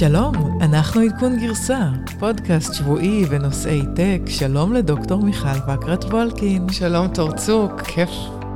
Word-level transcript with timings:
שלום, 0.00 0.58
אנחנו 0.60 1.00
עדכון 1.00 1.36
גרסה, 1.36 1.78
פודקאסט 2.18 2.74
שבועי 2.74 3.24
בנושאי 3.24 3.82
טק. 3.96 4.20
שלום 4.26 4.72
לדוקטור 4.72 5.22
מיכל 5.22 5.48
וקרת 5.68 6.04
וולקין. 6.04 6.72
שלום 6.72 7.08
תורצוק, 7.08 7.80
כיף 7.80 8.10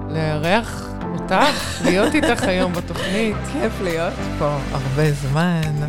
לארח 0.08 0.88
אותך, 1.12 1.82
להיות 1.84 2.14
איתך 2.14 2.42
היום 2.48 2.72
בתוכנית. 2.72 3.36
כיף 3.52 3.72
להיות 3.82 4.12
פה 4.38 4.56
הרבה 4.70 5.12
זמן, 5.12 5.88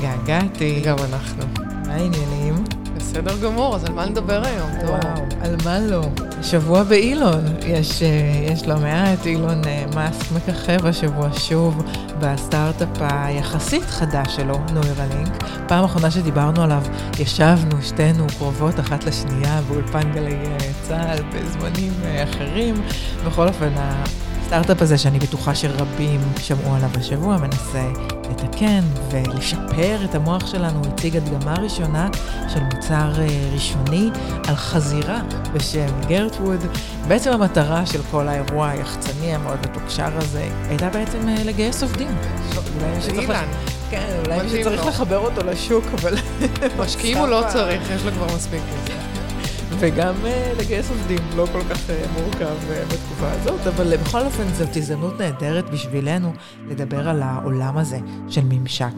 געגעתי. 0.00 0.80
גם 0.84 0.96
אנחנו. 0.98 1.42
מה 1.86 1.94
העניינים? 1.94 2.64
בסדר 2.96 3.38
גמור, 3.38 3.76
אז 3.76 3.84
על 3.84 3.92
מה 3.92 4.06
נדבר 4.06 4.42
היום? 4.44 4.70
וואו, 4.88 5.24
על 5.42 5.56
מה 5.64 5.78
לא? 5.78 6.02
שבוע 6.42 6.82
באילון, 6.82 7.44
יש, 7.66 8.02
אה, 8.02 8.52
יש 8.52 8.68
לא 8.68 8.76
מעט, 8.76 9.26
אילון 9.26 9.62
אה, 9.66 9.84
מאסק 9.94 10.32
מככב 10.32 10.86
השבוע 10.86 11.28
שוב 11.32 11.82
בסטארט-אפ 12.20 12.88
היחסית 13.00 13.82
חדש 13.82 14.36
שלו, 14.36 14.58
נוירלינק. 14.72 15.44
פעם 15.68 15.84
אחרונה 15.84 16.10
שדיברנו 16.10 16.62
עליו, 16.62 16.82
ישבנו 17.18 17.82
שתינו 17.82 18.26
קרובות 18.38 18.80
אחת 18.80 19.04
לשנייה 19.04 19.60
באולפן 19.68 20.12
גלי 20.12 20.34
אה, 20.34 20.58
צה"ל 20.82 21.18
בזמנים 21.22 21.92
אחרים. 22.24 22.74
בכל 23.26 23.48
אופן, 23.48 23.72
הסטארט-אפ 24.46 24.82
הזה 24.82 24.98
שאני 24.98 25.18
בטוחה 25.18 25.54
שרבים 25.54 26.20
שמעו 26.38 26.74
עליו 26.74 26.90
השבוע, 26.98 27.36
מנסה 27.36 27.88
לתקן 28.30 28.80
ולשפר 29.10 30.04
את 30.04 30.14
המוח 30.14 30.46
שלנו, 30.46 30.82
הציג 30.86 31.16
הדגמה 31.16 31.54
ראשונה 31.54 32.08
של 32.48 32.60
מוצר 32.74 33.12
אה, 33.18 33.26
ראשוני 33.52 34.10
על 34.48 34.56
חזירה 34.56 35.20
בשם 35.54 35.86
גרטווד. 36.08 36.60
בעצם 37.08 37.32
המטרה 37.32 37.86
של 37.86 38.00
כל 38.10 38.28
האירוע 38.28 38.68
היחצני 38.68 39.34
המאוד 39.34 39.58
מתוקשר 39.70 40.18
הזה 40.18 40.48
הייתה 40.68 40.88
בעצם 40.88 41.28
אה, 41.28 41.44
לגייס 41.44 41.82
עובדים. 41.82 42.16
אילן. 43.18 43.48
כן, 43.90 44.06
אולי 44.24 44.48
שצריך 44.48 44.86
לחבר 44.86 45.18
אותו 45.18 45.40
לשוק, 45.46 45.84
אבל... 45.94 46.14
משקיעים 46.78 47.18
הוא 47.22 47.28
לא 47.28 47.42
צריך, 47.48 47.90
יש 47.90 48.02
לו 48.04 48.12
כבר 48.12 48.36
מספיק 48.36 48.60
כסף. 48.86 49.05
וגם 49.78 50.14
uh, 50.22 50.62
לגייס 50.62 50.90
עובדים 50.90 51.18
לא 51.36 51.46
כל 51.52 51.60
כך 51.70 51.90
uh, 51.90 52.20
מורכב 52.20 52.56
uh, 52.70 52.94
בתקופה 52.94 53.32
הזאת, 53.32 53.66
אבל 53.66 53.96
בכל 53.96 54.20
אופן 54.20 54.48
זאת 54.54 54.76
הזדמנות 54.76 55.20
נהדרת 55.20 55.70
בשבילנו 55.70 56.32
לדבר 56.68 57.08
על 57.08 57.22
העולם 57.22 57.78
הזה 57.78 57.98
של 58.28 58.40
ממשק 58.44 58.94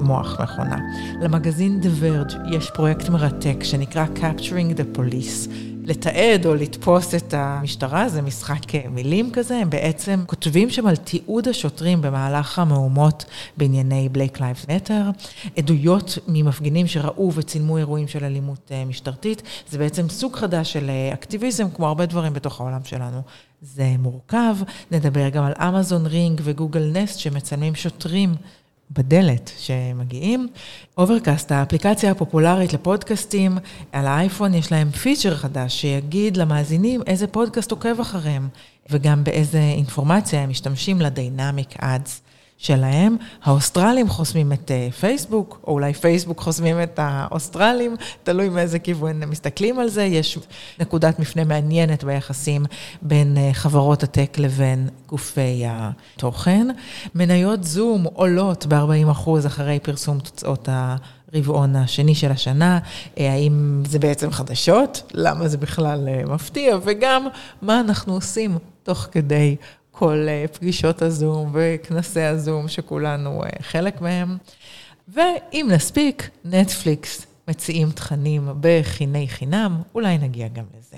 מוח 0.00 0.40
מכונה. 0.40 0.76
למגזין 1.20 1.80
The 1.82 2.02
Verge 2.02 2.34
יש 2.50 2.70
פרויקט 2.70 3.08
מרתק 3.08 3.56
שנקרא 3.62 4.06
Capturing 4.16 4.78
the 4.78 4.98
Police. 4.98 5.48
לתעד 5.88 6.46
או 6.46 6.54
לתפוס 6.54 7.14
את 7.14 7.34
המשטרה, 7.34 8.08
זה 8.08 8.22
משחק 8.22 8.74
מילים 8.90 9.30
כזה, 9.32 9.56
הם 9.56 9.70
בעצם 9.70 10.24
כותבים 10.26 10.70
שם 10.70 10.86
על 10.86 10.96
תיעוד 10.96 11.48
השוטרים 11.48 12.02
במהלך 12.02 12.58
המהומות 12.58 13.24
בענייני 13.56 14.08
Black 14.14 14.36
Lives 14.36 14.66
Matter, 14.66 15.26
עדויות 15.56 16.18
ממפגינים 16.28 16.86
שראו 16.86 17.32
וצילמו 17.34 17.78
אירועים 17.78 18.08
של 18.08 18.24
אלימות 18.24 18.72
אה, 18.72 18.84
משטרתית, 18.84 19.42
זה 19.70 19.78
בעצם 19.78 20.08
סוג 20.08 20.36
חדש 20.36 20.72
של 20.72 20.90
אה, 20.90 21.14
אקטיביזם, 21.14 21.70
כמו 21.70 21.86
הרבה 21.86 22.06
דברים 22.06 22.32
בתוך 22.32 22.60
העולם 22.60 22.84
שלנו. 22.84 23.22
זה 23.62 23.94
מורכב, 23.98 24.56
נדבר 24.90 25.28
גם 25.28 25.44
על 25.44 25.52
Amazon 25.68 26.06
Ring 26.06 26.40
ו 26.44 26.51
Google 26.51 26.90
Nest 26.92 27.18
שמצלמים 27.18 27.74
שוטרים 27.74 28.34
בדלת 28.90 29.50
שמגיעים. 29.58 30.48
Overcast, 30.98 31.52
האפליקציה 31.52 32.10
הפופולרית 32.10 32.72
לפודקאסטים, 32.72 33.58
על 33.92 34.06
האייפון 34.06 34.54
יש 34.54 34.72
להם 34.72 34.90
פיצ'ר 34.90 35.36
חדש 35.36 35.80
שיגיד 35.80 36.36
למאזינים 36.36 37.00
איזה 37.06 37.26
פודקאסט 37.26 37.70
עוקב 37.70 38.00
אחריהם, 38.00 38.48
וגם 38.90 39.24
באיזה 39.24 39.58
אינפורמציה 39.58 40.40
הם 40.40 40.50
משתמשים 40.50 41.00
לדיינמיק 41.00 41.74
אדס. 41.78 42.22
שלהם. 42.58 43.16
האוסטרלים 43.42 44.08
חוסמים 44.08 44.52
את 44.52 44.70
uh, 44.70 44.92
פייסבוק, 44.92 45.60
או 45.66 45.72
אולי 45.72 45.94
פייסבוק 45.94 46.40
חוסמים 46.40 46.82
את 46.82 46.98
האוסטרלים, 47.02 47.96
תלוי 48.22 48.48
מאיזה 48.48 48.78
כיוון 48.78 49.22
הם 49.22 49.30
מסתכלים 49.30 49.78
על 49.78 49.88
זה. 49.88 50.02
יש 50.02 50.38
נקודת 50.80 51.18
מפנה 51.18 51.44
מעניינת 51.44 52.04
ביחסים 52.04 52.64
בין 53.02 53.36
uh, 53.36 53.54
חברות 53.54 54.02
הטק 54.02 54.38
לבין 54.38 54.88
גופי 55.06 55.64
התוכן. 55.66 56.68
מניות 57.14 57.64
זום 57.64 58.04
עולות 58.04 58.66
ב-40% 58.66 59.46
אחרי 59.46 59.78
פרסום 59.82 60.18
תוצאות 60.18 60.68
ה... 60.68 60.96
רבעון 61.34 61.76
השני 61.76 62.14
של 62.14 62.30
השנה, 62.30 62.78
אה, 63.18 63.32
האם 63.32 63.82
זה 63.86 63.98
בעצם 63.98 64.30
חדשות, 64.30 65.02
למה 65.14 65.48
זה 65.48 65.58
בכלל 65.58 66.08
מפתיע, 66.26 66.78
וגם 66.82 67.26
מה 67.62 67.80
אנחנו 67.80 68.14
עושים 68.14 68.58
תוך 68.82 69.08
כדי 69.12 69.56
כל 69.98 70.26
אה, 70.28 70.44
פגישות 70.52 71.02
הזום 71.02 71.50
וכנסי 71.54 72.20
הזום 72.20 72.68
שכולנו 72.68 73.44
אה, 73.44 73.48
חלק 73.60 74.00
מהם. 74.00 74.36
ואם 75.08 75.68
נספיק, 75.72 76.30
נטפליקס 76.44 77.26
מציעים 77.48 77.90
תכנים 77.90 78.48
בחיני 78.60 79.28
חינם, 79.28 79.82
אולי 79.94 80.18
נגיע 80.18 80.48
גם 80.48 80.64
לזה. 80.78 80.96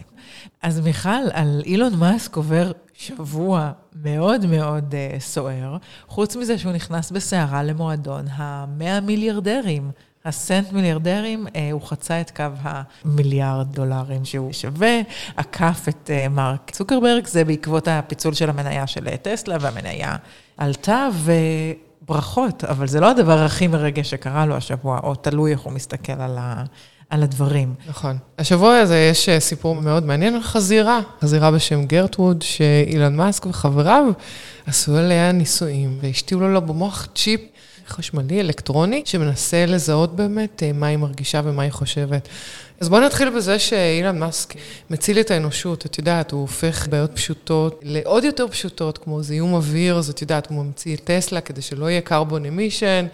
אז 0.62 0.80
מיכל, 0.80 1.08
על 1.32 1.62
אילון 1.66 1.94
מאסק 1.94 2.36
עובר 2.36 2.72
שבוע 2.94 3.72
מאוד 4.02 4.46
מאוד 4.46 4.94
uh, 4.94 5.20
סוער, 5.20 5.76
חוץ 6.08 6.36
מזה 6.36 6.58
שהוא 6.58 6.72
נכנס 6.72 7.10
בסערה 7.10 7.62
למועדון 7.62 8.24
המאה 8.30 9.00
מיליארדרים. 9.00 9.90
הסנט 10.24 10.72
מיליארדרים, 10.72 11.46
אה, 11.56 11.68
הוא 11.72 11.82
חצה 11.82 12.20
את 12.20 12.30
קו 12.30 12.44
המיליארד 12.62 13.72
דולרים 13.72 14.24
שהוא 14.24 14.52
שווה, 14.52 15.00
עקף 15.36 15.84
את 15.88 16.10
אה, 16.10 16.28
מרק 16.28 16.70
צוקרברג, 16.70 17.26
זה 17.26 17.44
בעקבות 17.44 17.88
הפיצול 17.88 18.34
של 18.34 18.50
המניה 18.50 18.86
של 18.86 19.08
אה, 19.08 19.16
טסלה, 19.16 19.56
והמניה 19.60 20.16
עלתה, 20.56 21.08
וברכות, 22.02 22.64
אבל 22.64 22.86
זה 22.86 23.00
לא 23.00 23.10
הדבר 23.10 23.38
הכי 23.38 23.66
מרגש 23.66 24.10
שקרה 24.10 24.46
לו 24.46 24.56
השבוע, 24.56 25.00
או 25.02 25.14
תלוי 25.14 25.52
איך 25.52 25.60
הוא 25.60 25.72
מסתכל 25.72 26.20
על 26.20 26.38
ה... 26.38 26.64
על 27.10 27.22
הדברים. 27.22 27.74
נכון. 27.88 28.18
השבוע 28.38 28.76
הזה 28.76 29.08
יש 29.10 29.28
סיפור 29.38 29.74
מאוד 29.74 30.04
מעניין 30.06 30.34
על 30.34 30.42
חזירה, 30.42 31.00
חזירה 31.20 31.50
בשם 31.50 31.84
גרטווד, 31.84 32.42
שאילן 32.42 33.16
מאסק 33.16 33.46
וחבריו 33.46 34.04
עשו 34.66 34.96
עליה 34.96 35.32
ניסויים, 35.32 35.98
והשתיעו 36.02 36.40
לו 36.40 36.62
במוח 36.62 37.08
צ'יפ 37.14 37.40
חשמלי, 37.90 38.40
אלקטרוני, 38.40 39.02
שמנסה 39.04 39.66
לזהות 39.66 40.16
באמת 40.16 40.62
אה, 40.62 40.72
מה 40.72 40.86
היא 40.86 40.96
מרגישה 40.96 41.40
ומה 41.44 41.62
היא 41.62 41.70
חושבת. 41.70 42.28
אז 42.80 42.88
בואו 42.88 43.00
נתחיל 43.00 43.30
בזה 43.30 43.58
שאילן 43.58 44.18
מאסק 44.18 44.54
מציל 44.90 45.20
את 45.20 45.30
האנושות, 45.30 45.86
את 45.86 45.98
יודעת, 45.98 46.30
הוא 46.30 46.40
הופך 46.40 46.88
בעיות 46.88 47.10
פשוטות 47.14 47.80
לעוד 47.82 48.24
יותר 48.24 48.48
פשוטות, 48.48 48.98
כמו 48.98 49.22
זיהום 49.22 49.54
אוויר, 49.54 49.98
אז 49.98 50.10
את 50.10 50.22
יודעת, 50.22 50.46
הוא 50.46 50.64
ממציא 50.64 50.96
את 50.96 51.00
טסלה 51.04 51.40
כדי 51.40 51.62
שלא 51.62 51.90
יהיה 51.90 52.00
carbon 52.08 52.44
emission, 52.56 53.06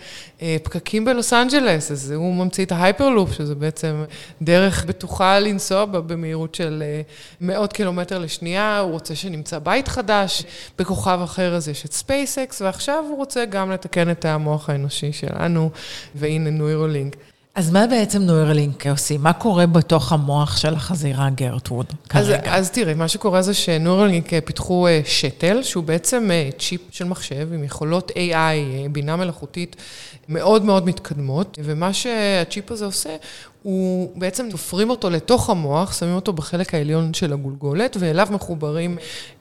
אה, 0.42 0.56
פקקים 0.62 1.04
בלוס 1.04 1.32
אנג'לס, 1.32 1.90
אז 1.90 2.10
הוא 2.10 2.34
ממציא 2.34 2.64
את 2.64 2.72
ה 2.72 2.78
Hyperloop, 2.78 3.32
שזה 3.32 3.54
בעצם 3.54 4.04
דרך 4.42 4.84
בטוחה 4.84 5.38
לנסוע 5.38 5.84
בה 5.84 6.00
במהירות 6.00 6.54
של 6.54 6.82
אה, 6.86 7.02
מאות 7.40 7.72
קילומטר 7.72 8.18
לשנייה, 8.18 8.78
הוא 8.78 8.92
רוצה 8.92 9.14
שנמצא 9.14 9.58
בית 9.58 9.88
חדש, 9.88 10.44
בכוכב 10.78 11.20
אחר 11.24 11.54
אז 11.54 11.68
יש 11.68 11.84
את 11.84 11.92
SpaceX, 11.92 12.62
ועכשיו 12.62 13.04
הוא 13.08 13.16
רוצה 13.16 13.44
גם 13.44 13.70
לתקן 13.70 14.10
את 14.10 14.24
המוח 14.24 14.70
האנושי 14.70 15.12
שלנו, 15.12 15.70
והנה 16.14 16.50
נוירולינק. 16.50 17.16
אז 17.56 17.70
מה 17.70 17.86
בעצם 17.86 18.22
נוירלינק 18.22 18.86
עושים? 18.86 19.22
מה 19.22 19.32
קורה 19.32 19.66
בתוך 19.66 20.12
המוח 20.12 20.56
של 20.56 20.74
החזירה 20.74 21.30
גרטווד 21.30 21.86
כרגע? 22.08 22.36
אז, 22.36 22.64
אז 22.64 22.70
תראי, 22.70 22.94
מה 22.94 23.08
שקורה 23.08 23.42
זה 23.42 23.54
שנוירלינק 23.54 24.32
אה, 24.32 24.40
פיתחו 24.40 24.86
אה, 24.86 25.00
שתל, 25.04 25.62
שהוא 25.62 25.84
בעצם 25.84 26.30
אה, 26.30 26.48
צ'יפ 26.58 26.80
של 26.90 27.04
מחשב 27.04 27.52
עם 27.52 27.64
יכולות 27.64 28.10
AI, 28.10 28.88
בינה 28.92 29.16
מלאכותית 29.16 29.76
מאוד 30.28 30.64
מאוד 30.64 30.86
מתקדמות, 30.86 31.58
ומה 31.64 31.92
שהצ'יפ 31.92 32.70
הזה 32.70 32.84
עושה, 32.84 33.16
הוא 33.66 34.10
בעצם 34.14 34.50
תופרים 34.50 34.90
אותו 34.90 35.10
לתוך 35.10 35.50
המוח, 35.50 35.92
שמים 35.92 36.14
אותו 36.14 36.32
בחלק 36.32 36.74
העליון 36.74 37.14
של 37.14 37.32
הגולגולת, 37.32 37.96
ואליו 38.00 38.28
מחוברים 38.30 38.96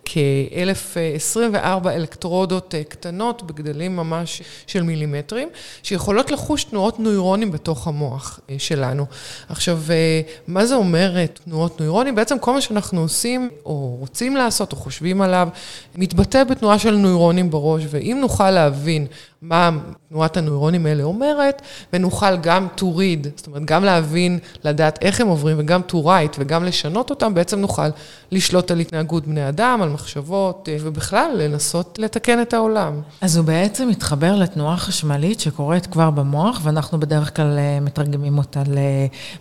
כ-1024 0.05 1.89
אלקטרודות 1.89 2.75
אה, 2.75 2.83
קטנות 2.83 3.43
בגדלים 3.43 3.95
ממש 3.95 4.41
של 4.67 4.83
מילימטרים, 4.83 5.49
שיכולות 5.83 6.31
לחוש 6.31 6.63
תנועות 6.63 6.99
נוירונים 6.99 7.51
בתוך 7.51 7.87
המוח 7.87 8.39
אה, 8.49 8.55
שלנו. 8.57 9.05
עכשיו, 9.49 9.79
אה, 9.89 10.21
מה 10.47 10.65
זה 10.65 10.75
אומר 10.75 11.25
תנועות 11.25 11.79
נוירונים? 11.79 12.15
בעצם 12.15 12.39
כל 12.39 12.53
מה 12.53 12.61
שאנחנו 12.61 13.01
עושים, 13.01 13.49
או 13.65 13.95
רוצים 13.99 14.35
לעשות, 14.35 14.71
או 14.71 14.77
חושבים 14.77 15.21
עליו, 15.21 15.49
מתבטא 15.95 16.43
בתנועה 16.43 16.79
של 16.79 16.95
נוירונים 16.95 17.49
בראש, 17.51 17.83
ואם 17.89 18.17
נוכל 18.21 18.51
להבין 18.51 19.07
מה 19.41 19.69
תנועת 20.09 20.37
הנוירונים 20.37 20.85
האלה 20.85 21.03
אומרת, 21.03 21.61
ונוכל 21.93 22.37
גם 22.37 22.67
to 22.77 22.81
read, 22.81 23.27
זאת 23.35 23.47
אומרת, 23.47 23.65
גם 23.65 23.83
להבין, 23.83 24.14
לדעת 24.63 24.99
איך 25.01 25.21
הם 25.21 25.27
עוברים, 25.27 25.55
וגם 25.59 25.81
to 25.89 25.93
write, 25.93 26.35
וגם 26.39 26.63
לשנות 26.63 27.09
אותם, 27.09 27.33
בעצם 27.33 27.59
נוכל 27.59 27.87
לשלוט 28.31 28.71
על 28.71 28.79
התנהגות 28.79 29.27
בני 29.27 29.49
אדם, 29.49 29.79
על 29.81 29.89
מחשבות, 29.89 30.69
אה, 30.71 30.77
ובכלל, 30.81 31.31
לנסות 31.37 31.99
לתקן 31.99 32.41
את 32.41 32.53
העולם. 32.53 33.01
אז 33.21 33.37
הוא 33.37 33.45
בעצם 33.45 33.87
מתחבר 33.87 34.35
לתנועה 34.35 34.77
חשמלית 34.77 35.39
שקורית 35.39 35.87
כבר 35.87 36.09
במוח, 36.09 36.59
ואנחנו 36.63 36.99
בדרך 36.99 37.35
כלל 37.35 37.57
אה, 37.57 37.79
מתרגמים 37.79 38.37
אותה 38.37 38.63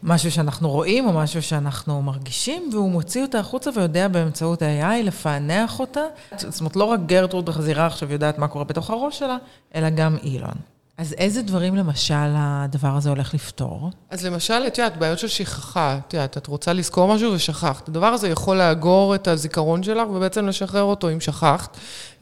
למשהו 0.03 0.31
שאנחנו 0.31 0.71
רואים, 0.71 1.07
או 1.07 1.13
משהו 1.13 1.43
שאנחנו 1.43 2.03
מרגישים, 2.03 2.69
והוא 2.73 2.91
מוציא 2.91 3.23
אותה 3.23 3.39
החוצה 3.39 3.71
ויודע 3.75 4.09
באמצעות 4.09 4.63
ה-AI 4.63 5.03
לפענח 5.03 5.81
אותה. 5.81 6.01
זאת 6.39 6.61
אומרת, 6.61 6.77
לא 6.77 6.85
רק 6.85 7.01
גרטרוד 7.07 7.47
בחזירה 7.47 7.87
עכשיו 7.87 8.13
יודעת 8.13 8.39
מה 8.39 8.49
קורה 8.49 8.65
בתוך 8.65 8.91
הראש 8.91 9.19
שלה, 9.19 9.37
אלא 9.75 9.91
גם 9.91 10.17
אילון. 10.23 10.74
אז 10.99 11.13
איזה 11.19 11.43
דברים 11.43 11.75
למשל 11.75 12.15
הדבר 12.37 12.97
הזה 12.97 13.09
הולך 13.09 13.35
לפתור? 13.35 13.91
אז 14.11 14.27
למשל, 14.27 14.65
את 14.67 14.79
יודעת, 14.79 14.97
בעיות 14.97 15.19
של 15.19 15.29
שכחה, 15.29 15.99
את 16.09 16.15
יודעת, 16.15 16.39
את 16.39 16.47
רוצה 16.47 16.73
לזכור 16.73 17.15
משהו 17.15 17.33
ושכחת. 17.33 17.89
הדבר 17.89 18.07
הזה 18.07 18.29
יכול 18.29 18.57
לאגור 18.57 19.15
את 19.15 19.29
הזיכרון 19.29 19.83
שלך 19.83 20.09
ובעצם 20.11 20.47
לשחרר 20.47 20.83
אותו 20.83 21.11
אם 21.11 21.21
שכחת. 21.21 21.77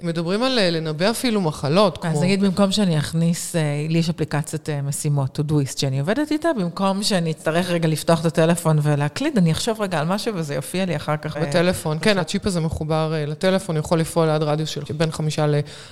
מדברים 0.04 0.42
על 0.42 0.58
אה, 0.58 0.70
לנבא 0.70 1.10
אפילו 1.10 1.40
מחלות, 1.40 1.98
כמו... 1.98 2.10
אז 2.10 2.22
נגיד, 2.22 2.40
במקום 2.40 2.72
שאני 2.72 2.98
אכניס, 2.98 3.56
אה, 3.56 3.86
לי 3.88 3.98
יש 3.98 4.08
אפליקציית 4.08 4.68
אה, 4.68 4.82
משימות, 4.82 5.38
Todoist, 5.38 5.80
שאני 5.80 6.00
עובדת 6.00 6.32
איתה, 6.32 6.48
במקום 6.58 7.02
שאני 7.02 7.30
אצטרך 7.30 7.70
רגע 7.70 7.88
לפתוח 7.88 8.20
את 8.20 8.24
הטלפון 8.24 8.78
ולהקליד, 8.82 9.38
אני 9.38 9.52
אחשוב 9.52 9.80
רגע 9.80 9.98
על 9.98 10.06
משהו 10.06 10.34
וזה 10.34 10.54
יופיע 10.54 10.84
לי 10.84 10.96
אחר 10.96 11.16
כך. 11.16 11.36
בטלפון, 11.36 11.98
כן, 12.00 12.18
הצ'יפ 12.18 12.46
הזה 12.46 12.60
מחובר 12.60 13.14
לטלפון, 13.26 13.76
יכול 13.76 14.00
לפעול 14.00 14.28
עד 14.28 14.42
רדיוס 14.42 14.68
של 14.68 14.82
בין 14.96 15.10
חמישה 15.10 15.46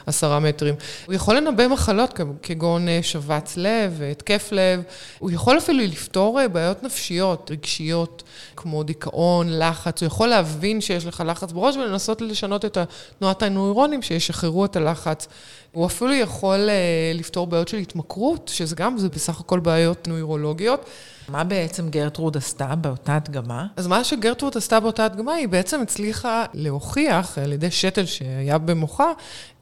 לעשרה 0.07 0.41
מטרים. 0.41 0.75
הוא 1.07 1.15
יכול 1.15 1.37
לנבא 1.37 1.69
מחלות 1.69 2.19
כגון 2.43 2.87
שבץ 3.03 3.57
לב, 3.57 4.03
התקף 4.11 4.49
לב, 4.53 4.83
הוא 5.19 5.31
יכול 5.31 5.59
אפילו 5.59 5.79
לפתור 5.79 6.41
בעיות 6.53 6.83
נפשיות, 6.83 7.51
רגשיות, 7.51 8.23
כמו 8.57 8.83
דיכאון, 8.83 9.59
לחץ, 9.59 10.03
הוא 10.03 10.07
יכול 10.07 10.29
להבין 10.29 10.81
שיש 10.81 11.07
לך 11.07 11.23
לחץ 11.27 11.53
בראש 11.53 11.77
ולנסות 11.77 12.21
לשנות 12.21 12.65
את 12.65 12.79
תנועת 13.19 13.43
הנוירונים 13.43 14.00
דברים 14.01 14.21
שישחררו 14.21 14.65
את 14.65 14.77
הלחץ. 14.77 15.29
הוא 15.73 15.87
אפילו 15.87 16.13
יכול 16.13 16.69
uh, 16.69 17.19
לפתור 17.19 17.47
בעיות 17.47 17.69
של 17.69 17.77
התמכרות, 17.77 18.51
שזה 18.55 18.77
גם, 18.77 18.99
זה 18.99 19.09
בסך 19.09 19.41
הכל 19.41 19.61
בעיות 19.61 20.09
נוירולוגיות. 20.09 20.85
מה 21.29 21.45
בעצם 21.45 21.89
גרטרוד 21.91 22.37
עשתה 22.37 22.75
באותה 22.75 23.17
הדגמה? 23.17 23.67
אז 23.77 23.87
מה 23.87 24.05
שגרטרוד 24.05 24.57
עשתה 24.57 24.81
באותה 24.81 25.05
הדגמה, 25.05 25.33
היא 25.33 25.49
בעצם 25.49 25.83
הצליחה 25.83 26.45
להוכיח 26.55 27.39
על 27.39 27.53
ידי 27.53 27.71
שתל 27.71 28.07
שהיה 28.07 28.59
במוחה, 28.59 29.13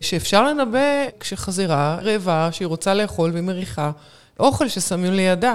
שאפשר 0.01 0.45
לנבא 0.45 1.07
כשחזירה 1.21 1.99
רעבה, 2.03 2.49
שהיא 2.53 2.67
רוצה 2.67 2.95
לאכול 2.95 3.31
והיא 3.31 3.45
מריחה, 3.45 3.91
אוכל 4.39 4.69
ששמים 4.69 5.13
לידה. 5.13 5.55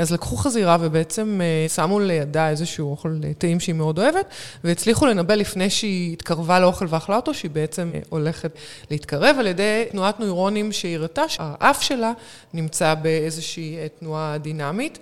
אז 0.00 0.12
לקחו 0.12 0.36
חזירה 0.36 0.76
ובעצם 0.80 1.40
אה, 1.42 1.68
שמו 1.68 2.00
לידה 2.00 2.48
איזשהו 2.48 2.90
אוכל 2.90 3.20
אה, 3.24 3.34
טעים 3.38 3.60
שהיא 3.60 3.74
מאוד 3.74 3.98
אוהבת, 3.98 4.26
והצליחו 4.64 5.06
לנבא 5.06 5.34
לפני 5.34 5.70
שהיא 5.70 6.12
התקרבה 6.12 6.60
לאוכל 6.60 6.86
ואכלה 6.88 7.16
אותו, 7.16 7.34
שהיא 7.34 7.50
בעצם 7.50 7.90
אה, 7.94 8.00
הולכת 8.08 8.50
להתקרב 8.90 9.36
על 9.38 9.46
ידי 9.46 9.84
תנועת 9.90 10.20
נוירונים 10.20 10.72
שהיא 10.72 10.96
הראתה, 10.96 11.28
שהאף 11.28 11.82
שלה 11.82 12.12
נמצא 12.54 12.94
באיזושהי 12.94 13.76
תנועה 13.98 14.38
דינמית. 14.38 14.98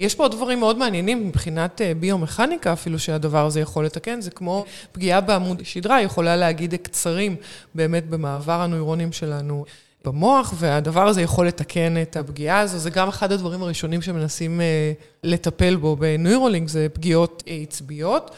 יש 0.00 0.14
פה 0.14 0.22
עוד 0.22 0.32
דברים 0.32 0.60
מאוד 0.60 0.78
מעניינים 0.78 1.28
מבחינת 1.28 1.80
ביומכניקה 2.00 2.72
אפילו 2.72 2.98
שהדבר 2.98 3.46
הזה 3.46 3.60
יכול 3.60 3.84
לתקן, 3.84 4.20
זה 4.20 4.30
כמו 4.30 4.64
פגיעה 4.92 5.20
בעמוד 5.20 5.60
שדרה, 5.64 6.02
יכולה 6.02 6.36
להגיד 6.36 6.74
קצרים 6.74 7.36
באמת 7.74 8.10
במעבר 8.10 8.60
הנוירונים 8.60 9.12
שלנו. 9.12 9.64
במוח, 10.06 10.54
והדבר 10.56 11.08
הזה 11.08 11.22
יכול 11.22 11.46
לתקן 11.46 12.02
את 12.02 12.16
הפגיעה 12.16 12.60
הזו. 12.60 12.78
זה 12.78 12.90
גם 12.90 13.08
אחד 13.08 13.32
הדברים 13.32 13.62
הראשונים 13.62 14.02
שמנסים 14.02 14.60
אה, 14.60 14.92
לטפל 15.26 15.76
בו 15.76 15.96
בנוירולינק, 15.96 16.68
זה 16.68 16.86
פגיעות 16.92 17.42
עצביות. 17.46 18.30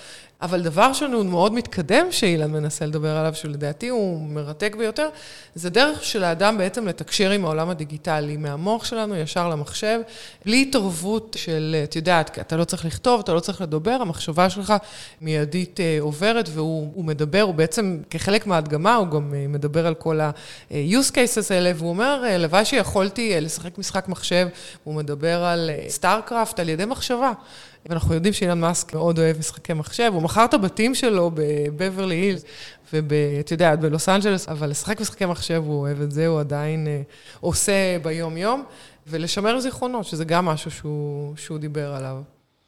אבל 0.43 0.63
דבר 0.63 0.93
שהוא 0.93 1.25
מאוד 1.25 1.53
מתקדם, 1.53 2.07
שאילן 2.11 2.51
מנסה 2.51 2.87
לדבר 2.87 3.17
עליו, 3.17 3.35
שלדעתי 3.35 3.89
הוא 3.89 4.29
מרתק 4.29 4.75
ביותר, 4.79 5.09
זה 5.55 5.71
דרך 5.71 6.05
של 6.05 6.25
האדם 6.25 6.59
בעצם 6.59 6.87
לתקשר 6.87 7.31
עם 7.31 7.45
העולם 7.45 7.71
הדיגיטלי, 7.71 8.37
מהמוח 8.37 8.85
שלנו 8.85 9.17
ישר 9.17 9.49
למחשב, 9.49 10.01
בלי 10.45 10.63
התערבות 10.63 11.37
של, 11.39 11.77
את 11.85 11.97
יודעת, 11.97 12.39
אתה 12.39 12.57
לא 12.57 12.65
צריך 12.65 12.85
לכתוב, 12.85 13.21
אתה 13.21 13.35
לא 13.35 13.41
צריך 13.41 13.61
לדבר, 13.61 13.91
המחשבה 13.91 14.51
שלך 14.51 14.75
מיידית 15.21 15.81
אה, 15.81 15.97
עוברת, 16.01 16.49
והוא 16.53 17.05
מדבר, 17.05 17.41
הוא 17.41 17.55
בעצם, 17.55 17.99
כחלק 18.11 18.47
מההדגמה, 18.47 18.95
הוא 18.95 19.09
גם 19.09 19.35
אה, 19.35 19.47
מדבר 19.49 19.87
על 19.87 19.95
כל 19.95 20.21
ה-use 20.21 21.11
cases 21.11 21.47
האלה, 21.51 21.73
והוא 21.77 21.89
אומר, 21.89 22.23
אה, 22.27 22.39
לוואי 22.39 22.65
שיכולתי 22.65 23.41
לשחק 23.41 23.79
משחק 23.79 24.09
מחשב, 24.09 24.49
הוא 24.85 24.95
מדבר 24.95 25.45
על 25.45 25.71
StarCraft 25.89 26.61
על 26.61 26.69
ידי 26.81 26.91
מחשבה. 26.91 27.33
ואנחנו 27.87 28.15
יודעים 28.15 28.35
שאילן 28.35 28.61
מאסק 28.61 28.95
מאוד 28.95 29.19
אוהב 29.19 29.39
משחקי 29.39 29.73
מחשב, 29.73 30.11
הוא 30.15 30.23
מכר 30.23 30.45
את 30.45 30.55
הבתים 30.55 30.95
שלו 30.95 31.31
בבברלי 31.35 32.15
הילס 32.15 32.45
ואת 32.93 33.51
יודעת, 33.51 33.81
בלוס 33.81 34.09
אנג'לס, 34.09 34.49
אבל 34.49 34.71
לשחק 34.71 35.01
משחקי 35.01 35.27
מחשב 35.27 35.63
הוא 35.67 35.81
אוהב 35.81 36.01
את 36.01 36.11
זה, 36.13 36.27
הוא 36.27 36.41
עדיין 36.41 36.87
אה, 36.87 37.03
עושה 37.41 37.99
ביום-יום, 38.03 38.65
ולשמר 39.07 39.61
זיכרונות, 39.61 40.05
שזה 40.05 40.25
גם 40.25 40.45
משהו 40.45 40.71
שהוא, 40.71 41.37
שהוא 41.37 41.59
דיבר 41.59 41.95
עליו. 41.95 42.23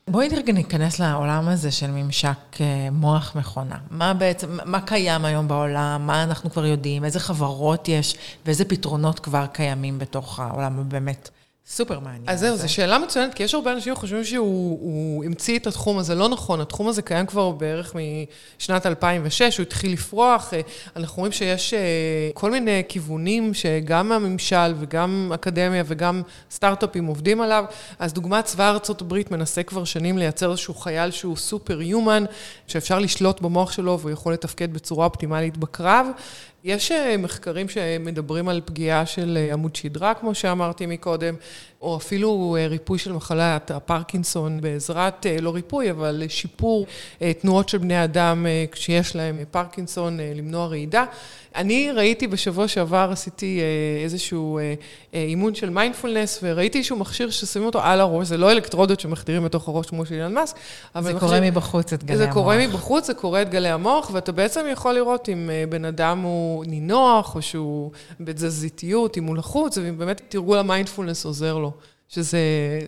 בואי 0.09 0.29
רגע 0.29 0.53
ניכנס 0.53 0.99
לעולם 0.99 1.49
הזה 1.49 1.71
של 1.71 1.91
ממשק 1.91 2.61
אה, 2.61 2.89
מוח 2.93 3.37
מכונה. 3.37 3.77
מה 3.91 4.15
בעצם, 4.15 4.59
מה 4.65 4.81
קיים 4.81 5.25
היום 5.25 5.49
בעולם, 5.49 6.07
מה 6.07 6.23
אנחנו 6.23 6.51
כבר 6.51 6.67
יודעים, 6.67 7.05
איזה 7.05 7.21
חברות 7.21 7.89
יש 7.89 8.17
ואיזה 8.47 8.65
פתרונות 8.65 9.19
כבר 9.19 9.47
קיימים 9.47 9.99
בתוך 9.99 10.41
העולם 10.41 10.79
הבאמת 10.79 11.31
סופר 11.73 12.01
מעניין. 12.01 12.23
אז 12.27 12.41
זהו, 12.41 12.57
זו 12.57 12.73
שאלה 12.73 12.99
מצוינת, 12.99 13.35
כי 13.35 13.43
יש 13.43 13.55
הרבה 13.55 13.73
אנשים 13.73 13.95
שחושבים 13.95 14.25
שהוא 14.25 15.25
המציא 15.25 15.59
את 15.59 15.67
התחום 15.67 15.99
הזה. 15.99 16.15
לא 16.15 16.29
נכון, 16.29 16.61
התחום 16.61 16.89
הזה 16.89 17.03
קיים 17.03 17.27
כבר 17.27 17.51
בערך 17.51 17.95
משנת 18.59 18.87
2006, 18.87 19.59
הוא 19.59 19.63
התחיל 19.63 19.93
לפרוח. 19.93 20.55
אה, 20.55 20.61
אנחנו 20.97 21.21
רואים 21.21 21.33
שיש 21.33 21.75
אה, 21.75 21.79
כל 22.35 22.51
מיני 22.51 22.83
כיוונים 22.89 23.55
שגם 23.55 24.13
הממשל 24.13 24.75
וגם 24.81 25.31
אקדמיה 25.35 25.83
וגם 25.87 26.23
סטארט-אפים 26.51 27.07
עובדים 27.07 27.41
עליו. 27.41 27.65
אז 27.99 28.13
דוגמת 28.13 28.45
צבא 28.45 28.71
ארצות 28.71 29.01
הברית 29.01 29.31
מנסה 29.31 29.63
כבר 29.63 29.85
שנים 29.85 30.19
לייצר 30.19 30.51
איזשהו 30.51 30.75
חייל 30.75 31.11
שהוא 31.11 31.37
סופר-יומן, 31.37 32.25
שאפשר 32.67 32.99
לשלוט 32.99 33.41
במוח 33.41 33.73
שלו 33.73 33.99
והוא 34.01 34.11
יכול 34.11 34.33
לתפקד 34.33 34.73
בצורה 34.73 35.07
אופטימלית 35.07 35.57
בקרב. 35.57 36.07
יש 36.65 36.93
אה, 36.93 37.17
מחקרים 37.17 37.69
שמדברים 37.69 38.49
על 38.49 38.61
פגיעה 38.65 39.07
של 39.07 39.39
אה, 39.41 39.53
עמוד 39.53 39.77
שדרה, 39.77 40.15
כמו 40.15 40.35
שאמרתי 40.35 40.87
מקודם, 40.87 41.35
או 41.83 41.97
אפילו 41.97 42.57
אה, 42.59 42.67
ריפוי 42.67 42.99
של 42.99 43.13
מחלת 43.13 43.71
הפרקינסון 43.71 44.61
בעזרת, 44.61 45.27
לא 45.41 45.51
ריפוי, 45.55 45.91
אבל 45.91 46.23
שיפור 46.29 46.87
תנועות 47.41 47.69
של 47.69 47.79
בני 47.79 48.05
אדם 48.05 48.47
כשיש 48.73 49.17
להם 49.17 49.39
פרקינסון, 49.51 50.19
למנוע 50.35 50.67
רעידה. 50.67 51.05
אני 51.55 51.93
ראיתי 51.93 52.27
בשבוע 52.27 52.69
שעבר, 52.69 53.09
עשיתי 53.13 53.61
איזשהו 54.05 54.59
אימון 55.15 55.55
של 55.55 55.71
מיינדפולנס, 55.71 56.41
וראיתי 56.43 56.79
איזשהו 56.79 56.97
מכשיר 56.97 57.31
ששמים 57.31 57.67
אותו 57.67 57.81
על 57.81 58.01
הראש, 58.01 58.29
זה 58.29 58.37
לא 58.37 58.53
אלקטרודות 58.53 59.01
שמחדירים 59.01 59.45
בתוך 59.45 59.69
הראש 59.69 59.87
כמו 59.87 60.07
של 60.07 60.15
אילן 60.15 60.35
מאסק, 60.35 60.57
אבל... 60.95 61.05
זה 61.05 61.15
מכשיר... 61.15 61.29
קורה 61.29 61.41
מבחוץ 61.41 61.93
את 61.93 62.05
גלי 62.05 62.17
זה 62.17 62.25
המוח. 62.25 62.35
זה 62.35 62.41
קורה 62.41 62.67
מבחוץ, 62.67 63.07
זה 63.07 63.15
קורה 63.15 63.43
את 63.43 63.51
גלי 63.51 63.69
המוח, 63.69 64.11
ואתה 64.13 64.33
בעצם 64.33 64.67
יכול 64.73 64.95
לראות 64.95 65.29
אם 65.29 65.51
בן 65.69 65.85
אדם 65.85 66.21
הוא... 66.21 66.65
נינוח, 66.67 67.35
או 67.35 67.43
שהוא 67.43 67.91
בתזזיתיות, 68.21 69.19
אם 69.19 69.25
הוא 69.25 69.37
לחוץ, 69.37 69.79
ואם 69.79 69.99
באמת 69.99 70.23
תרגול 70.29 70.59
המיינדפולנס 70.59 71.25
עוזר 71.25 71.59
לו. 71.59 71.70
שזה 72.11 72.39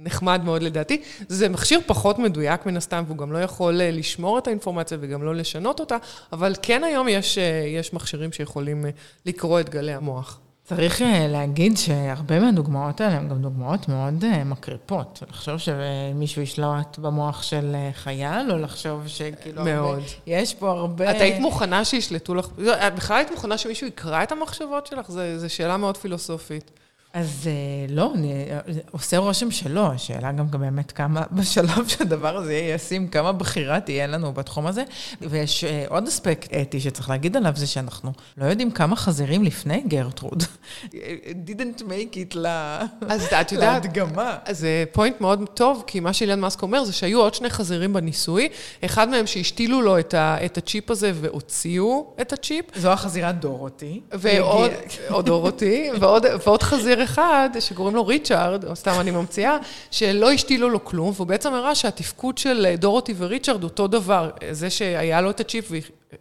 נחמד 0.01 0.45
מאוד 0.45 0.63
לדעתי. 0.63 1.03
זה 1.29 1.49
מכשיר 1.49 1.81
פחות 1.87 2.19
מדויק 2.19 2.67
מן 2.67 2.77
הסתם, 2.77 3.05
והוא 3.07 3.19
גם 3.19 3.33
לא 3.33 3.39
יכול 3.39 3.81
אה, 3.81 3.91
לשמור 3.91 4.39
את 4.39 4.47
האינפורמציה 4.47 4.99
וגם 5.01 5.23
לא 5.23 5.35
לשנות 5.35 5.81
אותה, 5.81 5.97
אבל 6.33 6.55
כן 6.63 6.85
היום 6.85 7.09
יש, 7.09 7.39
אה, 7.39 7.65
יש 7.67 7.93
מכשירים 7.93 8.33
שיכולים 8.33 8.87
אה, 8.87 8.91
לקרוא 9.27 9.61
את 9.61 9.69
גלי 9.69 9.95
המוח. 9.95 10.39
צריך 10.65 11.03
להגיד 11.29 11.77
שהרבה 11.77 12.41
מהדוגמאות 12.41 13.01
האלה 13.01 13.17
הן 13.17 13.29
גם 13.29 13.43
דוגמאות 13.43 13.89
מאוד 13.89 14.25
מקריפות. 14.45 15.23
לחשוב 15.31 15.59
שמישהו 15.59 16.43
ישלוט 16.43 16.99
במוח 16.99 17.43
של 17.43 17.77
חייל, 17.93 18.53
או 18.53 18.59
לחשוב 18.59 19.07
שכאילו... 19.07 19.65
מאוד. 19.65 19.99
הרבה, 19.99 20.05
יש 20.27 20.55
פה 20.55 20.71
הרבה... 20.71 21.11
את 21.11 21.21
היית 21.21 21.41
מוכנה 21.41 21.85
שישלטו 21.85 22.35
לך... 22.35 22.49
את 22.87 22.95
בכלל 22.95 23.17
היית 23.17 23.31
מוכנה 23.31 23.59
שמישהו 23.59 23.87
יקרא 23.87 24.23
את 24.23 24.33
המחשבות 24.33 24.87
שלך? 24.87 25.11
זו 25.37 25.51
שאלה 25.55 25.77
מאוד 25.77 25.97
פילוסופית. 25.97 26.71
אז 27.13 27.47
אה, 27.47 27.95
לא, 27.95 28.13
אני, 28.15 28.45
עושה 28.91 29.19
רושם 29.19 29.51
שלא, 29.51 29.87
השאלה 29.87 30.33
גם 30.33 30.51
באמת 30.51 30.93
כמה, 30.93 31.23
בשלב 31.37 31.89
שהדבר 31.89 32.37
הזה 32.37 32.53
יהיה 32.53 32.75
ישים, 32.75 33.09
כמה 33.09 33.33
בחירה 33.33 33.81
תהיה 33.81 34.07
לנו 34.07 34.33
בתחום 34.33 34.67
הזה. 34.67 34.85
ויש 35.21 35.65
אה, 35.65 35.85
עוד 35.89 36.09
אספקט 36.09 36.55
אתי 36.55 36.81
שצריך 36.81 37.11
להגיד 37.11 37.37
עליו, 37.37 37.53
זה 37.57 37.67
שאנחנו 37.67 38.13
לא 38.37 38.45
יודעים 38.45 38.71
כמה 38.71 38.97
חזירים 38.97 39.45
לפני 39.45 39.81
גרטרוד. 39.87 40.43
didn't 41.47 41.81
make 41.81 42.15
it 42.15 42.35
לה... 42.35 42.83
אז 43.09 43.25
את 43.25 43.53
יודעת, 43.53 43.85
להדגמה. 43.85 44.37
זה 44.51 44.85
point 44.93 45.21
מאוד 45.21 45.49
טוב, 45.55 45.85
כי 45.87 46.01
מה 46.01 46.13
שאילן 46.13 46.41
מאסק 46.41 46.63
אומר 46.63 46.85
זה 46.85 46.93
שהיו 46.93 47.21
עוד 47.21 47.35
שני 47.35 47.51
חזירים 47.51 47.93
בניסוי, 47.93 48.49
אחד 48.85 49.09
מהם 49.09 49.27
שהשתילו 49.27 49.83
לו 49.83 49.99
את, 49.99 50.15
ה, 50.15 50.37
את 50.45 50.59
הצ'יפ 50.59 50.91
הזה 50.91 51.13
והוציאו 51.15 52.15
את 52.21 52.33
הצ'יפ. 52.33 52.65
זו 52.77 52.93
החזירה 52.93 53.33
דורותי. 53.33 54.01
ועוד, 54.13 54.71
עוד 55.09 55.27
דורותי, 55.27 55.91
ועוד, 56.01 56.27
ועוד 56.45 56.63
חזיר 56.63 57.02
אחד, 57.03 57.51
שקוראים 57.61 57.95
לו 57.95 58.07
ריצ'ארד, 58.07 58.65
או 58.65 58.77
סתם 58.77 59.01
אני 59.01 59.11
ממציאה, 59.11 59.57
שלא 59.91 60.33
השתילו 60.33 60.69
לו 60.71 60.85
כלום, 60.85 61.13
והוא 61.17 61.27
בעצם 61.27 61.55
הראה 61.55 61.75
שהתפקוד 61.75 62.39
של 62.39 62.75
דורותי 62.79 63.15
וריצ'ארד 63.17 63.65
אותו 63.65 63.87
דבר. 63.87 64.31
זה 64.51 64.71
שהיה 64.71 65.21
לו 65.21 65.31
את 65.31 65.41
הצ'יפ 65.41 65.71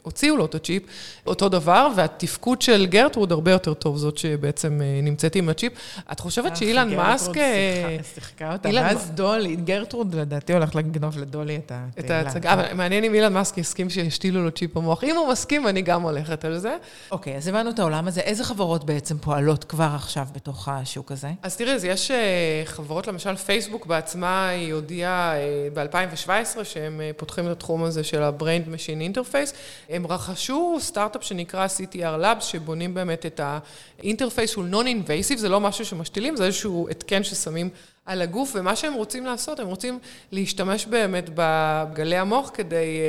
הוציאו 0.01 0.37
לו 0.37 0.45
את 0.45 0.55
הצ'יפ, 0.55 0.83
אותו 1.27 1.49
דבר, 1.49 1.87
והתפקוד 1.95 2.61
של 2.61 2.85
גרטרוד 2.85 3.31
הרבה 3.31 3.51
יותר 3.51 3.73
טוב, 3.73 3.97
זאת 3.97 4.17
שבעצם 4.17 4.81
אה, 4.81 4.99
נמצאת 5.03 5.35
עם 5.35 5.49
הצ'יפ. 5.49 5.73
את 6.11 6.19
חושבת 6.19 6.57
שאילן 6.57 6.95
מאסק... 6.95 7.31
גרטרוד 7.31 8.05
שיחקה 8.13 8.53
אותה, 8.53 8.69
ואז 8.73 9.11
דולי, 9.11 9.55
גרטרוד 9.55 10.15
לדעתי 10.15 10.53
הולך 10.53 10.75
לגנוב 10.75 11.17
לדולי 11.17 11.55
את 11.55 11.71
התהילה. 11.75 12.21
את 12.21 12.25
ההצגה, 12.25 12.53
אבל 12.53 12.73
מעניין 12.73 13.03
אם 13.03 13.13
אילן 13.13 13.33
מאסק 13.33 13.57
יסכים 13.57 13.89
שישתילו 13.89 14.43
לו 14.43 14.51
צ'יפ 14.51 14.73
במוח. 14.73 15.03
אם 15.03 15.15
הוא 15.15 15.31
מסכים, 15.31 15.67
אני 15.67 15.81
גם 15.81 16.01
הולכת 16.01 16.45
על 16.45 16.57
זה. 16.57 16.77
אוקיי, 17.11 17.37
אז 17.37 17.47
הבנו 17.47 17.69
את 17.69 17.79
העולם 17.79 18.07
הזה. 18.07 18.21
איזה 18.21 18.43
חברות 18.43 18.83
בעצם 18.83 19.17
פועלות 19.17 19.63
כבר 19.63 19.89
עכשיו 19.95 20.27
בתוך 20.35 20.67
השוק 20.67 21.11
הזה? 21.11 21.29
אז 21.43 21.57
תראי, 21.57 21.71
אז 21.71 21.85
יש 21.85 22.11
חברות, 22.65 23.07
למשל 23.07 23.35
פייסבוק 23.35 23.85
בעצמה, 23.85 24.47
היא 24.47 24.73
הודיעה 24.73 25.33
ב-2017 25.73 26.63
שהם 26.63 27.01
פותחים 27.17 27.45
את 27.45 27.51
התחום 27.51 27.83
הזה 27.83 28.03
של 28.03 28.23
ה-Brain 28.23 28.67
Machine 28.67 29.15
Interface. 29.15 29.55
הם 29.89 30.07
רכשו 30.07 30.77
סטארט-אפ 30.79 31.23
שנקרא 31.23 31.67
CTRL 31.67 32.21
Labs, 32.21 32.41
שבונים 32.41 32.93
באמת 32.93 33.25
את 33.25 33.41
ה 33.99 34.05
interface 34.05 34.51
שהוא 34.51 34.65
non-invasive, 34.65 35.39
זה 35.39 35.49
לא 35.49 35.59
משהו 35.59 35.85
שמשתילים, 35.85 36.35
זה 36.35 36.45
איזשהו 36.45 36.89
התקן 36.89 37.23
ששמים 37.23 37.69
על 38.05 38.21
הגוף, 38.21 38.51
ומה 38.55 38.75
שהם 38.75 38.93
רוצים 38.93 39.25
לעשות, 39.25 39.59
הם 39.59 39.67
רוצים 39.67 39.99
להשתמש 40.31 40.85
באמת 40.85 41.29
בגלי 41.35 42.17
המוח 42.17 42.51
כדי 42.53 42.99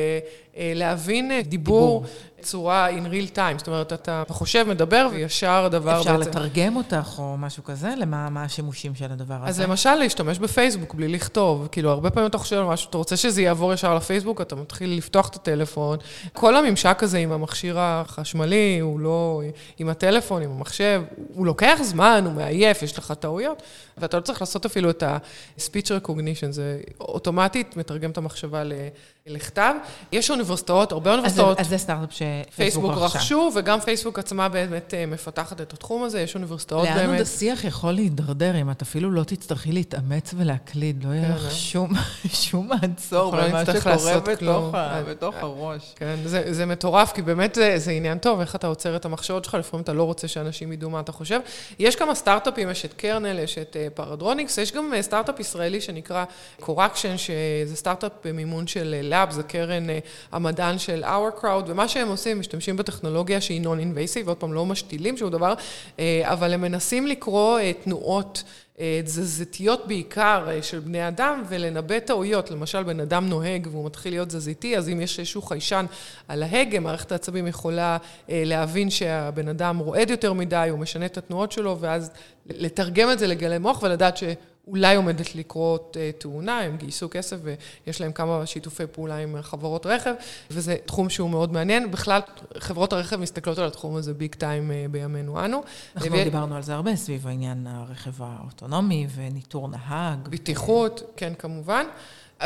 להבין 0.56 1.32
דיבור, 1.42 2.02
דיבור. 2.02 2.04
צורה 2.42 2.90
in 2.90 3.04
real 3.12 3.36
time, 3.36 3.58
זאת 3.58 3.66
אומרת, 3.66 3.92
אתה 3.92 4.24
חושב, 4.28 4.66
מדבר, 4.68 5.08
וישר 5.12 5.64
הדבר 5.64 6.00
אפשר 6.00 6.16
בעצם... 6.16 6.28
אפשר 6.30 6.40
לתרגם 6.40 6.76
אותך 6.76 7.14
או 7.18 7.36
משהו 7.38 7.64
כזה? 7.64 7.94
למה 7.98 8.30
מה 8.30 8.44
השימושים 8.44 8.94
של 8.94 9.12
הדבר 9.12 9.34
הזה? 9.34 9.48
אז 9.48 9.60
למשל, 9.60 9.94
להשתמש 9.94 10.38
בפייסבוק 10.38 10.94
בלי 10.94 11.08
לכתוב. 11.08 11.68
כאילו, 11.72 11.90
הרבה 11.90 12.10
פעמים 12.10 12.30
אתה 12.30 12.38
חושב 12.38 12.56
על 12.56 12.64
משהו, 12.64 12.88
אתה 12.90 12.98
רוצה 12.98 13.16
שזה 13.16 13.42
יעבור 13.42 13.72
ישר 13.72 13.94
לפייסבוק, 13.94 14.40
אתה 14.40 14.56
מתחיל 14.56 14.96
לפתוח 14.96 15.28
את 15.28 15.34
הטלפון. 15.34 15.98
כל 16.32 16.56
הממשק 16.56 17.02
הזה 17.02 17.18
עם 17.18 17.32
המכשיר 17.32 17.78
החשמלי, 17.78 18.78
הוא 18.80 19.00
לא... 19.00 19.42
עם 19.78 19.88
הטלפון, 19.88 20.42
עם 20.42 20.50
המחשב, 20.50 21.02
הוא 21.34 21.46
לוקח 21.46 21.78
זמן, 21.82 22.22
הוא 22.26 22.32
מעייף, 22.32 22.82
יש 22.82 22.98
לך 22.98 23.12
טעויות, 23.20 23.62
ואתה 23.98 24.16
לא 24.16 24.22
צריך 24.22 24.40
לעשות 24.40 24.66
אפילו 24.66 24.90
את 24.90 25.02
ה-speech 25.02 25.88
recognition, 26.00 26.50
זה 26.50 26.80
אוטומטית 27.00 27.76
מתרגם 27.76 28.10
את 28.10 28.18
המחשבה 28.18 28.64
ל... 28.64 28.72
לכתב. 29.26 29.74
יש 30.12 30.30
אוניברסיטאות, 30.30 30.92
הרבה 30.92 31.10
אוניברסיטאות. 31.10 31.60
אז 31.60 31.68
זה 31.68 31.78
סטארט-אפ 31.78 32.10
שפייסבוק 32.12 32.92
רכשו, 32.96 33.50
וגם 33.54 33.80
פייסבוק 33.80 34.18
עצמה 34.18 34.48
באמת 34.48 34.94
אה, 34.94 35.06
מפתחת 35.06 35.60
את 35.60 35.72
התחום 35.72 36.02
הזה, 36.02 36.20
יש 36.20 36.34
אוניברסיטאות 36.34 36.84
באמת. 36.84 36.96
לאן 36.96 37.10
עוד 37.10 37.20
השיח 37.20 37.64
יכול 37.64 37.92
להידרדר 37.92 38.60
אם 38.60 38.70
את 38.70 38.82
אפילו 38.82 39.10
לא 39.10 39.24
תצטרכי 39.24 39.72
להתאמץ 39.72 40.34
ולהקליד, 40.36 41.04
לא 41.04 41.14
יהיה 41.14 41.28
לך 41.28 41.40
כן, 41.40 41.46
אה. 41.46 41.50
שום 42.30 42.68
מעצור 42.82 43.36
במה 43.36 43.64
שקורה 43.66 44.20
בתוך 45.08 45.34
הראש. 45.40 45.94
כן, 45.96 46.16
זה 46.50 46.66
מטורף, 46.66 47.12
כי 47.12 47.22
באמת 47.22 47.58
זה 47.76 47.90
עניין 47.90 48.18
טוב, 48.18 48.40
איך 48.40 48.56
אתה 48.56 48.66
עוצר 48.66 48.96
את 48.96 49.04
המחשבות 49.04 49.44
שלך, 49.44 49.54
לפעמים 49.54 49.84
אתה 49.84 49.92
לא 49.92 50.02
רוצה 50.02 50.28
שאנשים 50.28 50.72
ידעו 50.72 50.90
מה 50.90 51.00
אתה 51.00 51.12
חושב. 51.12 51.40
יש 51.78 51.96
כמה 51.96 52.14
סטארט-אפים, 52.14 52.70
יש 52.70 52.84
את 52.84 52.92
Kernel, 52.92 53.38
יש 53.38 53.58
את 53.58 53.76
Paradromics, 53.94 54.58
יש 54.58 54.72
גם 54.72 54.92
סטארט-אפ 55.00 55.40
ישראלי 55.40 55.80
שנקרא 55.80 56.24
CorrActions, 56.60 57.16
שזה 57.16 57.76
סטארט-אפ 57.76 58.12
במימון 58.24 58.66
של 58.66 59.11
Lab, 59.12 59.30
זה 59.30 59.42
קרן 59.42 59.86
המדען 60.32 60.78
של 60.78 61.04
OurCrowd, 61.04 61.64
ומה 61.66 61.88
שהם 61.88 62.08
עושים, 62.08 62.40
משתמשים 62.40 62.76
בטכנולוגיה 62.76 63.40
שהיא 63.40 63.62
non-invasive, 63.64 64.26
עוד 64.26 64.36
פעם, 64.36 64.52
לא 64.52 64.66
משתילים 64.66 65.16
שום 65.16 65.30
דבר, 65.30 65.54
אבל 66.22 66.54
הם 66.54 66.60
מנסים 66.60 67.06
לקרוא 67.06 67.58
תנועות 67.84 68.42
תזזיתיות 69.04 69.86
בעיקר 69.86 70.48
של 70.62 70.78
בני 70.78 71.08
אדם, 71.08 71.42
ולנבא 71.48 71.98
טעויות. 71.98 72.50
למשל, 72.50 72.82
בן 72.82 73.00
אדם 73.00 73.28
נוהג 73.28 73.68
והוא 73.70 73.86
מתחיל 73.86 74.12
להיות 74.12 74.28
תזזיתי, 74.28 74.76
אז 74.76 74.88
אם 74.88 75.00
יש 75.00 75.18
איזשהו 75.18 75.42
חיישן 75.42 75.86
על 76.28 76.42
ההגה, 76.42 76.80
מערכת 76.80 77.12
העצבים 77.12 77.46
יכולה 77.46 77.96
להבין 78.28 78.90
שהבן 78.90 79.48
אדם 79.48 79.78
רועד 79.78 80.10
יותר 80.10 80.32
מדי, 80.32 80.66
הוא 80.70 80.78
משנה 80.78 81.06
את 81.06 81.18
התנועות 81.18 81.52
שלו, 81.52 81.76
ואז 81.80 82.10
לתרגם 82.46 83.10
את 83.10 83.18
זה 83.18 83.26
לגלי 83.26 83.58
מוח 83.58 83.82
ולדעת 83.82 84.16
ש... 84.16 84.24
אולי 84.66 84.96
עומדת 84.96 85.34
לקרות 85.34 85.96
תאונה, 86.18 86.60
הם 86.60 86.76
גייסו 86.76 87.08
כסף 87.10 87.36
ויש 87.42 88.00
להם 88.00 88.12
כמה 88.12 88.46
שיתופי 88.46 88.86
פעולה 88.92 89.16
עם 89.16 89.36
חברות 89.42 89.86
רכב, 89.86 90.14
וזה 90.50 90.76
תחום 90.84 91.10
שהוא 91.10 91.30
מאוד 91.30 91.52
מעניין. 91.52 91.90
בכלל, 91.90 92.20
חברות 92.58 92.92
הרכב 92.92 93.16
מסתכלות 93.16 93.58
על 93.58 93.66
התחום 93.66 93.96
הזה 93.96 94.14
ביג 94.14 94.34
טיים 94.34 94.70
בימינו 94.90 95.44
אנו. 95.44 95.62
אנחנו 95.96 96.12
ו... 96.12 96.24
דיברנו 96.24 96.56
על 96.56 96.62
זה 96.62 96.74
הרבה 96.74 96.96
סביב 96.96 97.26
העניין 97.26 97.66
הרכב 97.66 98.22
האוטונומי 98.22 99.06
וניטור 99.14 99.68
נהג. 99.68 100.28
בטיחות, 100.28 101.02
ו... 101.02 101.16
כן, 101.16 101.32
כמובן. 101.38 101.86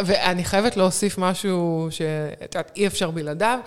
ואני 0.05 0.45
חייבת 0.45 0.77
להוסיף 0.77 1.19
משהו 1.19 1.89
שאת 1.91 2.55
יודעת, 2.55 2.73
אי 2.77 2.87
אפשר 2.87 3.11
בלעדיו, 3.11 3.59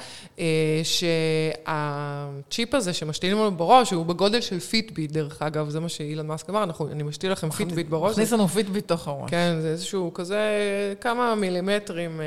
שהצ'יפ 1.63 2.75
הזה 2.75 2.93
שמשתילים 2.93 3.37
לנו 3.37 3.51
בראש, 3.51 3.91
הוא 3.91 4.05
בגודל 4.05 4.41
של 4.41 4.59
Fitbit, 4.59 5.11
דרך 5.11 5.41
אגב, 5.41 5.69
זה 5.69 5.79
מה 5.79 5.89
שאילון 5.89 6.27
מאסק 6.27 6.49
אמר, 6.49 6.63
אני 6.91 7.03
משתיל 7.03 7.31
לכם 7.31 7.49
Fitbit 7.49 7.87
בראש. 7.87 8.11
מכניס 8.11 8.31
לנו 8.31 8.47
Fitbit 8.47 8.87
תוך 8.87 9.07
הראש. 9.07 9.29
כן, 9.29 9.57
זה 9.61 9.67
איזשהו 9.69 10.13
כזה, 10.13 10.39
כמה 11.01 11.35
מילימטרים, 11.35 12.21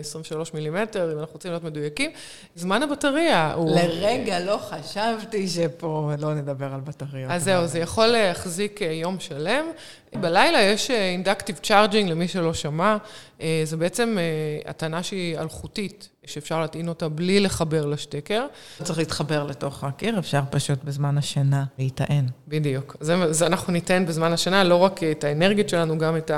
23 0.00 0.54
מילימטר, 0.54 1.12
אם 1.12 1.18
אנחנו 1.18 1.32
רוצים 1.34 1.50
להיות 1.50 1.64
מדויקים. 1.64 2.10
זמן 2.56 2.82
הבטריה 2.82 3.52
הוא... 3.52 3.76
לרגע 3.76 4.40
לא 4.40 4.58
חשבתי 4.70 5.48
שפה 5.48 6.12
לא 6.18 6.34
נדבר 6.34 6.74
על 6.74 6.80
בטריות. 6.80 7.30
אז 7.30 7.44
זהו, 7.44 7.66
זה 7.66 7.78
יכול 7.78 8.06
להחזיק 8.06 8.80
יום 8.80 9.20
שלם. 9.20 9.64
בלילה 10.14 10.62
יש 10.62 10.90
inductive 10.90 11.60
charging, 11.62 12.10
למי 12.10 12.28
שלא 12.28 12.54
שמע. 12.54 12.96
זה 13.64 13.76
בעצם 13.78 14.18
הטענה 14.66 15.02
שהיא 15.02 15.38
אלחוטית, 15.38 16.08
שאפשר 16.28 16.60
להטעין 16.60 16.88
אותה 16.88 17.08
בלי 17.08 17.40
לחבר 17.40 17.86
לשטקר. 17.86 18.46
צריך 18.82 18.98
להתחבר 18.98 19.44
לתוך 19.44 19.84
הקיר, 19.84 20.18
אפשר 20.18 20.40
פשוט 20.50 20.84
בזמן 20.84 21.18
השינה 21.18 21.64
להיטען. 21.78 22.26
בדיוק. 22.48 22.96
זה, 23.00 23.32
זה 23.32 23.46
אנחנו 23.46 23.72
ניתן 23.72 24.06
בזמן 24.06 24.32
השינה, 24.32 24.64
לא 24.64 24.74
רק 24.74 25.02
את 25.02 25.24
האנרגיות 25.24 25.68
שלנו, 25.68 25.98
גם 25.98 26.16
את 26.16 26.30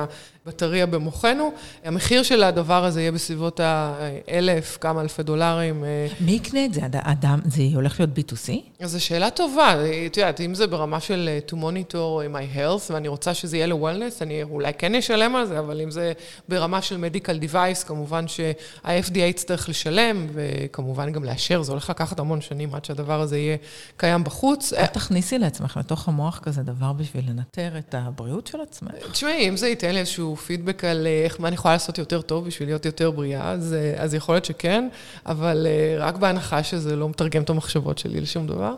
הבטריה 0.47 0.87
במוחנו. 0.87 1.53
המחיר 1.85 2.23
של 2.23 2.43
הדבר 2.43 2.85
הזה 2.85 3.01
יהיה 3.01 3.13
בסביבות 3.13 3.61
האלף, 3.63 4.79
כמה 4.81 5.01
אלפי 5.01 5.23
דולרים. 5.23 5.85
מי 6.21 6.33
יקנה 6.33 6.65
את 6.65 6.75
זה? 6.75 6.81
אדם, 6.93 7.41
זה 7.45 7.63
הולך 7.75 8.01
להיות 8.01 8.19
B2C? 8.19 8.53
אז 8.81 8.91
זו 8.91 9.05
שאלה 9.05 9.31
טובה. 9.31 9.75
את 10.07 10.17
יודעת, 10.17 10.41
אם 10.41 10.55
זה 10.55 10.67
ברמה 10.67 11.01
של 11.01 11.39
to 11.49 11.53
monitor 11.53 11.95
my 12.33 12.57
health, 12.57 12.93
ואני 12.93 13.09
רוצה 13.09 13.35
שזה 13.35 13.57
יהיה 13.57 13.67
ל-wellness, 13.67 14.23
אני 14.23 14.43
אולי 14.43 14.73
כן 14.79 14.95
אשלם 14.95 15.37
על 15.37 15.47
זה, 15.47 15.59
אבל 15.59 15.81
אם 15.81 15.91
זה 15.91 16.13
ברמה 16.49 16.83
של 16.83 17.05
medical 17.05 17.45
device, 17.53 17.87
כמובן 17.87 18.29
שה-FDA 18.29 19.19
יצטרך 19.19 19.69
לשלם, 19.81 20.27
וכמובן 20.33 21.13
גם 21.13 21.25
לאשר, 21.25 21.63
זה 21.63 21.73
הולך 21.73 21.91
לקחת 21.91 22.19
המון 22.19 22.41
שנים 22.41 22.75
עד 22.75 22.85
שהדבר 22.85 23.21
הזה 23.21 23.39
יהיה 23.39 23.57
קיים 23.97 24.25
בחוץ. 24.25 24.73
אל 24.73 24.87
תכניסי 24.87 25.39
לעצמך 25.39 25.77
לתוך 25.77 26.09
המוח 26.09 26.39
כזה 26.43 26.63
דבר 26.63 26.93
בשביל 26.93 27.31
לנטר 27.31 27.79
את 27.79 27.95
הבריאות 27.99 28.47
של 28.47 28.61
עצמך. 28.61 28.91
תשמעי, 29.13 29.49
אם 29.49 29.57
זה 29.57 29.69
ייתן 29.69 29.93
לי 29.93 30.01
איזשהו 30.01 30.37
פידבק 30.37 30.85
על 30.85 31.07
איך, 31.25 31.41
מה 31.41 31.49
אני 31.49 31.55
יכולה 31.55 31.75
לעשות 31.75 31.99
יותר 31.99 32.21
טוב 32.21 32.47
בשביל 32.47 32.69
להיות 32.69 32.87
יותר 32.87 33.11
בריאה, 33.11 33.51
אז, 33.51 33.77
אז 33.97 34.15
יכול 34.15 34.35
להיות 34.35 34.45
שכן, 34.45 34.89
אבל 35.27 35.67
רק 35.99 36.17
בהנחה 36.17 36.63
שזה 36.63 36.97
לא 36.97 37.09
מתרגם 37.09 37.43
את 37.43 37.51
המחשבות 37.51 37.99
שלי 37.99 38.21
לשום 38.21 38.47
דבר. 38.47 38.75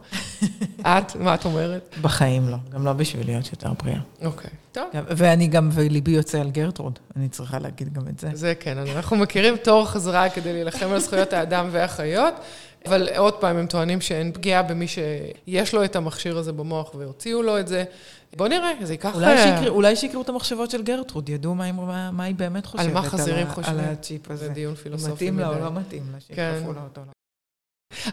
את, 0.83 1.17
מה 1.17 1.35
את 1.35 1.45
אומרת? 1.45 1.95
בחיים 2.03 2.49
לא, 2.49 2.57
גם 2.71 2.85
לא 2.85 2.93
בשביל 2.93 3.27
להיות 3.27 3.51
יותר 3.53 3.73
בריאה. 3.83 4.01
אוקיי, 4.25 4.51
טוב. 4.73 4.85
ואני 4.95 5.47
גם, 5.47 5.69
וליבי 5.73 6.11
יוצא 6.11 6.41
על 6.41 6.51
גרטרוד, 6.51 6.99
אני 7.17 7.29
צריכה 7.29 7.59
להגיד 7.59 7.93
גם 7.93 8.03
את 8.09 8.19
זה. 8.19 8.29
זה 8.35 8.55
כן, 8.61 8.79
אנחנו 8.79 9.17
מכירים 9.17 9.57
תור 9.57 9.87
חזרה 9.87 10.31
כדי 10.31 10.53
להילחם 10.53 10.93
על 10.93 10.99
זכויות 10.99 11.33
האדם 11.33 11.69
והחיות. 11.71 12.35
אבל 12.87 13.09
עוד 13.17 13.35
פעם, 13.35 13.57
הם 13.57 13.67
טוענים 13.67 14.01
שאין 14.01 14.33
פגיעה 14.33 14.63
במי 14.63 14.87
שיש 14.89 15.75
לו 15.75 15.85
את 15.85 15.97
המכשיר 15.97 16.39
הזה 16.39 16.53
במוח 16.53 16.95
והוציאו 16.95 17.43
לו 17.43 17.59
את 17.59 17.69
זה. 17.69 17.85
בוא 18.37 18.49
נראה, 18.49 18.73
זה 18.83 18.93
ייקח... 18.93 19.15
אולי, 19.15 19.39
שיקר, 19.39 19.71
אולי 19.71 19.97
שיקראו 19.97 20.23
את 20.23 20.29
המחשבות 20.29 20.71
של 20.71 20.83
גרטרוד, 20.83 21.29
ידעו 21.29 21.55
מה, 21.55 21.73
מה, 21.73 22.11
מה 22.11 22.25
היא 22.25 22.35
באמת 22.35 22.67
חושבת. 22.67 22.87
על 22.87 22.93
מה 22.93 23.03
חזירים 23.03 23.49
חושבים. 23.49 23.79
על 23.79 23.85
הצ'יפ 23.85 24.31
הזה. 24.31 24.47
זה 24.47 24.53
דיון 24.53 24.75
פילוסופי. 24.75 25.13
מתאים 25.13 25.39
לה 25.39 25.49
או 25.49 25.59
לא 25.59 25.73
מתאים 25.73 26.03
לה, 26.13 26.19
כן. 26.37 26.63
לה 26.75 26.83
אותו. 26.83 27.01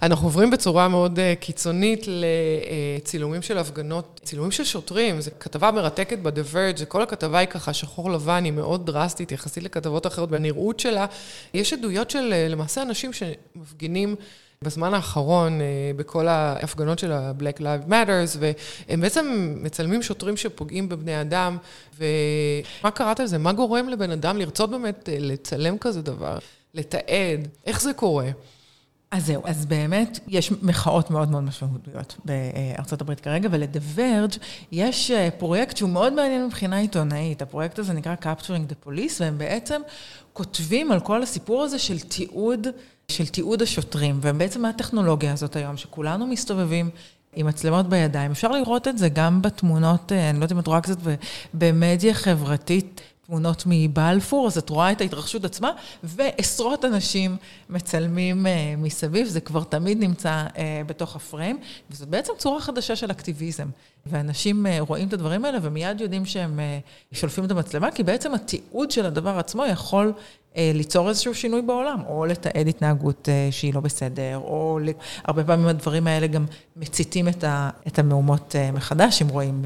אנחנו 0.02 0.28
עוברים 0.28 0.52
בצורה 0.52 0.88
מאוד 0.88 1.20
קיצונית 1.40 2.06
לצילומים 2.08 3.42
של 3.42 3.58
הפגנות, 3.58 4.20
צילומים 4.24 4.52
של 4.52 4.64
שוטרים, 4.64 5.22
זו 5.22 5.32
כתבה 5.40 5.72
מרתקת 5.72 6.20
ב-The 6.20 6.54
Verge, 6.54 6.86
כל 6.86 7.02
הכתבה 7.02 7.38
היא 7.38 7.48
ככה 7.48 7.74
שחור 7.74 8.12
לבן, 8.12 8.44
היא 8.44 8.54
מאוד 8.54 8.86
דרסטית 8.86 9.32
יחסית 9.32 9.64
לכתבות 9.64 10.08
אחרות 10.08 10.30
בנראות 10.30 10.80
שלה. 10.80 11.06
יש 11.54 11.74
עדויות 11.74 12.10
של 12.10 12.34
למעשה 12.50 12.82
אנשים 12.82 13.12
שמפגינים 13.14 14.16
בזמן 14.62 14.94
האחרון 14.94 15.60
בכל 15.96 16.28
ההפגנות 16.28 17.00
של 17.00 17.12
ה-Black 17.12 17.60
Lives 17.60 17.90
Matters, 17.90 18.38
והם 18.40 19.02
בעצם 19.02 19.56
מצלמים 19.62 20.04
שוטרים 20.04 20.38
שפוגעים 20.38 20.90
בבני 20.90 21.22
אדם, 21.22 21.58
ומה 21.98 22.92
קראת 22.92 23.20
לזה? 23.20 23.38
מה 23.38 23.54
גורם 23.54 23.90
לבן 23.90 24.12
אדם 24.12 24.38
לרצות 24.38 24.70
באמת 24.70 25.10
לצלם 25.20 25.78
כזה 25.78 26.02
דבר, 26.02 26.38
לתעד? 26.74 27.48
איך 27.66 27.82
זה 27.82 27.94
קורה? 27.94 28.30
אז 29.12 29.26
זהו, 29.26 29.42
אז 29.46 29.66
באמת 29.66 30.20
יש 30.28 30.52
מחאות 30.62 31.12
מאוד 31.12 31.32
מאוד 31.32 31.44
משמעותיות 31.44 32.16
בארצות 32.26 33.02
הברית 33.02 33.20
כרגע, 33.20 33.50
Verge 33.96 34.38
יש 34.72 35.12
פרויקט 35.38 35.78
שהוא 35.78 35.90
מאוד 35.90 36.14
מעניין 36.14 36.46
מבחינה 36.46 36.78
עיתונאית. 36.78 37.42
הפרויקט 37.42 37.80
הזה 37.80 37.94
נקרא 37.94 38.16
Capturing 38.22 38.72
the 38.72 38.88
Police, 38.88 39.14
והם 39.20 39.38
בעצם 39.38 39.82
כותבים 40.34 40.92
על 40.92 41.00
כל 41.00 41.24
הסיפור 41.24 41.64
הזה 41.64 41.80
של 41.80 42.00
תיעוד, 42.00 42.68
של 43.08 43.28
תיעוד 43.28 43.62
השוטרים, 43.62 44.20
ובעצם 44.22 44.66
הטכנולוגיה 44.66 45.34
הזאת 45.34 45.56
היום, 45.56 45.78
שכולנו 45.78 46.28
מסתובבים 46.28 46.90
עם 47.34 47.48
מצלמות 47.48 47.90
בידיים. 47.90 48.32
אפשר 48.32 48.52
לראות 48.52 48.88
את 48.88 48.98
זה 48.98 49.10
גם 49.10 49.42
בתמונות, 49.42 50.12
אה, 50.12 50.30
אני 50.30 50.40
לא 50.40 50.44
יודעת 50.44 50.52
אם 50.52 50.60
את 50.60 50.68
רואה 50.68 50.82
קצת 50.82 50.98
במדיה 51.54 52.14
חברתית. 52.14 53.02
תמונות 53.30 53.64
מבלפור, 53.66 54.48
אז 54.48 54.58
את 54.58 54.70
רואה 54.70 54.92
את 54.92 55.02
ההתרחשות 55.02 55.46
עצמה, 55.46 55.72
ועשרות 56.04 56.86
אנשים 56.86 57.38
מצלמים 57.70 58.46
uh, 58.46 58.50
מסביב, 58.78 59.28
זה 59.28 59.42
כבר 59.42 59.64
תמיד 59.64 60.00
נמצא 60.00 60.46
uh, 60.48 60.58
בתוך 60.86 61.16
הפריים, 61.16 61.60
וזאת 61.92 62.08
בעצם 62.08 62.34
צורה 62.38 62.62
חדשה 62.62 62.96
של 62.96 63.12
אקטיביזם. 63.12 63.68
ואנשים 64.06 64.66
uh, 64.66 64.70
רואים 64.80 65.08
את 65.08 65.14
הדברים 65.14 65.46
האלה 65.46 65.58
ומיד 65.62 66.02
יודעים 66.02 66.26
שהם 66.26 66.60
uh, 66.60 67.16
שולפים 67.18 67.46
את 67.46 67.52
המצלמה, 67.52 67.92
כי 67.92 68.04
בעצם 68.04 68.34
התיעוד 68.34 68.92
של 68.92 69.06
הדבר 69.06 69.40
עצמו 69.40 69.66
יכול 69.66 70.06
אה, 70.08 70.12
ליצור 70.58 71.10
איזשהו 71.10 71.36
שינוי 71.36 71.62
בעולם, 71.62 72.00
או 72.08 72.26
לתעד 72.26 72.68
התנהגות 72.68 73.30
אה, 73.30 73.48
שהיא 73.52 73.74
לא 73.74 73.80
בסדר, 73.80 74.38
או 74.38 74.80
הרבה 75.26 75.44
פעמים 75.44 75.68
הדברים 75.68 76.08
האלה 76.08 76.28
גם 76.28 76.46
מציתים 76.76 77.28
את 77.88 78.00
המהומות 78.00 78.56
אה, 78.56 78.72
מחדש, 78.72 79.22
אם 79.22 79.28
רואים 79.28 79.66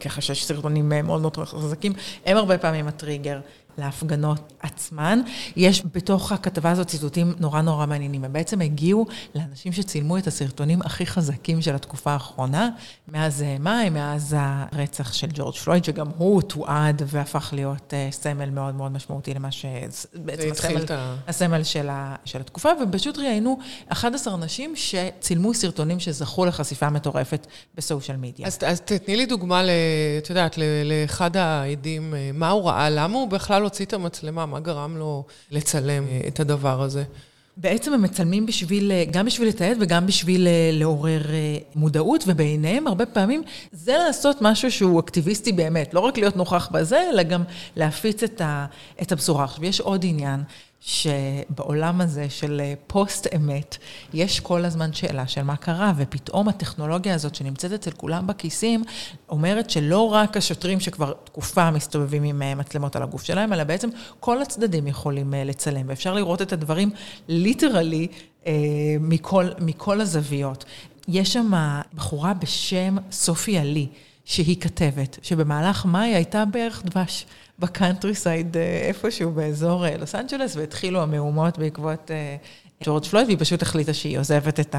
ככה 0.00 0.20
שיש 0.20 0.44
סרטונים 0.44 0.88
מאוד 1.04 1.20
מאוד 1.20 1.36
חזקים, 1.36 1.92
הם 2.26 2.36
הרבה 2.36 2.58
פעמים 2.58 2.88
הטריגר. 2.88 3.40
להפגנות 3.78 4.52
עצמן. 4.60 5.20
יש 5.56 5.82
בתוך 5.94 6.32
הכתבה 6.32 6.70
הזאת 6.70 6.86
ציטוטים 6.86 7.34
נורא 7.40 7.60
נורא 7.60 7.86
מעניינים. 7.86 8.24
הם 8.24 8.32
בעצם 8.32 8.60
הגיעו 8.60 9.06
לאנשים 9.34 9.72
שצילמו 9.72 10.18
את 10.18 10.26
הסרטונים 10.26 10.82
הכי 10.82 11.06
חזקים 11.06 11.62
של 11.62 11.74
התקופה 11.74 12.12
האחרונה, 12.12 12.68
מאז 13.08 13.44
מאי, 13.60 13.90
מאז 13.90 14.36
הרצח 14.38 15.12
של 15.12 15.26
ג'ורג' 15.34 15.54
פלויד, 15.54 15.84
שגם 15.84 16.06
הוא 16.16 16.42
תועד 16.42 17.02
והפך 17.06 17.50
להיות 17.52 17.92
uh, 17.92 18.14
סמל 18.14 18.50
מאוד 18.50 18.74
מאוד 18.74 18.92
משמעותי 18.92 19.34
למה 19.34 19.50
ש... 19.50 19.66
בעצם 20.14 20.50
הסמל. 20.50 20.84
הסמל 21.28 21.62
של, 21.62 21.88
ה... 21.88 22.14
של 22.24 22.40
התקופה, 22.40 22.68
ופשוט 22.82 23.18
ראיינו 23.18 23.58
11 23.88 24.36
נשים 24.36 24.74
שצילמו 24.76 25.54
סרטונים 25.54 26.00
שזכו 26.00 26.44
לחשיפה 26.44 26.90
מטורפת 26.90 27.46
בסושיאל 27.74 28.16
מדיה. 28.16 28.46
אז, 28.46 28.58
אז 28.66 28.80
תתני 28.80 29.16
לי 29.16 29.26
דוגמה, 29.26 29.62
את 30.18 30.30
יודעת, 30.30 30.58
לאחד 30.84 31.36
העדים, 31.36 32.14
אה, 32.14 32.30
מה 32.34 32.50
הוא 32.50 32.64
ראה, 32.64 32.90
למה 32.90 33.18
הוא 33.18 33.28
בכלל 33.28 33.63
הוציא 33.64 33.84
את 33.84 33.92
המצלמה? 33.92 34.46
מה 34.46 34.60
גרם 34.60 34.96
לו 34.96 35.24
לצלם 35.50 36.04
אה, 36.08 36.20
את 36.28 36.40
הדבר 36.40 36.82
הזה? 36.82 37.04
בעצם 37.56 37.92
הם 37.92 38.02
מצלמים 38.02 38.46
בשביל, 38.46 38.92
אה, 38.92 39.04
גם 39.10 39.26
בשביל 39.26 39.48
לתעד 39.48 39.76
וגם 39.80 40.06
בשביל 40.06 40.46
אה, 40.46 40.70
לעורר 40.72 41.22
מודעות, 41.74 42.24
ובעיניהם 42.26 42.86
הרבה 42.86 43.06
פעמים 43.06 43.42
זה 43.72 43.96
לעשות 44.06 44.36
משהו 44.40 44.70
שהוא 44.70 45.00
אקטיביסטי 45.00 45.52
באמת, 45.52 45.94
לא 45.94 46.00
רק 46.00 46.18
להיות 46.18 46.36
נוכח 46.36 46.68
בזה, 46.72 47.10
אלא 47.12 47.22
גם 47.22 47.42
להפיץ 47.76 48.22
את, 48.22 48.40
ה, 48.40 48.66
את 49.02 49.12
הבשורה. 49.12 49.44
עכשיו, 49.44 49.64
יש 49.64 49.80
עוד 49.80 50.04
עניין, 50.04 50.40
שבעולם 50.86 52.00
הזה 52.00 52.30
של 52.30 52.60
אה, 52.64 52.74
פוסט 52.86 53.26
אמת, 53.36 53.76
יש 54.14 54.40
כל 54.40 54.64
הזמן 54.64 54.92
שאלה 54.92 55.26
של 55.26 55.42
מה 55.42 55.56
קרה, 55.56 55.92
ופתאום 55.96 56.48
הטכנולוגיה 56.48 57.14
הזאת 57.14 57.34
שנמצאת 57.34 57.72
אצל 57.72 57.90
כולם 57.90 58.26
בכיסים, 58.26 58.84
אומרת 59.28 59.70
שלא 59.70 60.00
רק 60.12 60.36
השוטרים 60.36 60.80
שכבר 60.80 61.12
תקופה 61.24 61.70
מסתובבים 61.70 62.22
עם 62.22 62.42
אה, 62.42 62.54
מצלמות 62.54 62.96
על 62.96 63.02
הגוף 63.02 63.24
שלהם, 63.24 63.52
אלא 63.52 63.64
בעצם 63.64 63.88
כל 64.20 64.42
הצדדים 64.42 64.86
יכולים 64.86 65.34
אה, 65.34 65.44
לצלם, 65.44 65.84
ואפשר 65.88 66.14
לראות 66.14 66.42
את 66.42 66.52
הדברים 66.52 66.90
literally 67.28 68.08
מכל, 69.00 69.48
מכל 69.60 70.00
הזוויות. 70.00 70.64
יש 71.08 71.32
שם 71.32 71.52
בחורה 71.94 72.34
בשם 72.34 72.96
סופי 73.10 73.58
עלי. 73.58 73.88
שהיא 74.24 74.60
כתבת, 74.60 75.18
שבמהלך 75.22 75.86
מאי 75.86 76.14
הייתה 76.14 76.44
בירח 76.44 76.82
דבש 76.84 77.26
ב 77.58 78.14
countryside 78.14 78.56
אה, 78.56 78.62
איפשהו 78.62 79.30
באזור 79.30 79.86
אה, 79.86 79.96
לוס 79.96 80.14
אנג'לס, 80.14 80.56
והתחילו 80.56 81.02
המהומות 81.02 81.58
בעקבות 81.58 82.10
אה, 82.10 82.36
ג'ורג' 82.82 83.04
פלויד, 83.04 83.26
והיא 83.26 83.38
פשוט 83.40 83.62
החליטה 83.62 83.94
שהיא 83.94 84.18
עוזבת 84.18 84.60
את 84.60 84.76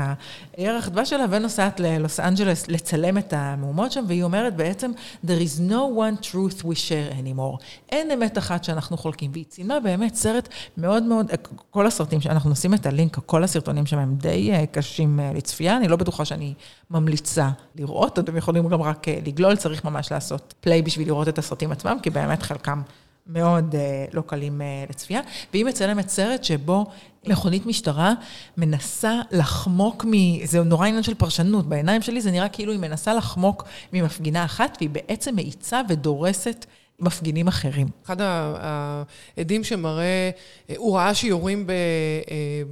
הירח 0.58 0.88
דבש 0.88 1.10
שלה 1.10 1.26
ונוסעת 1.30 1.80
ללוס 1.80 2.20
אנג'לס 2.20 2.68
לצלם 2.68 3.18
את 3.18 3.34
המהומות 3.34 3.92
שם, 3.92 4.04
והיא 4.08 4.24
אומרת 4.24 4.56
בעצם, 4.56 4.92
There 5.26 5.30
is 5.30 5.60
no 5.70 5.98
one 5.98 6.26
truth 6.26 6.62
we 6.62 6.76
share 6.76 7.14
anymore. 7.14 7.64
אין 7.90 8.12
אמת 8.12 8.38
אחת 8.38 8.64
שאנחנו 8.64 8.98
חולקים. 8.98 9.32
והיא 9.34 9.46
ציינה 9.46 9.80
באמת 9.80 10.16
סרט 10.16 10.50
מאוד 10.78 11.04
מאוד, 11.04 11.32
כל 11.70 11.88
הסרטים, 11.88 12.22
שאנחנו 12.22 12.50
נשים 12.50 12.74
את 12.74 12.86
הלינק, 12.86 13.20
כל 13.26 13.44
הסרטונים 13.44 13.86
שם 13.86 13.98
הם 13.98 14.16
די 14.16 14.52
אה, 14.52 14.66
קשים 14.66 15.20
אה, 15.20 15.32
לצפייה, 15.34 15.78
אני 15.78 15.88
לא 15.88 15.96
בטוחה 15.96 16.26
שאני 16.26 16.54
ממליצה 16.92 17.50
לראות, 17.76 18.20
אתם 18.20 18.38
יכולים 18.38 18.68
גם 18.68 18.82
רק 18.82 19.08
אה, 19.08 19.20
לגלול, 19.26 19.56
צריך 19.56 19.86
ממש 19.86 20.12
לעשות 20.12 20.54
פליי 20.60 20.82
בשביל 20.82 21.08
לראות 21.08 21.28
את 21.28 21.38
הסרטים 21.38 21.72
עצמם, 21.72 21.98
כי 22.04 22.10
באמת 22.10 22.44
חלקם... 22.44 22.82
מאוד 23.28 23.76
uh, 23.76 24.16
לא 24.16 24.22
קלים 24.22 24.62
uh, 24.62 24.90
לצפייה, 24.90 25.22
והיא 25.54 25.66
מצלמת 25.66 26.10
סרט 26.10 26.44
שבו 26.44 26.86
מכונית 27.28 27.66
משטרה 27.66 28.14
מנסה 28.58 29.22
לחמוק 29.32 30.06
מ... 30.06 30.46
זה 30.46 30.64
נורא 30.64 30.88
עניין 30.88 31.04
של 31.04 31.14
פרשנות, 31.14 31.70
בעיניים 31.70 32.02
שלי 32.02 32.22
זה 32.22 32.32
נראה 32.32 32.50
כאילו 32.50 32.72
היא 32.72 32.80
מנסה 32.80 33.14
לחמוק 33.14 33.64
ממפגינה 33.94 34.46
אחת, 34.46 34.78
והיא 34.80 34.90
בעצם 34.90 35.36
מאיצה 35.36 35.82
ודורסת 35.90 36.66
מפגינים 37.00 37.48
אחרים. 37.48 37.88
אחד 38.06 38.18
העדים 38.22 39.64
שמראה, 39.64 40.30
הוא 40.78 40.98
ראה 40.98 41.14
שיורים 41.14 41.70
אה, 41.70 41.76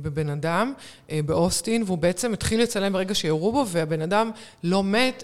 בבן 0.02 0.30
אדם 0.30 0.74
אה, 1.10 1.20
באוסטין, 1.26 1.84
והוא 1.86 1.98
בעצם 1.98 2.34
התחיל 2.34 2.62
לצלם 2.62 2.94
ברגע 2.94 3.16
שיורו 3.16 3.52
בו, 3.52 3.66
והבן 3.68 4.02
אדם 4.02 4.32
לא 4.64 4.84
מת. 4.84 5.24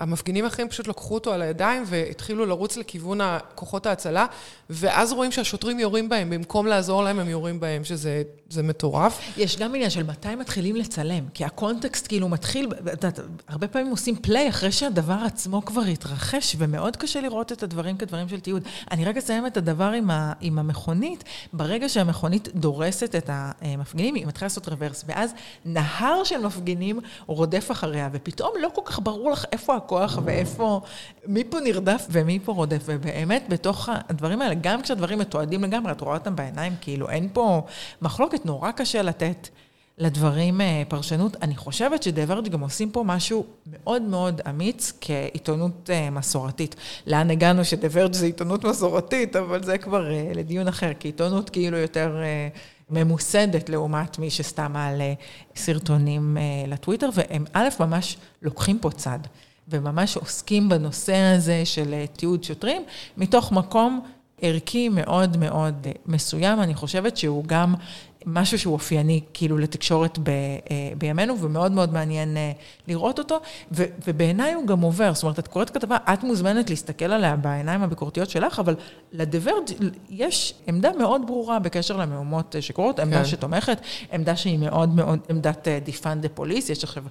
המפגינים 0.00 0.44
האחרים 0.44 0.68
פשוט 0.68 0.88
לקחו 0.88 1.14
אותו 1.14 1.32
על 1.32 1.42
הידיים 1.42 1.82
והתחילו 1.86 2.46
לרוץ 2.46 2.76
לכיוון 2.76 3.18
כוחות 3.54 3.86
ההצלה, 3.86 4.26
ואז 4.70 5.12
רואים 5.12 5.32
שהשוטרים 5.32 5.78
יורים 5.78 6.08
בהם, 6.08 6.30
במקום 6.30 6.66
לעזור 6.66 7.02
להם 7.02 7.18
הם 7.18 7.28
יורים 7.28 7.60
בהם, 7.60 7.84
שזה 7.84 8.62
מטורף. 8.62 9.20
יש 9.36 9.56
גם 9.56 9.74
עניין 9.74 9.90
של 9.90 10.02
מתי 10.02 10.34
מתחילים 10.34 10.76
לצלם, 10.76 11.24
כי 11.34 11.44
הקונטקסט 11.44 12.08
כאילו 12.08 12.28
מתחיל, 12.28 12.68
הרבה 13.48 13.68
פעמים 13.68 13.90
עושים 13.90 14.16
פליי 14.16 14.48
אחרי 14.48 14.72
שהדבר 14.72 15.18
עצמו 15.26 15.64
כבר 15.64 15.82
התרחש, 15.82 16.56
ומאוד 16.58 16.96
קשה 16.96 17.20
לראות 17.20 17.52
את 17.52 17.62
הדברים 17.62 17.96
כדברים 17.96 18.27
של 18.28 18.40
תיעוד. 18.40 18.62
אני 18.90 19.04
רק 19.04 19.16
אסיים 19.16 19.46
את 19.46 19.56
הדבר 19.56 19.90
עם, 19.90 20.10
ה, 20.10 20.32
עם 20.40 20.58
המכונית. 20.58 21.24
ברגע 21.52 21.88
שהמכונית 21.88 22.48
דורסת 22.54 23.14
את 23.14 23.30
המפגינים, 23.32 24.14
היא 24.14 24.26
מתחילה 24.26 24.46
לעשות 24.46 24.68
רוורס, 24.68 25.04
ואז 25.06 25.34
נהר 25.64 26.24
של 26.24 26.46
מפגינים 26.46 27.00
רודף 27.26 27.68
אחריה, 27.70 28.08
ופתאום 28.12 28.52
לא 28.60 28.68
כל 28.74 28.82
כך 28.84 29.00
ברור 29.02 29.30
לך 29.30 29.44
איפה 29.52 29.76
הכוח 29.76 30.18
ואיפה, 30.24 30.80
מי 31.26 31.44
פה 31.44 31.60
נרדף 31.60 32.06
ומי 32.10 32.38
פה 32.44 32.52
רודף. 32.52 32.82
ובאמת, 32.84 33.44
בתוך 33.48 33.88
הדברים 34.08 34.42
האלה, 34.42 34.54
גם 34.54 34.82
כשהדברים 34.82 35.18
מתועדים 35.18 35.64
לגמרי, 35.64 35.92
את 35.92 36.00
רואה 36.00 36.14
אותם 36.14 36.36
בעיניים, 36.36 36.74
כאילו 36.80 37.10
אין 37.10 37.28
פה 37.32 37.62
מחלוקת, 38.02 38.46
נורא 38.46 38.70
קשה 38.70 39.02
לתת. 39.02 39.48
לדברים 39.98 40.60
אה, 40.60 40.82
פרשנות. 40.88 41.36
אני 41.42 41.56
חושבת 41.56 42.02
שדייוורג' 42.02 42.48
גם 42.48 42.60
עושים 42.60 42.90
פה 42.90 43.02
משהו 43.06 43.44
מאוד 43.66 44.02
מאוד 44.02 44.40
אמיץ 44.48 44.92
כעיתונות 45.00 45.90
אה, 45.90 46.10
מסורתית. 46.10 46.76
לאן 47.06 47.30
הגענו 47.30 47.64
שדייוורג' 47.64 48.12
זה 48.12 48.26
עיתונות 48.26 48.64
מסורתית, 48.64 49.36
אבל 49.36 49.62
זה 49.62 49.78
כבר 49.78 50.12
אה, 50.12 50.30
לדיון 50.34 50.68
אחר, 50.68 50.90
כעיתונות 51.00 51.50
כאילו 51.50 51.76
יותר 51.76 52.16
ממוסדת 52.90 53.68
לעומת 53.68 54.18
מי 54.18 54.30
שסתם 54.30 54.72
מעלה 54.72 55.14
סרטונים 55.56 56.36
לטוויטר, 56.68 57.08
והם 57.14 57.44
א', 57.52 57.68
ממש 57.80 58.16
לוקחים 58.42 58.78
פה 58.78 58.90
צד, 58.90 59.18
וממש 59.68 60.16
עוסקים 60.16 60.68
בנושא 60.68 61.16
הזה 61.16 61.64
של 61.64 62.04
תיעוד 62.16 62.44
שוטרים, 62.44 62.82
מתוך 63.16 63.52
מקום 63.52 64.00
ערכי 64.40 64.88
מאוד 64.88 65.36
מאוד 65.36 65.86
מסוים. 66.06 66.60
אני 66.60 66.74
חושבת 66.74 67.16
שהוא 67.16 67.44
גם 67.46 67.74
משהו 68.26 68.58
שהוא 68.58 68.74
אופייני 68.74 69.20
כאילו 69.34 69.58
לתקשורת 69.58 70.18
ב, 70.18 70.28
אה, 70.28 70.90
בימינו, 70.98 71.40
ומאוד 71.40 71.72
מאוד 71.72 71.92
מעניין 71.92 72.36
אה, 72.36 72.52
לראות 72.88 73.18
אותו, 73.18 73.40
ו, 73.72 73.84
ובעיניי 74.06 74.52
הוא 74.52 74.66
גם 74.66 74.80
עובר, 74.80 75.14
זאת 75.14 75.22
אומרת, 75.22 75.38
את 75.38 75.48
קוראת 75.48 75.70
כתבה, 75.70 75.96
את 76.12 76.22
מוזמנת 76.22 76.70
להסתכל 76.70 77.04
עליה 77.04 77.36
בעיניים 77.36 77.82
הביקורתיות 77.82 78.30
שלך, 78.30 78.58
אבל 78.58 78.74
ל 79.12 79.18
The 79.18 79.38
Verge 79.38 79.70
יש 80.10 80.54
עמדה 80.66 80.90
מאוד 80.98 81.26
ברורה 81.26 81.58
בקשר 81.58 81.96
למהומות 81.96 82.56
אה, 82.56 82.62
שקורות, 82.62 83.00
עמדה 83.00 83.18
כן. 83.18 83.24
שתומכת, 83.24 83.80
עמדה 84.12 84.36
שהיא 84.36 84.58
מאוד 84.58 84.88
מאוד, 84.88 85.18
עמדת 85.28 85.68
defund 85.84 86.22
the 86.22 86.28
police, 86.28 86.70
יש 86.70 86.84
עכשיו 86.84 87.02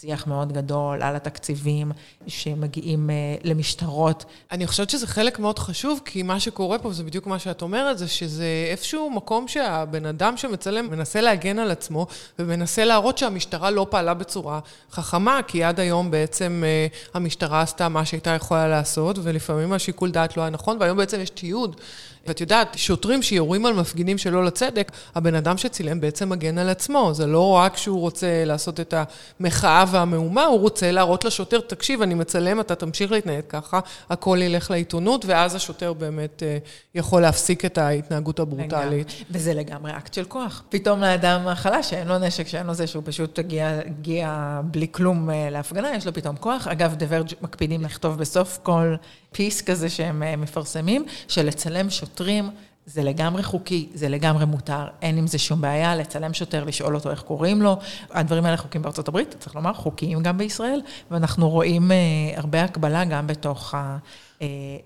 שיח 0.00 0.26
מאוד 0.26 0.52
גדול 0.52 1.02
על 1.02 1.16
התקציבים 1.16 1.92
שמגיעים 2.26 3.10
למשטרות. 3.44 4.24
אני 4.52 4.66
חושבת 4.66 4.90
שזה 4.90 5.06
חלק 5.06 5.38
מאוד 5.38 5.58
חשוב, 5.58 6.00
כי 6.04 6.22
מה 6.22 6.40
שקורה 6.40 6.78
פה, 6.78 6.88
וזה 6.88 7.04
בדיוק 7.04 7.26
מה 7.26 7.38
שאת 7.38 7.62
אומרת, 7.62 7.98
זה 7.98 8.08
שזה 8.08 8.46
איפשהו 8.70 9.10
מקום 9.10 9.48
שהבן 9.48 10.06
אדם 10.06 10.36
שמצ... 10.36 10.55
מצלם 10.56 10.90
מנסה 10.90 11.20
להגן 11.20 11.58
על 11.58 11.70
עצמו 11.70 12.06
ומנסה 12.38 12.84
להראות 12.84 13.18
שהמשטרה 13.18 13.70
לא 13.70 13.86
פעלה 13.90 14.14
בצורה 14.14 14.60
חכמה, 14.92 15.40
כי 15.46 15.64
עד 15.64 15.80
היום 15.80 16.10
בעצם 16.10 16.62
אה, 16.66 16.86
המשטרה 17.14 17.60
עשתה 17.60 17.88
מה 17.88 18.04
שהייתה 18.04 18.30
יכולה 18.30 18.68
לעשות, 18.68 19.18
ולפעמים 19.22 19.72
השיקול 19.72 20.10
דעת 20.10 20.36
לא 20.36 20.42
היה 20.42 20.50
נכון, 20.50 20.76
והיום 20.80 20.96
בעצם 20.98 21.20
יש 21.20 21.30
תיעוד 21.30 21.80
ואת 22.28 22.40
יודעת, 22.40 22.78
שוטרים 22.78 23.22
שיורים 23.22 23.66
על 23.66 23.74
מפגינים 23.74 24.18
שלא 24.18 24.44
לצדק, 24.44 24.92
הבן 25.14 25.34
אדם 25.34 25.56
שצילם 25.56 26.00
בעצם 26.00 26.28
מגן 26.28 26.58
על 26.58 26.68
עצמו. 26.68 27.14
זה 27.14 27.26
לא 27.26 27.50
רק 27.50 27.76
שהוא 27.76 28.00
רוצה 28.00 28.44
לעשות 28.44 28.80
את 28.80 28.94
המחאה 29.40 29.84
והמהומה, 29.90 30.44
הוא 30.44 30.60
רוצה 30.60 30.92
להראות 30.92 31.24
לשוטר, 31.24 31.60
תקשיב, 31.60 32.02
אני 32.02 32.14
מצלם, 32.14 32.60
אתה 32.60 32.74
תמשיך 32.74 33.12
להתנהג 33.12 33.44
ככה, 33.48 33.80
הכל 34.10 34.38
ילך 34.42 34.70
לעיתונות, 34.70 35.24
ואז 35.24 35.54
השוטר 35.54 35.92
באמת 35.92 36.42
אה, 36.42 36.58
יכול 36.94 37.22
להפסיק 37.22 37.64
את 37.64 37.78
ההתנהגות 37.78 38.40
הברוטלית. 38.40 38.72
לגמרי. 38.72 39.04
וזה 39.30 39.54
לגמרי 39.54 39.92
אקט 39.96 40.14
של 40.14 40.24
כוח. 40.24 40.62
פתאום 40.68 41.00
לאדם 41.00 41.48
החלש, 41.48 41.90
שאין 41.90 42.08
לו 42.08 42.18
נשק, 42.18 42.48
שאין 42.48 42.66
לו 42.66 42.74
זה, 42.74 42.86
שהוא 42.86 43.02
פשוט 43.06 43.38
הגיע, 43.38 43.80
הגיע 43.86 44.60
בלי 44.64 44.86
כלום 44.90 45.30
אה, 45.30 45.50
להפגנה, 45.50 45.94
יש 45.96 46.06
לו 46.06 46.14
פתאום 46.14 46.36
כוח. 46.36 46.68
אגב, 46.68 46.94
The 46.94 47.06
Verge 47.08 47.32
מקפידים 47.42 47.84
לכתוב 47.84 48.18
בסוף 48.18 48.58
כל 48.62 48.94
piece 49.36 49.62
כזה 49.62 49.88
שהם 49.88 50.22
אה, 50.22 50.36
מפרסמים, 50.36 51.04
שלצלם 51.28 51.90
שוטרים 51.90 52.50
זה 52.86 53.02
לגמרי 53.02 53.42
חוקי, 53.42 53.88
זה 53.94 54.08
לגמרי 54.08 54.44
מותר, 54.44 54.86
אין 55.02 55.18
עם 55.18 55.26
זה 55.26 55.38
שום 55.38 55.60
בעיה, 55.60 55.96
לצלם 55.96 56.34
שוטר, 56.34 56.64
לשאול 56.64 56.94
אותו 56.94 57.10
איך 57.10 57.22
קוראים 57.22 57.62
לו. 57.62 57.76
הדברים 58.10 58.44
האלה 58.44 58.56
חוקים 58.56 58.82
בארצות 58.82 59.08
הברית, 59.08 59.34
צריך 59.38 59.56
לומר, 59.56 59.72
חוקיים 59.72 60.22
גם 60.22 60.38
בישראל, 60.38 60.80
ואנחנו 61.10 61.50
רואים 61.50 61.92
אה, 61.92 61.96
הרבה 62.36 62.64
הקבלה 62.64 63.04
גם 63.04 63.26
בתוך 63.26 63.74
ה... 63.74 63.98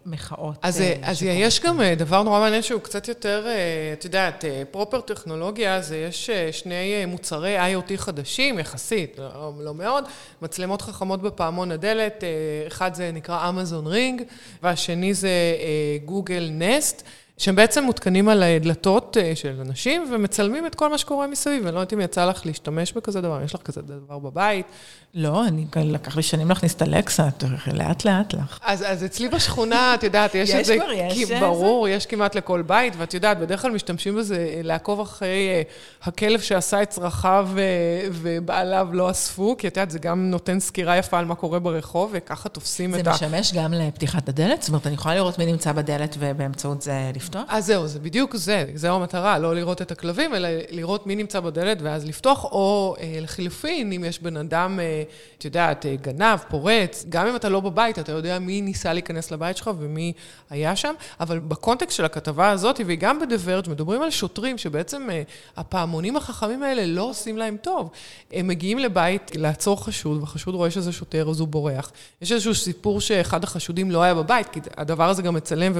מחאות. 0.06 0.54
אז, 0.62 0.82
אז 1.02 1.22
יש 1.22 1.60
גם 1.60 1.80
דבר 1.96 2.22
נורא 2.22 2.40
מעניין 2.40 2.62
שהוא 2.62 2.80
קצת 2.80 3.08
יותר, 3.08 3.46
את 3.92 4.04
יודעת, 4.04 4.44
פרופר 4.70 5.00
טכנולוגיה, 5.00 5.82
זה 5.82 5.96
יש 5.96 6.30
שני 6.52 7.06
מוצרי 7.06 7.74
IoT 7.74 7.96
חדשים, 7.96 8.58
יחסית, 8.58 9.18
לא, 9.18 9.52
לא 9.60 9.74
מאוד, 9.74 10.04
מצלמות 10.42 10.82
חכמות 10.82 11.22
בפעמון 11.22 11.72
הדלת, 11.72 12.24
אחד 12.66 12.94
זה 12.94 13.10
נקרא 13.12 13.48
אמזון 13.48 13.86
רינג, 13.86 14.22
והשני 14.62 15.14
זה 15.14 15.30
גוגל 16.04 16.48
נסט. 16.52 17.02
שהם 17.40 17.56
בעצם 17.56 17.84
מותקנים 17.84 18.28
על 18.28 18.44
דלתות 18.60 19.16
אה, 19.20 19.32
של 19.34 19.60
אנשים 19.60 20.10
ומצלמים 20.12 20.66
את 20.66 20.74
כל 20.74 20.90
מה 20.90 20.98
שקורה 20.98 21.26
מסביב. 21.26 21.66
אני 21.66 21.74
לא 21.74 21.80
יודעת 21.80 21.92
אם 21.92 22.00
יצא 22.00 22.24
לך 22.24 22.46
להשתמש 22.46 22.92
בכזה 22.92 23.20
דבר, 23.20 23.42
יש 23.44 23.54
לך 23.54 23.62
כזה 23.62 23.82
דבר 23.82 24.18
בבית. 24.18 24.66
לא, 25.14 25.46
אני, 25.46 25.66
לקח 25.76 26.16
לי 26.16 26.22
שנים 26.22 26.48
להכניס 26.48 26.74
את 26.74 26.82
אלקסה, 26.82 27.28
לאט 27.72 28.04
לאט 28.04 28.34
לך. 28.34 28.58
אז, 28.62 28.84
אז 28.88 29.04
אצלי 29.04 29.28
בשכונה, 29.28 29.90
את 29.94 30.02
יודעת, 30.02 30.34
יש, 30.34 30.48
יש 30.48 30.54
את 30.54 30.64
זה, 30.64 30.76
כבר, 30.76 30.92
יש 30.92 31.14
כי, 31.14 31.24
ברור, 31.40 31.86
זה? 31.86 31.90
יש 31.90 32.06
כמעט 32.06 32.34
לכל 32.34 32.62
בית, 32.62 32.94
ואת 32.96 33.14
יודעת, 33.14 33.38
בדרך 33.38 33.62
כלל 33.62 33.70
משתמשים 33.70 34.16
בזה 34.16 34.36
אה, 34.36 34.60
לעקוב 34.62 35.00
אחרי 35.00 35.48
אה, 35.48 35.62
הכלב 36.02 36.40
שעשה 36.40 36.82
את 36.82 36.90
צרכיו 36.90 37.48
ובעליו 38.12 38.88
לא 38.92 39.10
אספו, 39.10 39.56
כי 39.58 39.68
את 39.68 39.76
יודעת, 39.76 39.90
זה 39.90 39.98
גם 39.98 40.30
נותן 40.30 40.60
סקירה 40.60 40.96
יפה 40.96 41.18
על 41.18 41.24
מה 41.24 41.34
קורה 41.34 41.58
ברחוב, 41.58 42.10
וככה 42.12 42.48
תופסים 42.48 42.94
את 42.94 43.06
ה... 43.06 43.12
זה 43.12 43.26
משמש 43.26 43.54
גם 43.54 43.72
לפתיחת 43.72 44.28
הדלת? 44.28 44.62
זאת 44.62 44.68
אומרת, 44.68 44.86
אני 44.86 44.94
יכולה 44.94 45.14
לראות 45.14 45.38
מי 45.38 45.46
נמצא 45.46 45.72
בדלת 45.72 46.16
ובאמצעות 46.18 46.82
זה 46.82 47.10
לפתוח? 47.14 47.29
לפתוח? 47.30 47.44
אז 47.48 47.66
זהו, 47.66 47.86
זה 47.86 47.98
בדיוק 48.00 48.36
זה, 48.36 48.64
זו 48.74 48.88
המטרה, 48.88 49.38
לא 49.38 49.54
לראות 49.54 49.82
את 49.82 49.90
הכלבים, 49.90 50.34
אלא 50.34 50.48
לראות 50.70 51.06
מי 51.06 51.16
נמצא 51.16 51.40
בדלת 51.40 51.78
ואז 51.82 52.06
לפתוח, 52.06 52.44
או 52.44 52.96
אה, 53.00 53.18
לחילופין, 53.20 53.92
אם 53.92 54.04
יש 54.04 54.22
בן 54.22 54.36
אדם, 54.36 54.80
אה, 54.80 55.02
את 55.40 55.44
יודעת, 55.44 55.86
אה, 55.86 55.96
גנב, 55.96 56.38
פורץ, 56.48 57.04
גם 57.08 57.26
אם 57.26 57.36
אתה 57.36 57.48
לא 57.48 57.60
בבית, 57.60 57.98
אתה 57.98 58.12
יודע 58.12 58.38
מי 58.38 58.60
ניסה 58.60 58.92
להיכנס 58.92 59.30
לבית 59.30 59.56
שלך 59.56 59.70
ומי 59.78 60.12
היה 60.50 60.76
שם, 60.76 60.94
אבל 61.20 61.38
בקונטקסט 61.38 61.96
של 61.96 62.04
הכתבה 62.04 62.50
הזאת, 62.50 62.80
והיא 62.86 62.98
גם 62.98 63.20
בדה-ורג', 63.20 63.68
מדברים 63.68 64.02
על 64.02 64.10
שוטרים 64.10 64.58
שבעצם 64.58 65.10
אה, 65.10 65.22
הפעמונים 65.56 66.16
החכמים 66.16 66.62
האלה 66.62 66.86
לא 66.86 67.02
עושים 67.02 67.38
להם 67.38 67.56
טוב. 67.62 67.90
הם 68.32 68.46
מגיעים 68.46 68.78
לבית 68.78 69.30
לעצור 69.34 69.84
חשוד, 69.84 70.20
והחשוד 70.20 70.54
רואה 70.54 70.70
שזה 70.70 70.92
שוטר, 70.92 71.30
אז 71.30 71.40
הוא 71.40 71.48
בורח. 71.48 71.92
יש 72.22 72.32
איזשהו 72.32 72.54
סיפור 72.54 73.00
שאחד 73.00 73.44
החשודים 73.44 73.90
לא 73.90 74.02
היה 74.02 74.14
בבית, 74.14 74.48
כי 74.48 74.60
הדבר 74.76 75.08
הזה 75.08 75.22
גם 75.22 75.34
מצלם, 75.34 75.72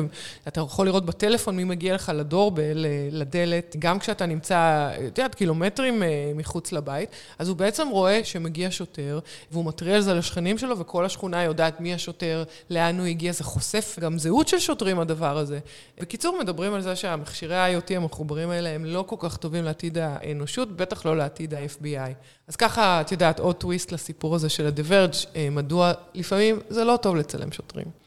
ואתה 0.46 0.60
יכול 0.60 0.86
לראות 0.86 1.06
בטלפון, 1.06 1.39
טלפון, 1.40 1.56
מי 1.56 1.64
מגיע 1.64 1.94
לך 1.94 2.12
לדורבל, 2.14 2.86
לדלת, 3.10 3.76
גם 3.78 3.98
כשאתה 3.98 4.26
נמצא, 4.26 4.90
את 5.06 5.18
יודעת, 5.18 5.34
קילומטרים 5.34 6.02
אה, 6.02 6.32
מחוץ 6.34 6.72
לבית, 6.72 7.10
אז 7.38 7.48
הוא 7.48 7.56
בעצם 7.56 7.88
רואה 7.88 8.24
שמגיע 8.24 8.68
שוטר, 8.70 9.18
והוא 9.52 9.64
מתריע 9.64 9.94
על 9.96 10.00
זה 10.00 10.14
לשכנים 10.14 10.58
שלו, 10.58 10.78
וכל 10.78 11.04
השכונה 11.04 11.42
יודעת 11.42 11.80
מי 11.80 11.94
השוטר, 11.94 12.44
לאן 12.70 12.98
הוא 12.98 13.06
הגיע, 13.06 13.32
זה 13.32 13.44
חושף 13.44 13.98
גם 14.00 14.18
זהות 14.18 14.48
של 14.48 14.58
שוטרים, 14.58 15.00
הדבר 15.00 15.38
הזה. 15.38 15.58
בקיצור, 16.00 16.38
מדברים 16.40 16.74
על 16.74 16.80
זה 16.80 16.96
שהמכשירי 16.96 17.56
ה-IoT 17.56 17.96
המחוברים 17.96 18.50
האלה 18.50 18.68
הם 18.68 18.84
לא 18.84 19.04
כל 19.06 19.16
כך 19.18 19.36
טובים 19.36 19.64
לעתיד 19.64 19.98
האנושות, 19.98 20.76
בטח 20.76 21.06
לא 21.06 21.16
לעתיד 21.16 21.54
ה-FBI. 21.54 22.12
אז 22.48 22.56
ככה, 22.56 23.00
את 23.00 23.12
יודעת, 23.12 23.38
עוד 23.40 23.56
טוויסט 23.56 23.92
לסיפור 23.92 24.34
הזה 24.34 24.48
של 24.48 24.66
ה-Diverge, 24.66 25.26
אה, 25.36 25.48
מדוע 25.50 25.92
לפעמים 26.14 26.60
זה 26.68 26.84
לא 26.84 26.98
טוב 27.02 27.16
לצלם 27.16 27.52
שוטרים. 27.52 27.99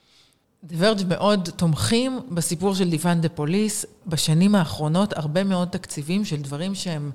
The 0.69 0.73
Verge 0.73 1.05
מאוד 1.07 1.49
תומכים 1.55 2.19
בסיפור 2.31 2.75
של 2.75 2.89
דיפן 2.89 3.21
דה 3.21 3.29
פוליס. 3.29 3.85
בשנים 4.07 4.55
האחרונות 4.55 5.17
הרבה 5.17 5.43
מאוד 5.43 5.67
תקציבים 5.67 6.25
של 6.25 6.41
דברים 6.41 6.75
שהם 6.75 7.11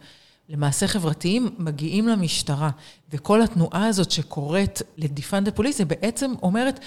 למעשה 0.48 0.86
חברתיים 0.86 1.50
מגיעים 1.58 2.08
למשטרה. 2.08 2.70
וכל 3.12 3.42
התנועה 3.42 3.86
הזאת 3.86 4.10
שקורית 4.10 4.82
לדיפן 4.96 5.44
דה 5.44 5.50
פוליס, 5.50 5.78
היא 5.78 5.86
בעצם 5.86 6.32
אומרת, 6.42 6.80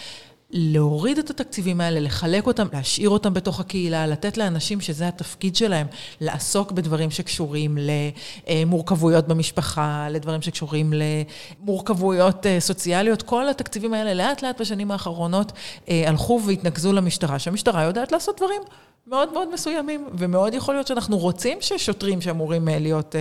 להוריד 0.54 1.18
את 1.18 1.30
התקציבים 1.30 1.82
האלה, 1.82 2.00
לחלק 2.00 2.48
אותם, 2.48 2.68
להשאיר 2.74 3.10
אותם 3.10 3.34
בתוך 3.34 3.60
הקהילה, 3.60 4.08
לתת 4.08 4.38
לאנשים 4.38 4.82
שזה 4.82 5.08
התפקיד 5.08 5.56
שלהם, 5.56 5.88
לעסוק 6.22 6.72
בדברים 6.72 7.12
שקשורים 7.12 7.78
למורכבויות 8.50 9.28
במשפחה, 9.28 10.08
לדברים 10.10 10.42
שקשורים 10.42 10.94
למורכבויות 10.94 12.46
אה, 12.46 12.60
סוציאליות. 12.60 13.22
כל 13.22 13.50
התקציבים 13.50 13.94
האלה 13.94 14.14
לאט 14.14 14.42
לאט 14.42 14.62
בשנים 14.62 14.92
האחרונות 14.92 15.52
אה, 15.90 16.04
הלכו 16.08 16.42
והתנקזו 16.46 16.94
למשטרה, 16.94 17.40
שהמשטרה 17.40 17.84
יודעת 17.84 18.12
לעשות 18.12 18.38
דברים. 18.38 18.62
מאוד 19.08 19.34
מאוד 19.34 19.54
מסוימים, 19.54 20.08
ומאוד 20.14 20.54
יכול 20.54 20.76
להיות 20.76 20.88
שאנחנו 20.88 21.18
רוצים 21.18 21.58
ששוטרים 21.62 22.22
שאמורים 22.22 22.70
אה, 22.70 22.80
להיות 22.80 23.16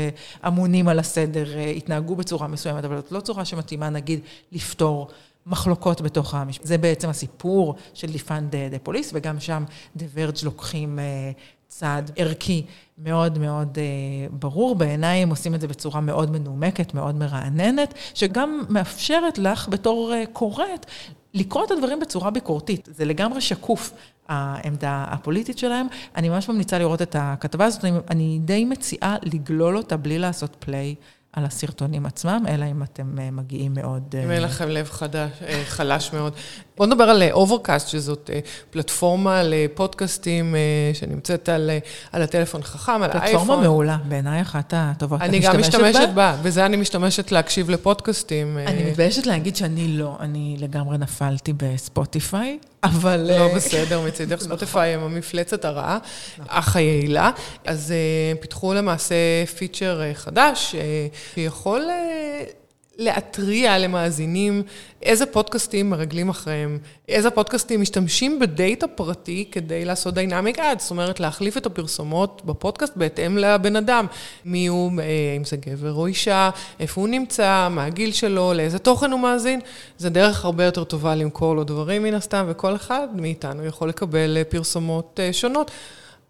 אמונים 0.46 0.88
על 0.88 0.98
הסדר 0.98 1.58
יתנהגו 1.58 2.16
בצורה 2.16 2.48
מסוימת, 2.48 2.84
אבל 2.84 2.96
זאת 2.96 3.12
לא 3.12 3.20
צורה 3.20 3.44
שמתאימה, 3.44 3.90
נגיד, 3.90 4.20
לפתור 4.52 5.08
מחלוקות 5.50 6.00
בתוך 6.00 6.34
המשפט. 6.34 6.66
זה 6.66 6.78
בעצם 6.78 7.08
הסיפור 7.08 7.74
של 7.94 8.12
defund 8.12 8.56
the 8.70 8.78
police, 8.78 9.10
וגם 9.14 9.40
שם 9.40 9.64
The 9.96 10.06
Verge 10.14 10.34
לוקחים 10.42 10.98
אה, 10.98 11.38
צעד 11.68 12.10
ערכי 12.16 12.64
מאוד 12.98 13.38
מאוד 13.38 13.78
אה, 13.78 14.32
ברור. 14.32 14.74
בעיניי 14.74 15.22
הם 15.22 15.30
עושים 15.30 15.54
את 15.54 15.60
זה 15.60 15.68
בצורה 15.68 16.00
מאוד 16.00 16.30
מנומקת, 16.30 16.94
מאוד 16.94 17.14
מרעננת, 17.14 17.94
שגם 18.14 18.62
מאפשרת 18.68 19.38
לך 19.38 19.68
בתור 19.68 20.12
אה, 20.12 20.26
קוראת 20.32 20.86
לקרוא 21.34 21.64
את 21.64 21.70
הדברים 21.70 22.00
בצורה 22.00 22.30
ביקורתית. 22.30 22.88
זה 22.92 23.04
לגמרי 23.04 23.40
שקוף, 23.40 23.92
העמדה 24.28 25.04
הפוליטית 25.08 25.58
שלהם. 25.58 25.86
אני 26.16 26.28
ממש 26.28 26.48
ממליצה 26.48 26.78
לראות 26.78 27.02
את 27.02 27.16
הכתבה 27.18 27.64
הזאת, 27.64 27.84
אני 28.10 28.38
די 28.44 28.64
מציעה 28.64 29.16
לגלול 29.22 29.76
אותה 29.76 29.96
בלי 29.96 30.18
לעשות 30.18 30.56
play. 30.58 30.94
על 31.32 31.44
הסרטונים 31.44 32.06
עצמם, 32.06 32.44
אלא 32.48 32.64
אם 32.70 32.82
אתם 32.82 33.18
אה, 33.18 33.30
מגיעים 33.30 33.74
מאוד... 33.74 34.14
אם 34.24 34.30
אין 34.30 34.42
לכם 34.42 34.68
לב 34.68 34.90
חדש, 34.90 35.30
אה, 35.42 35.62
חלש 35.64 36.12
מאוד. 36.12 36.32
בואו 36.76 36.88
נדבר 36.88 37.04
על 37.04 37.22
Overcast, 37.32 37.88
שזאת 37.88 38.30
אה, 38.32 38.40
פלטפורמה 38.70 39.42
לפודקאסטים 39.42 40.54
שנמצאת 40.94 41.48
על, 41.48 41.70
על 42.12 42.22
הטלפון 42.22 42.62
חכם, 42.62 42.92
על 42.92 43.02
האייפון. 43.02 43.20
פלטפורמה 43.22 43.62
מעולה, 43.62 43.96
בעיניי 44.08 44.42
אחת 44.42 44.74
הטובות. 44.76 45.20
אני 45.20 45.38
גם 45.38 45.58
משתמשת 45.58 46.08
בה, 46.14 46.36
בזה 46.42 46.66
אני 46.66 46.76
משתמשת 46.76 47.32
להקשיב 47.32 47.70
לפודקאסטים. 47.70 48.58
אני 48.58 48.90
מתביישת 48.90 49.26
להגיד 49.26 49.56
שאני 49.56 49.88
לא, 49.88 50.16
אני 50.20 50.56
לגמרי 50.58 50.98
נפלתי 50.98 51.52
בספוטיפיי. 51.56 52.58
אבל... 52.84 53.30
לא 53.38 53.54
בסדר, 53.54 54.00
מצידך 54.00 54.40
ספוטיפיי 54.40 54.94
הם 54.94 55.00
המפלצת 55.00 55.64
הרעה, 55.64 55.98
אך 56.48 56.76
היעילה. 56.76 57.30
אז 57.64 57.94
הם 58.30 58.36
פיתחו 58.36 58.74
למעשה 58.74 59.14
פיצ'ר 59.56 60.14
חדש, 60.14 60.74
שיכול 61.34 61.82
להתריע 63.00 63.78
למאזינים 63.78 64.62
איזה 65.02 65.26
פודקאסטים 65.26 65.90
מרגלים 65.90 66.28
אחריהם, 66.28 66.78
איזה 67.08 67.30
פודקאסטים 67.30 67.80
משתמשים 67.80 68.38
בדאטה 68.38 68.86
פרטי 68.86 69.48
כדי 69.52 69.84
לעשות 69.84 70.14
dynamic 70.14 70.58
ad, 70.58 70.80
זאת 70.80 70.90
אומרת 70.90 71.20
להחליף 71.20 71.56
את 71.56 71.66
הפרסומות 71.66 72.42
בפודקאסט 72.44 72.96
בהתאם 72.96 73.38
לבן 73.38 73.76
אדם, 73.76 74.06
מי 74.44 74.66
הוא, 74.66 74.92
אה, 75.00 75.34
אם 75.36 75.44
זה 75.44 75.56
גבר 75.56 75.92
או 75.92 76.06
אישה, 76.06 76.50
איפה 76.80 77.00
הוא 77.00 77.08
נמצא, 77.08 77.68
מה 77.70 77.84
הגיל 77.84 78.12
שלו, 78.12 78.52
לאיזה 78.54 78.78
תוכן 78.78 79.12
הוא 79.12 79.20
מאזין, 79.20 79.60
זה 79.98 80.10
דרך 80.10 80.44
הרבה 80.44 80.64
יותר 80.64 80.84
טובה 80.84 81.14
למכור 81.14 81.56
לו 81.56 81.64
דברים 81.64 82.02
מן 82.02 82.14
הסתם, 82.14 82.46
וכל 82.48 82.76
אחד 82.76 83.08
מאיתנו 83.14 83.66
יכול 83.66 83.88
לקבל 83.88 84.36
אה, 84.36 84.44
פרסומות 84.44 85.20
אה, 85.22 85.32
שונות. 85.32 85.70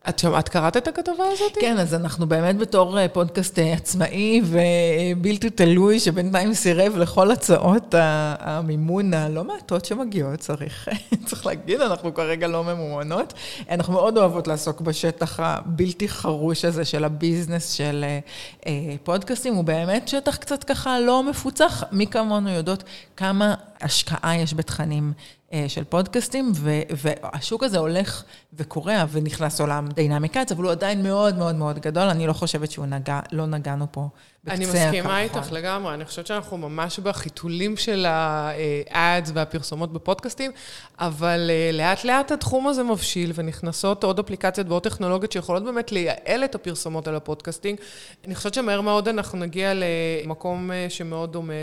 את 0.08 0.18
שמעת, 0.18 0.48
קראת 0.48 0.76
את 0.76 0.88
הכתבה 0.88 1.24
הזאת? 1.32 1.52
כן, 1.60 1.78
אז 1.78 1.94
אנחנו 1.94 2.26
באמת 2.26 2.58
בתור 2.58 2.98
אה, 2.98 3.08
פודקאסט 3.08 3.58
אה, 3.58 3.72
עצמאי 3.72 4.40
ובלתי 4.44 5.50
תלוי, 5.50 6.00
שבינתיים 6.00 6.54
סירב 6.54 6.96
לכל 6.96 7.30
הצעות 7.30 7.94
המימון 7.98 9.14
הלא 9.14 9.44
מעטות 9.44 9.84
שמגיעות, 9.84 10.40
צריך, 10.40 10.88
צריך 11.26 11.46
להגיד, 11.46 11.80
אנחנו 11.80 12.14
כרגע 12.14 12.48
לא 12.48 12.64
ממומנות. 12.64 13.34
אנחנו 13.70 13.92
מאוד 13.92 14.18
אוהבות 14.18 14.48
לעסוק 14.48 14.80
בשטח 14.80 15.40
הבלתי 15.40 16.08
חרוש 16.08 16.64
הזה 16.64 16.84
של 16.84 17.04
הביזנס 17.04 17.72
של 17.72 18.04
אה, 18.66 18.96
פודקאסטים, 19.04 19.54
הוא 19.54 19.64
באמת 19.64 20.08
שטח 20.08 20.36
קצת 20.36 20.64
ככה 20.64 21.00
לא 21.00 21.22
מפוצח. 21.22 21.84
מי 21.92 22.06
כמונו 22.06 22.50
יודעות 22.50 22.84
כמה 23.16 23.54
השקעה 23.80 24.36
יש 24.36 24.54
בתכנים 24.54 25.12
של 25.68 25.84
פודקאסטים, 25.84 26.52
והשוק 26.96 27.62
הזה 27.62 27.78
הולך 27.78 28.24
וקורע 28.52 29.04
ונכנס 29.10 29.60
עולם 29.60 29.88
dynamic 29.88 30.29
ads, 30.29 30.52
אבל 30.52 30.64
הוא 30.64 30.72
עדיין 30.72 31.02
מאוד 31.02 31.38
מאוד 31.38 31.54
מאוד 31.54 31.78
גדול, 31.78 32.02
אני 32.08 32.26
לא 32.26 32.32
חושבת 32.32 32.70
שהוא 32.70 32.86
נגע, 32.86 33.20
לא 33.32 33.46
נגענו 33.46 33.86
פה 33.90 34.08
אני 34.48 34.66
מסכימה 34.66 35.20
איתך 35.20 35.52
לגמרי, 35.52 35.94
אני 35.94 36.04
חושבת 36.04 36.26
שאנחנו 36.26 36.58
ממש 36.58 36.98
בחיתולים 36.98 37.76
של 37.76 38.06
ה-ads 38.06 39.30
והפרסומות 39.34 39.92
בפודקאסטים, 39.92 40.50
אבל 40.98 41.50
אה, 41.50 41.70
לאט 41.72 42.04
לאט 42.04 42.32
התחום 42.32 42.66
הזה 42.66 42.82
מבשיל 42.82 43.32
ונכנסות 43.34 44.04
עוד 44.04 44.18
אפליקציות 44.18 44.68
ועוד 44.68 44.82
טכנולוגיות 44.82 45.32
שיכולות 45.32 45.64
באמת 45.64 45.92
לייעל 45.92 46.44
את 46.44 46.54
הפרסומות 46.54 47.08
על 47.08 47.16
ה 47.16 47.22
podcasting. 47.22 47.78
אני 48.24 48.34
חושבת 48.34 48.54
שמהר 48.54 48.80
מאוד 48.80 49.08
אנחנו 49.08 49.38
נגיע 49.38 49.72
למקום 49.74 50.72
אה, 50.72 50.86
שמאוד 50.88 51.32
דומה 51.32 51.54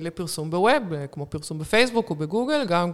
לפרסום 0.00 0.50
בווב, 0.50 1.06
כמו 1.12 1.26
פרסום 1.26 1.58
בפייסבוק 1.58 2.10
או 2.10 2.14
בגוגל, 2.14 2.64
גם 2.68 2.92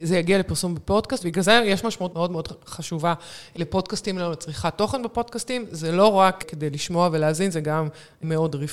זה 0.00 0.18
יגיע 0.18 0.38
לפרסום 0.38 0.74
בפודקאסט, 0.74 1.24
בגלל 1.24 1.42
זה 1.42 1.62
יש 1.64 1.84
משמעות 1.84 2.14
מאוד 2.14 2.30
מאוד 2.30 2.48
חשובה 2.66 3.14
לפודקאסטים, 3.56 4.18
לצריכת 4.18 4.72
תוכן 4.76 5.02
בפודקאסטים, 5.02 5.66
זה 5.70 5.92
לא 5.92 6.06
רק 6.06 6.44
כדי 6.48 6.70
לשמוע 6.70 7.08
ולהאזין, 7.12 7.50
זה 7.50 7.60
גם 7.60 7.88
מאוד 8.22 8.54
רווחי. 8.54 8.67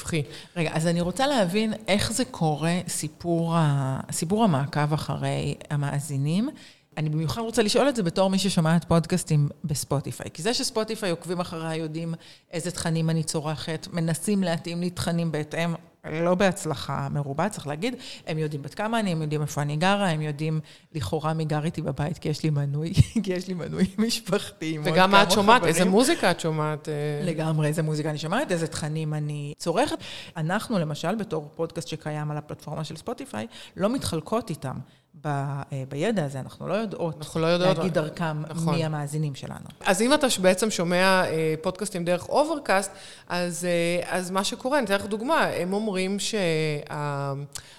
רגע, 0.56 0.72
אז 0.74 0.88
אני 0.88 1.02
רוצה 1.02 1.28
להבין 1.28 1.74
איך 1.88 2.12
זה 2.12 2.26
קורה, 2.26 2.80
סיפור, 2.88 3.56
ה... 3.56 4.00
סיפור 4.12 4.44
המעקב 4.44 4.94
אחרי 4.94 5.56
המאזינים. 5.70 6.50
אני 6.98 7.10
במיוחד 7.10 7.42
רוצה 7.42 7.62
לשאול 7.62 7.90
את 7.90 7.96
זה 7.96 8.04
בתור 8.04 8.30
מי 8.30 8.40
ששומעת 8.40 8.86
פודקאסטים 8.86 9.50
בספוטיפיי. 9.64 10.28
כי 10.34 10.42
זה 10.42 10.54
שספוטיפיי 10.54 11.10
עוקבים 11.10 11.40
אחריי, 11.40 11.80
יודעים 11.80 12.14
איזה 12.52 12.72
תכנים 12.72 13.10
אני 13.10 13.24
צורכת, 13.24 13.88
מנסים 13.94 14.44
להתאים 14.44 14.82
לי 14.82 14.90
תכנים 14.90 15.32
בהתאם, 15.32 15.76
לא 16.12 16.36
בהצלחה 16.36 17.08
מרובה, 17.12 17.50
צריך 17.50 17.68
להגיד. 17.68 17.96
הם 18.28 18.38
יודעים 18.38 18.62
בת 18.62 18.74
כמה 18.74 19.00
אני, 19.00 19.12
הם 19.12 19.22
יודעים 19.22 19.42
איפה 19.42 19.62
אני 19.62 19.76
גרה, 19.78 20.10
הם 20.10 20.22
יודעים 20.22 20.60
לכאורה 20.94 21.34
מי 21.34 21.46
גר 21.46 21.66
איתי 21.66 21.82
בבית, 21.82 22.18
כי 22.18 22.30
יש 22.30 22.44
לי 22.44 22.50
מנוי, 22.50 22.94
כי 23.24 23.34
יש 23.34 23.48
לי 23.48 23.54
מנוי 23.54 23.86
משפחתי. 23.98 24.78
וגם 24.84 25.12
מה 25.12 25.24
את 25.24 25.32
שומעת, 25.32 25.62
חברים. 25.62 25.76
איזה 25.76 25.86
מוזיקה 25.86 26.32
את 26.32 26.40
שומעת. 26.40 26.90
אה? 26.90 26.94
לגמרי, 27.24 27.68
איזה 27.68 27.84
מוזיקה 27.84 28.10
אני 28.10 28.18
שומעת, 28.18 28.52
איזה 28.52 28.68
תכנים 28.68 29.14
אני 29.14 29.54
צורכת. 29.58 29.98
אנחנו, 30.38 30.80
למשל, 30.80 31.16
בתור 31.16 31.52
פודקאסט 31.56 31.88
שקיים 31.88 32.32
על 32.32 32.38
הפלטפורמה 32.38 32.84
של 32.84 32.96
ספוטיפיי, 32.96 33.48
לא 33.76 33.90
מתחלקות 33.90 34.50
איתם. 34.50 34.76
ב, 35.24 35.28
אה, 35.28 35.84
בידע 35.90 36.26
הזה, 36.26 36.40
אנחנו 36.40 36.68
לא 36.68 36.74
יודעות 36.74 37.18
אנחנו 37.18 37.42
לא 37.42 37.48
יודעות 37.48 37.78
להגיד 37.78 37.94
דרכם 37.94 38.42
נכון. 38.42 38.76
מי 38.76 38.86
המאזינים 38.86 39.36
שלנו. 39.36 39.66
אז 39.86 40.02
אם 40.02 40.14
אתה 40.14 40.28
בעצם 40.42 40.72
שומע 40.72 41.26
אה, 41.26 41.54
פודקאסטים 41.62 42.06
דרך 42.06 42.30
Overcast, 42.30 42.92
אז, 43.30 43.66
אה, 43.66 44.18
אז 44.18 44.32
מה 44.32 44.44
שקורה, 44.44 44.78
אני 44.78 44.86
אתן 44.86 44.96
לך 44.96 45.06
דוגמה, 45.06 45.44
הם 45.44 45.74
אומרים 45.74 46.18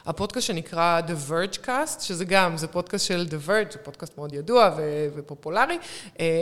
שהפודקאסט 0.05 0.47
שנקרא 0.47 1.01
The 1.07 1.31
Verge 1.31 1.67
Cast, 1.67 2.01
שזה 2.01 2.25
גם, 2.25 2.57
זה 2.57 2.67
פודקאסט 2.67 3.07
של 3.07 3.27
The 3.31 3.49
Verge, 3.49 3.73
זה 3.73 3.79
פודקאסט 3.79 4.19
מאוד 4.19 4.33
ידוע 4.35 4.71
ו, 4.77 5.07
ופופולרי, 5.17 5.79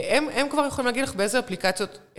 הם, 0.09 0.29
הם 0.35 0.49
כבר 0.49 0.67
יכולים 0.67 0.87
להגיד 0.87 1.05
לך 1.05 1.15
באיזה 1.15 1.39
אפליקציות 1.39 1.99
The, 2.15 2.19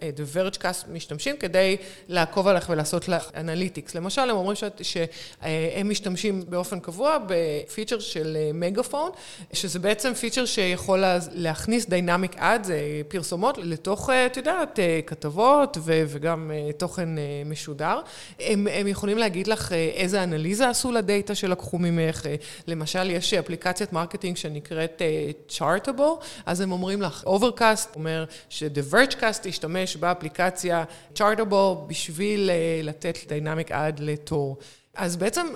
The 0.00 0.36
Verge 0.36 0.58
Cast 0.58 0.90
משתמשים 0.92 1.36
כדי 1.36 1.76
לעקוב 2.08 2.48
עליך 2.48 2.68
ולעשות 2.70 3.08
לך 3.08 3.30
analytics. 3.36 3.94
למשל, 3.94 4.30
הם 4.30 4.36
אומרים 4.36 4.56
שהם 4.82 5.90
משתמשים 5.90 6.42
באופן 6.48 6.80
קבוע 6.80 7.18
בפיצ'ר 7.26 7.98
של 8.16 8.36
אה, 8.36 8.50
מגאפון, 8.54 9.10
שזה 9.52 9.78
בעצם 9.78 10.14
פיצ'ר 10.14 10.44
שיכול 10.44 11.04
להכניס 11.32 11.86
dynamic 11.86 12.36
ad, 12.36 12.64
זה 12.64 12.78
פרסומות, 13.08 13.58
לתוך, 13.58 14.10
אה, 14.10 14.26
את 14.26 14.36
יודעת, 14.36 14.78
אה, 14.78 15.00
כתבות 15.06 15.78
וגם 15.82 16.50
תוכן 16.76 17.08
משודר. 17.46 18.00
הם, 18.40 18.66
הם 18.72 18.86
יכולים 18.86 19.18
להגיד 19.18 19.46
לך 19.46 19.72
איזה 19.72 20.22
אנליזה 20.22 20.68
עשו 20.68 20.92
לדאטה 20.92 21.34
שלקחו 21.34 21.78
ממך. 21.78 22.26
למשל, 22.66 23.10
יש 23.10 23.34
אפליקציית 23.34 23.92
marketing 23.92 24.36
שנקראת 24.36 25.02
Chartable, 25.48 26.24
אז 26.46 26.60
הם 26.60 26.72
אומרים 26.72 27.02
לך, 27.02 27.24
Overcast 27.26 27.94
אומר 27.94 28.24
ש-The 28.48 28.94
VergeCast 28.94 29.48
ישתמש 29.48 29.96
באפליקציה 29.96 30.84
Chartable 31.18 31.74
בשביל 31.86 32.50
לתת 32.82 33.18
dynamic 33.28 33.72
ad 33.72 34.00
לתוך. 34.00 34.56
אז 34.94 35.16
בעצם 35.16 35.46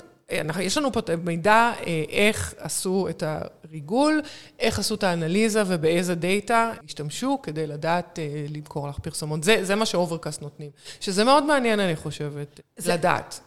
יש 0.61 0.79
לנו 0.79 0.93
פה 0.93 1.01
מידע 1.25 1.73
אה, 1.87 2.05
איך 2.09 2.55
עשו 2.59 3.09
את 3.09 3.23
הריגול, 3.27 4.23
איך 4.59 4.79
עשו 4.79 4.95
את 4.95 5.03
האנליזה 5.05 5.63
ובאיזה 5.67 6.15
דאטה 6.15 6.73
השתמשו 6.85 7.39
כדי 7.43 7.67
לדעת 7.67 8.19
אה, 8.19 8.47
למכור 8.49 8.89
לך 8.89 8.99
פרסומות. 8.99 9.45
זה, 9.45 9.65
זה 9.65 9.75
מה 9.75 9.87
ש 9.87 9.98
Overcast 9.98 10.43
נותנים, 10.43 10.71
שזה 11.01 11.25
מאוד 11.25 11.45
מעניין, 11.45 11.81
אני 11.81 11.97
חושבת, 11.97 12.61
זה, 12.77 12.93
לדעת. 12.93 13.41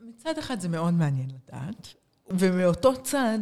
מצד 0.00 0.38
אחד 0.38 0.60
זה 0.60 0.68
מאוד 0.68 0.94
מעניין 0.94 1.28
לדעת, 1.48 1.94
ומאותו 2.30 3.02
צד, 3.02 3.38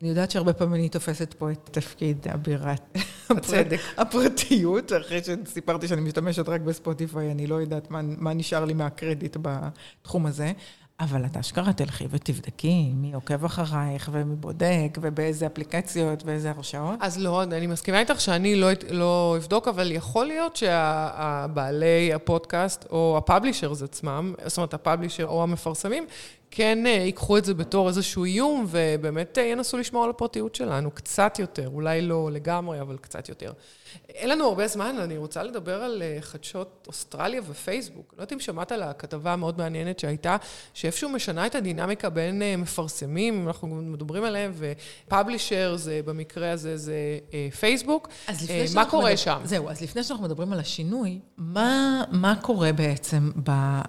אני 0.00 0.08
יודעת 0.08 0.30
שהרבה 0.30 0.52
פעמים 0.52 0.74
אני 0.74 0.88
תופסת 0.88 1.34
פה 1.34 1.50
את 1.50 1.68
תפקיד 1.72 2.28
אבירת 2.28 2.98
הצדק. 3.30 3.80
הפרטיות, 3.96 4.92
אחרי 4.92 5.20
שסיפרתי 5.24 5.88
שאני 5.88 6.00
משתמשת 6.00 6.48
רק 6.48 6.60
בספוטיפיי, 6.60 7.30
אני 7.30 7.46
לא 7.46 7.54
יודעת 7.54 7.90
מה, 7.90 8.00
מה 8.02 8.34
נשאר 8.34 8.64
לי 8.64 8.74
מהקרדיט 8.74 9.36
בתחום 9.42 10.26
הזה. 10.26 10.52
אבל 11.00 11.24
את 11.24 11.36
אשכרה 11.36 11.72
תלכי 11.72 12.06
ותבדקי 12.10 12.92
מי 12.94 13.14
עוקב 13.14 13.44
אחרייך 13.44 14.10
ומי 14.12 14.36
בודק 14.36 14.98
ובאיזה 15.00 15.46
אפליקציות 15.46 16.22
ואיזה 16.24 16.50
הרשאות. 16.50 16.98
אז 17.00 17.18
לא, 17.18 17.42
אני 17.42 17.66
מסכימה 17.66 18.00
איתך 18.00 18.20
שאני 18.20 18.56
לא, 18.56 18.68
לא 18.90 19.34
אבדוק, 19.38 19.68
אבל 19.68 19.92
יכול 19.92 20.26
להיות 20.26 20.56
שהבעלי 20.56 22.12
הפודקאסט 22.14 22.86
או 22.90 23.14
הפאבלישרס 23.18 23.82
עצמם, 23.82 24.34
זאת 24.46 24.56
אומרת 24.56 24.74
הפאבלישר 24.74 25.24
או 25.24 25.42
המפרסמים, 25.42 26.06
כן 26.54 26.86
אה, 26.86 26.90
ייקחו 26.90 27.38
את 27.38 27.44
זה 27.44 27.54
בתור 27.54 27.88
איזשהו 27.88 28.24
איום 28.24 28.66
ובאמת 28.68 29.38
אה, 29.38 29.42
ינסו 29.42 29.78
לשמור 29.78 30.04
על 30.04 30.10
הפרטיות 30.10 30.54
שלנו 30.54 30.90
קצת 30.90 31.38
יותר, 31.38 31.68
אולי 31.68 32.02
לא 32.02 32.30
לגמרי, 32.32 32.80
אבל 32.80 32.96
קצת 32.96 33.28
יותר. 33.28 33.52
אין 34.08 34.28
לנו 34.28 34.44
הרבה 34.44 34.68
זמן, 34.68 34.96
אני 34.98 35.16
רוצה 35.16 35.42
לדבר 35.42 35.82
על 35.82 36.02
אה, 36.02 36.16
חדשות 36.20 36.84
אוסטרליה 36.86 37.40
ופייסבוק. 37.48 38.14
לא 38.16 38.22
יודעת 38.22 38.32
אם 38.32 38.40
שמעת 38.40 38.72
על 38.72 38.82
הכתבה 38.82 39.32
המאוד 39.32 39.58
מעניינת 39.58 39.98
שהייתה, 39.98 40.36
שאיפשהו 40.74 41.08
משנה 41.08 41.46
את 41.46 41.54
הדינמיקה 41.54 42.10
בין 42.10 42.42
מפרסמים, 42.58 43.46
אנחנו 43.46 43.66
מדברים 43.66 44.24
עליהם, 44.24 44.52
ופאבלישר, 44.54 45.76
זה 45.76 46.00
במקרה 46.04 46.50
הזה 46.50 46.76
זה 46.76 47.18
פייסבוק. 47.60 48.08
אז 48.26 48.42
לפני 48.42 48.74
מה 48.74 48.84
קורה 48.84 49.04
מדבר, 49.04 49.16
שם? 49.16 49.40
זהו, 49.44 49.70
אז 49.70 49.80
לפני 49.80 50.02
שאנחנו 50.02 50.24
מדברים 50.24 50.52
על 50.52 50.60
השינוי, 50.60 51.18
מה, 51.36 52.04
מה 52.10 52.34
קורה 52.42 52.72
בעצם 52.72 53.30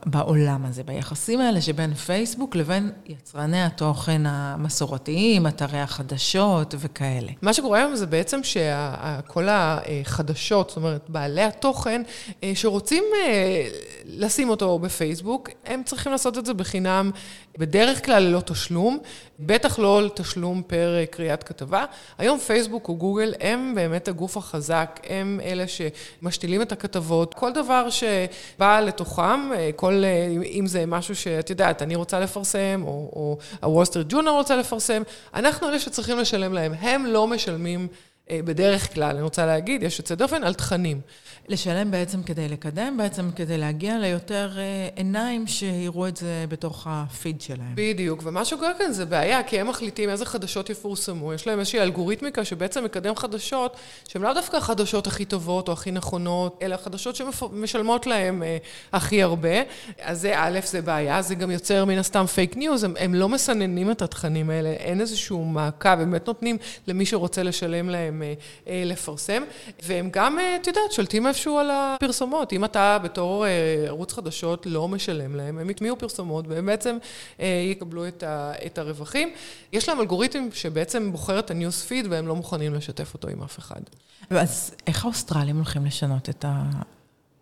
בעולם 0.05 0.65
הזה, 0.65 0.83
ביחסים 0.83 1.39
האלה 1.39 1.61
שבין 1.61 1.93
פייסבוק 1.93 2.52
לבין 2.55 2.91
יצרני 3.05 3.63
התוכן 3.63 4.21
המסורתיים, 4.25 5.47
אתרי 5.47 5.79
החדשות 5.79 6.75
וכאלה? 6.77 7.31
מה 7.41 7.53
שקורה 7.53 7.79
היום 7.79 7.95
זה 7.95 8.05
בעצם 8.05 8.39
שכל 8.43 9.49
ה... 9.49 9.79
חדשות, 10.03 10.69
זאת 10.69 10.77
אומרת, 10.77 11.09
בעלי 11.09 11.41
התוכן, 11.41 12.01
אה, 12.43 12.51
שרוצים 12.55 13.03
אה, 13.25 13.67
לשים 14.05 14.49
אותו 14.49 14.79
בפייסבוק, 14.79 15.49
הם 15.65 15.81
צריכים 15.85 16.11
לעשות 16.11 16.37
את 16.37 16.45
זה 16.45 16.53
בחינם, 16.53 17.11
בדרך 17.57 18.05
כלל 18.05 18.23
ללא 18.23 18.39
תשלום, 18.39 18.97
בטח 19.45 19.79
לא 19.79 20.01
תשלום 20.15 20.61
פר 20.67 20.95
אה, 20.97 21.05
קריאת 21.05 21.43
כתבה. 21.43 21.85
היום 22.17 22.39
פייסבוק 22.39 22.87
או 22.87 22.95
גוגל 22.95 23.33
הם 23.39 23.71
באמת 23.75 24.07
הגוף 24.07 24.37
החזק, 24.37 24.99
הם 25.09 25.39
אלה 25.43 25.65
שמשתילים 25.67 26.61
את 26.61 26.71
הכתבות. 26.71 27.33
כל 27.33 27.53
דבר 27.53 27.87
שבא 27.89 28.79
לתוכם, 28.79 29.39
כל, 29.75 30.03
אם 30.45 30.67
זה 30.67 30.85
משהו 30.85 31.15
שאת 31.15 31.49
יודעת, 31.49 31.81
אני 31.81 31.95
רוצה 31.95 32.19
לפרסם, 32.19 32.81
או, 32.83 33.09
או 33.15 33.37
הוול 33.61 33.85
ג'ונר 34.09 34.31
רוצה 34.31 34.55
לפרסם, 34.55 35.03
אנחנו 35.33 35.69
אלה 35.69 35.79
שצריכים 35.79 36.17
לשלם 36.17 36.53
להם. 36.53 36.73
הם 36.79 37.05
לא 37.05 37.27
משלמים. 37.27 37.87
אה, 38.29 38.39
בדרך 38.45 38.93
כלל, 38.93 39.09
אני 39.09 39.21
רוצה 39.21 39.45
להגיד, 39.45 39.83
יש 39.83 39.99
יוצא 39.99 40.15
דופן 40.15 40.43
על 40.43 40.53
תכנים. 40.53 41.01
לשלם 41.47 41.91
בעצם 41.91 42.23
כדי 42.23 42.49
לקדם, 42.49 42.97
בעצם 42.97 43.31
כדי 43.35 43.57
להגיע 43.57 43.99
ליותר 43.99 44.51
אה, 44.57 44.89
עיניים 44.95 45.47
שיראו 45.47 46.07
את 46.07 46.17
זה 46.17 46.45
בתוך 46.49 46.87
הפיד 46.89 47.41
שלהם. 47.41 47.71
בדיוק, 47.75 48.21
ומה 48.23 48.45
שקורה 48.45 48.71
כאן 48.77 48.91
זה 48.91 49.05
בעיה, 49.05 49.43
כי 49.43 49.59
הם 49.59 49.67
מחליטים 49.67 50.09
איזה 50.09 50.25
חדשות 50.25 50.69
יפורסמו. 50.69 51.33
יש 51.33 51.47
להם 51.47 51.59
איזושהי 51.59 51.81
אלגוריתמיקה 51.81 52.45
שבעצם 52.45 52.83
מקדם 52.83 53.15
חדשות, 53.15 53.77
שהן 54.07 54.21
לאו 54.21 54.33
דווקא 54.33 54.57
החדשות 54.57 55.07
הכי 55.07 55.25
טובות 55.25 55.67
או 55.67 55.73
הכי 55.73 55.91
נכונות, 55.91 56.59
אלא 56.61 56.77
חדשות 56.77 57.15
שמשלמות 57.15 58.07
להם 58.07 58.43
אה, 58.43 58.57
הכי 58.93 59.23
הרבה. 59.23 59.61
אז 60.01 60.21
זה 60.21 60.33
א', 60.35 60.59
זה 60.65 60.81
בעיה, 60.81 61.21
זה 61.21 61.35
גם 61.35 61.51
יוצר 61.51 61.85
מן 61.85 61.97
הסתם 61.97 62.25
פייק 62.25 62.57
ניוז, 62.57 62.83
הם, 62.83 62.93
הם 62.99 63.15
לא 63.15 63.29
מסננים 63.29 63.91
את 63.91 64.01
התכנים 64.01 64.49
האלה, 64.49 64.69
אין 64.69 65.01
איזשהו 65.01 65.45
מעקב, 65.45 65.89
הם 65.89 66.11
באמת 66.11 66.27
נותנים 66.27 66.57
למי 66.87 67.05
שרוצה 67.05 67.43
לשלם 67.43 67.89
להם 67.89 68.12
אה, 68.21 68.33
אה, 68.67 68.83
לפרסם, 68.85 69.43
והם 69.83 70.09
גם, 70.11 70.39
אה, 70.39 70.55
את 70.55 70.67
יודעת, 70.67 70.91
שולטים 70.91 71.27
איפשהו 71.27 71.57
על 71.57 71.69
הפרסומות. 71.73 72.53
אם 72.53 72.65
אתה 72.65 72.97
בתור 73.03 73.45
אה, 73.45 73.51
ערוץ 73.87 74.13
חדשות 74.13 74.65
לא 74.65 74.87
משלם 74.87 75.35
להם, 75.35 75.57
הם 75.57 75.69
יטמיעו 75.69 75.97
פרסומות 75.97 76.45
והם 76.47 76.65
בעצם 76.65 76.97
אה, 77.39 77.45
יקבלו 77.71 78.07
את, 78.07 78.23
ה, 78.23 78.53
את 78.65 78.77
הרווחים. 78.77 79.33
יש 79.73 79.89
להם 79.89 79.99
אלגוריתם 79.99 80.47
שבעצם 80.53 81.11
בוחר 81.11 81.39
את 81.39 81.51
ה 81.51 81.58
news 81.58 81.85
feed 81.85 82.07
והם 82.09 82.27
לא 82.27 82.35
מוכנים 82.35 82.73
לשתף 82.73 83.13
אותו 83.13 83.27
עם 83.27 83.43
אף 83.43 83.59
אחד. 83.59 83.81
אז 84.29 84.75
איך 84.87 85.05
האוסטרלים 85.05 85.55
הולכים 85.55 85.85
לשנות 85.85 86.29
את 86.29 86.45
ה... 86.45 86.63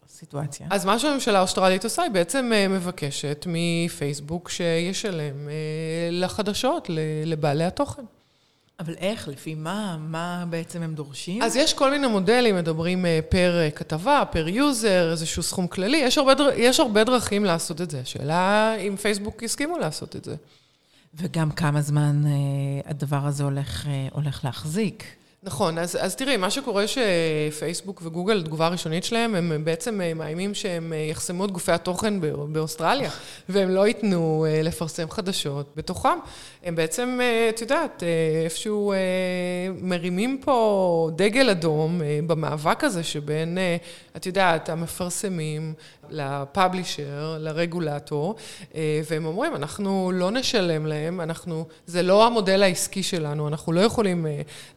הסיטואציה? 0.05 0.67
אז 0.69 0.86
מה 0.86 0.99
שהממשלה 0.99 1.38
האוסטרלית 1.38 1.84
עושה, 1.84 2.01
היא 2.01 2.12
בעצם 2.12 2.51
מבקשת 2.69 3.45
מפייסבוק 3.47 4.49
שישלם 4.49 5.49
לחדשות, 6.12 6.89
לבעלי 7.25 7.63
התוכן. 7.63 8.03
אבל 8.82 8.94
איך? 8.98 9.28
לפי 9.28 9.56
מה? 9.56 9.98
מה 10.00 10.46
בעצם 10.50 10.82
הם 10.82 10.94
דורשים? 10.94 11.41
אז 11.41 11.56
יש 11.56 11.74
כל 11.74 11.91
מיני 11.91 12.08
מודלים, 12.08 12.56
מדברים 12.56 13.06
פר 13.30 13.70
כתבה, 13.76 14.24
per 14.32 14.47
user, 14.47 15.12
איזשהו 15.12 15.44
סכום 15.44 15.67
כללי. 15.67 15.98
יש 15.98 16.17
הרבה, 16.17 16.34
יש 16.56 16.80
הרבה 16.80 17.04
דרכים 17.04 17.46
לעשות 17.46 17.82
את 17.82 17.91
זה. 17.91 18.00
השאלה 18.00 18.76
אם 18.76 18.96
פייסבוק 18.96 19.44
יסכימו 19.44 19.78
לעשות 19.78 20.15
את 20.15 20.26
זה. 20.26 20.36
וגם 21.15 21.52
כמה 21.52 21.82
זמן 21.82 22.24
הדבר 22.86 23.26
הזה 23.26 23.44
הולך, 23.44 23.88
הולך 24.12 24.46
להחזיק. 24.46 25.04
נכון, 25.43 25.77
אז, 25.77 25.97
אז 26.01 26.15
תראי, 26.15 26.38
מה 26.38 26.49
שקורה 26.49 26.84
שפייסבוק 26.88 28.01
וגוגל, 28.06 28.39
התגובה 28.39 28.65
הראשונית 28.65 29.04
שלהם, 29.04 29.36
הם 29.36 29.65
בעצם 29.65 30.01
מאיימים 30.15 30.54
שהם 30.54 30.93
יחסמו 31.12 31.45
את 31.45 31.51
גופי 31.51 31.71
התוכן 31.71 32.13
באוסטרליה, 32.51 33.10
והם 33.49 33.69
לא 33.69 33.88
ייתנו 33.88 34.45
לפרסם 34.63 35.10
חדשות 35.10 35.71
בתוכם. 35.75 36.19
הם 36.63 36.75
בעצם, 36.75 37.19
את 37.49 37.62
יודעת, 37.62 38.04
איפשהו 38.45 38.93
מרימים 39.82 40.41
פה 40.45 41.10
דגל 41.15 41.49
אדום 41.49 42.01
במאבק 42.27 42.84
הזה 42.84 43.04
שבין, 43.04 43.58
את 44.15 44.25
יודעת, 44.25 44.69
המפרסמים 44.69 45.73
לפאבלישר, 46.10 47.38
לרגולטור, 47.39 48.36
והם 49.06 49.25
אומרים, 49.25 49.56
אנחנו 49.56 50.12
לא 50.13 50.32
נשלם 50.32 50.86
להם, 50.86 51.21
אנחנו, 51.21 51.65
זה 51.86 52.01
לא 52.01 52.27
המודל 52.27 52.63
העסקי 52.63 53.04
שלנו, 53.04 53.47
אנחנו 53.47 53.71
לא 53.71 53.82
יכולים 53.82 54.25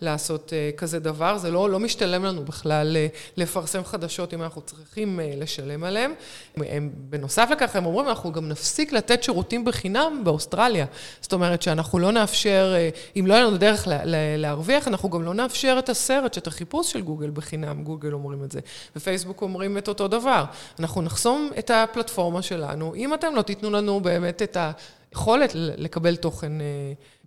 לעשות 0.00 0.52
כזה 0.76 0.98
דבר, 0.98 1.38
זה 1.38 1.50
לא, 1.50 1.70
לא 1.70 1.80
משתלם 1.80 2.24
לנו 2.24 2.44
בכלל 2.44 2.96
לפרסם 3.36 3.84
חדשות 3.84 4.34
אם 4.34 4.42
אנחנו 4.42 4.62
צריכים 4.62 5.20
לשלם 5.36 5.84
עליהם. 5.84 6.12
הם, 6.56 6.90
בנוסף 6.94 7.48
לכך, 7.52 7.76
הם 7.76 7.86
אומרים, 7.86 8.08
אנחנו 8.08 8.32
גם 8.32 8.48
נפסיק 8.48 8.92
לתת 8.92 9.22
שירותים 9.22 9.64
בחינם 9.64 10.20
באוסטרליה. 10.24 10.86
זאת 11.20 11.32
אומרת 11.32 11.62
שאנחנו 11.62 11.98
לא 11.98 12.12
נאפשר, 12.12 12.74
אם 13.16 13.26
לא 13.26 13.34
יהיה 13.34 13.44
לנו 13.44 13.56
דרך 13.56 13.88
להרוויח, 14.36 14.88
אנחנו 14.88 15.10
גם 15.10 15.22
לא 15.22 15.34
נאפשר 15.34 15.76
את 15.78 15.88
הסרט, 15.88 16.38
את 16.38 16.46
החיפוש 16.46 16.92
של 16.92 17.02
גוגל 17.02 17.30
בחינם, 17.30 17.84
גוגל 17.84 18.12
אומרים 18.12 18.44
את 18.44 18.52
זה. 18.52 18.60
ופייסבוק 18.96 19.42
אומרים 19.42 19.78
את 19.78 19.88
אותו 19.88 20.08
דבר. 20.08 20.44
אנחנו 20.78 21.02
נחסום 21.02 21.50
את 21.58 21.70
הפלטפורמה 21.70 22.42
שלנו, 22.42 22.94
אם 22.94 23.14
אתם 23.14 23.34
לא 23.34 23.42
תיתנו 23.42 23.70
לנו 23.70 24.00
באמת 24.00 24.42
את 24.42 24.56
ה... 24.56 24.72
יכולת 25.14 25.50
לקבל 25.54 26.16
תוכן 26.16 26.52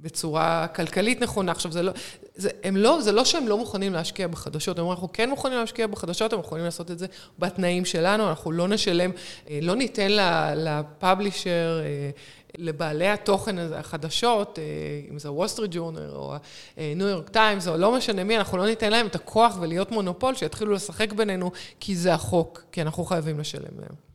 בצורה 0.01 0.67
כלכלית 0.67 1.21
נכונה. 1.21 1.51
עכשיו, 1.51 1.71
זה 1.71 1.83
לא, 1.83 1.91
זה, 2.35 2.49
הם 2.63 2.77
לא, 2.77 3.01
זה 3.01 3.11
לא 3.11 3.25
שהם 3.25 3.47
לא 3.47 3.57
מוכנים 3.57 3.93
להשקיע 3.93 4.27
בחדשות, 4.27 4.77
הם 4.77 4.81
אומרים, 4.81 4.95
אנחנו 4.95 5.13
כן 5.13 5.29
מוכנים 5.29 5.59
להשקיע 5.59 5.87
בחדשות, 5.87 6.33
הם 6.33 6.39
מוכנים 6.39 6.63
לעשות 6.63 6.91
את 6.91 6.99
זה 6.99 7.05
בתנאים 7.39 7.85
שלנו, 7.85 8.29
אנחנו 8.29 8.51
לא 8.51 8.67
נשלם, 8.67 9.11
לא 9.61 9.75
ניתן 9.75 10.07
ל 10.55 10.67
publisher, 10.67 11.81
לבעלי 12.57 13.07
התוכן 13.07 13.57
הזה, 13.57 13.79
החדשות, 13.79 14.59
אם 15.11 15.19
זה 15.19 15.31
וול 15.31 15.47
סטריט 15.47 15.71
ג'ורנל 15.73 16.15
או 16.15 16.35
ניו 16.77 17.07
יורק 17.07 17.29
טיימס, 17.29 17.67
או 17.67 17.77
לא 17.77 17.97
משנה 17.97 18.23
מי, 18.23 18.37
אנחנו 18.37 18.57
לא 18.57 18.65
ניתן 18.65 18.91
להם 18.91 19.07
את 19.07 19.15
הכוח 19.15 19.57
ולהיות 19.61 19.91
מונופול, 19.91 20.35
שיתחילו 20.35 20.73
לשחק 20.73 21.13
בינינו, 21.13 21.51
כי 21.79 21.95
זה 21.95 22.13
החוק, 22.13 22.63
כי 22.71 22.81
אנחנו 22.81 23.05
חייבים 23.05 23.39
לשלם 23.39 23.79
להם. 23.79 24.06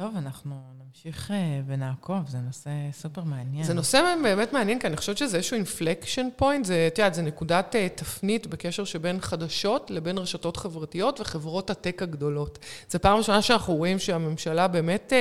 טוב, 0.00 0.16
אנחנו 0.16 0.54
נמשיך 0.86 1.30
ונעקוב, 1.66 2.28
זה 2.28 2.38
נושא 2.38 2.70
סופר 2.92 3.24
מעניין. 3.24 3.64
זה 3.64 3.74
נושא 3.74 4.14
באמת 4.22 4.52
מעניין, 4.52 4.78
כי 4.78 4.86
אני 4.86 4.96
חושבת 4.96 5.18
שזה 5.18 5.36
איזשהו 5.36 5.54
inflection 5.54 6.28
point, 6.36 6.64
זה, 6.64 6.88
את 6.92 6.98
יודעת, 6.98 7.14
זה 7.14 7.22
נקודת 7.22 7.76
תפנית 7.94 8.46
בקשר 8.46 8.84
שבין 8.84 9.20
חדשות 9.20 9.90
לבין 9.90 10.18
רשתות 10.18 10.56
חברתיות 10.56 11.20
וחברות 11.20 11.70
הטק 11.70 12.02
הגדולות. 12.02 12.58
זו 12.90 12.98
פעם 13.00 13.18
ראשונה 13.18 13.42
שאנחנו 13.42 13.74
רואים 13.74 13.98
שהממשלה 13.98 14.68
באמת 14.68 15.12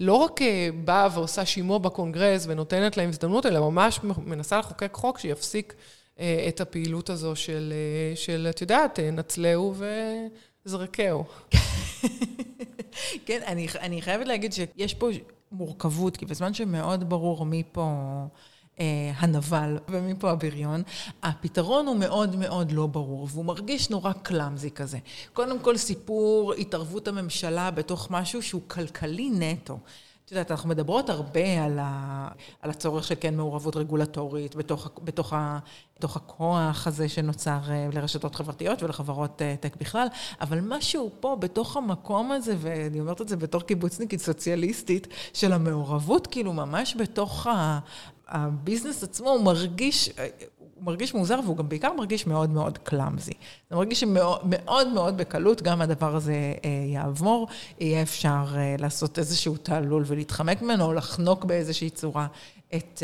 לא 0.00 0.14
רק 0.14 0.40
באה 0.84 1.08
ועושה 1.14 1.44
שימוע 1.44 1.78
בקונגרס 1.78 2.44
ונותנת 2.48 2.96
להם 2.96 3.08
הזדמנות, 3.08 3.46
אלא 3.46 3.60
ממש 3.70 4.00
מנסה 4.02 4.58
לחוקק 4.58 4.94
חוק 4.94 5.18
שיפסיק 5.18 5.74
את 6.48 6.60
הפעילות 6.60 7.10
הזו 7.10 7.36
של, 7.36 7.72
של 8.14 8.46
את 8.50 8.60
יודעת, 8.60 9.00
נצלהו 9.00 9.74
וזרקהו. 10.66 11.24
כן, 13.26 13.40
אני, 13.46 13.66
אני 13.80 14.02
חייבת 14.02 14.26
להגיד 14.26 14.52
שיש 14.52 14.94
פה 14.94 15.08
מורכבות, 15.52 16.16
כי 16.16 16.26
בזמן 16.26 16.54
שמאוד 16.54 17.08
ברור 17.08 17.46
מי 17.46 17.62
פה 17.72 17.92
אה, 18.80 19.12
הנבל 19.16 19.78
ומי 19.88 20.14
פה 20.18 20.30
הבריון, 20.30 20.82
הפתרון 21.22 21.86
הוא 21.86 21.96
מאוד 21.96 22.36
מאוד 22.36 22.72
לא 22.72 22.86
ברור, 22.86 23.28
והוא 23.30 23.44
מרגיש 23.44 23.90
נורא 23.90 24.12
קלאמזי 24.12 24.70
כזה. 24.70 24.98
קודם 25.32 25.58
כל 25.58 25.76
סיפור 25.76 26.52
התערבות 26.52 27.08
הממשלה 27.08 27.70
בתוך 27.70 28.10
משהו 28.10 28.42
שהוא 28.42 28.62
כלכלי 28.68 29.30
נטו. 29.30 29.78
את 30.26 30.32
יודעת, 30.32 30.50
אנחנו 30.50 30.68
מדברות 30.68 31.10
הרבה 31.10 31.64
על, 31.64 31.78
ה, 31.82 32.28
על 32.62 32.70
הצורך 32.70 33.04
של 33.04 33.14
כן 33.20 33.36
מעורבות 33.36 33.76
רגולטורית 33.76 34.54
בתוך, 34.54 34.90
בתוך, 35.04 35.32
ה, 35.32 35.58
בתוך 35.98 36.16
הכוח 36.16 36.86
הזה 36.86 37.08
שנוצר 37.08 37.58
לרשתות 37.92 38.34
חברתיות 38.34 38.82
ולחברות 38.82 39.42
טק 39.60 39.76
בכלל, 39.76 40.06
אבל 40.40 40.60
משהו 40.60 41.10
פה 41.20 41.36
בתוך 41.40 41.76
המקום 41.76 42.32
הזה, 42.32 42.54
ואני 42.58 43.00
אומרת 43.00 43.20
את 43.20 43.28
זה 43.28 43.36
בתור 43.36 43.62
קיבוצניקית 43.62 44.20
סוציאליסטית, 44.20 45.06
של 45.32 45.52
המעורבות, 45.52 46.26
כאילו 46.26 46.52
ממש 46.52 46.96
בתוך 46.98 47.46
ה... 47.46 47.78
הביזנס 48.28 49.02
עצמו 49.02 49.30
הוא 49.30 49.44
מרגיש, 49.44 50.10
הוא 50.76 50.84
מרגיש 50.84 51.14
מוזר 51.14 51.40
והוא 51.44 51.56
גם 51.56 51.68
בעיקר 51.68 51.92
מרגיש 51.92 52.26
מאוד 52.26 52.50
מאוד 52.50 52.78
קלאמזי. 52.78 53.32
זה 53.70 53.76
מרגיש 53.76 54.00
שמאוד 54.00 54.88
מאוד 54.88 55.16
בקלות 55.16 55.62
גם 55.62 55.80
הדבר 55.80 56.16
הזה 56.16 56.54
יעבור, 56.92 57.48
יהיה 57.80 58.02
אפשר 58.02 58.44
לעשות 58.78 59.18
איזשהו 59.18 59.56
תעלול 59.56 60.04
ולהתחמק 60.06 60.62
ממנו, 60.62 60.84
או 60.84 60.92
לחנוק 60.92 61.44
באיזושהי 61.44 61.90
צורה 61.90 62.26
את, 62.74 63.02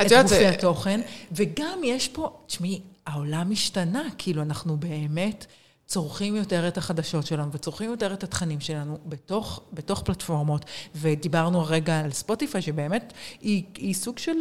את 0.00 0.12
גופי 0.12 0.28
זה... 0.28 0.48
התוכן. 0.48 1.00
וגם 1.32 1.78
יש 1.84 2.08
פה, 2.08 2.30
תשמעי, 2.46 2.80
העולם 3.06 3.50
השתנה, 3.52 4.02
כאילו 4.18 4.42
אנחנו 4.42 4.76
באמת... 4.76 5.46
צורכים 5.86 6.36
יותר 6.36 6.68
את 6.68 6.78
החדשות 6.78 7.26
שלנו 7.26 7.52
וצורכים 7.52 7.90
יותר 7.90 8.12
את 8.12 8.24
התכנים 8.24 8.60
שלנו 8.60 8.98
בתוך, 9.06 9.60
בתוך 9.72 10.02
פלטפורמות. 10.02 10.64
ודיברנו 10.94 11.60
הרגע 11.60 12.00
על 12.00 12.10
ספוטיפיי, 12.12 12.62
שבאמת 12.62 13.12
היא, 13.40 13.64
היא 13.76 13.94
סוג 13.94 14.18
של 14.18 14.36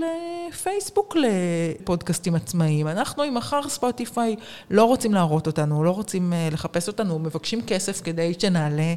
פייסבוק 0.64 1.16
לפודקאסטים 1.16 2.36
עצמאיים. 2.36 2.88
אנחנו, 2.88 3.24
אם 3.24 3.34
מחר 3.34 3.70
ספוטיפיי 3.70 4.36
לא 4.70 4.84
רוצים 4.84 5.14
להראות 5.14 5.48
אותנו, 5.48 5.84
לא 5.84 5.92
רוצים 5.92 6.34
לחפש 6.52 6.88
אותנו, 6.88 7.20
מבקשים 7.20 7.62
כסף 7.62 8.02
כדי 8.02 8.34
שנעלה 8.40 8.94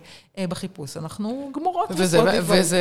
בחיפוש, 0.46 0.96
אנחנו 0.96 1.50
גמורות 1.54 1.90
בספוטיפיי. 1.90 2.60
וזה 2.60 2.80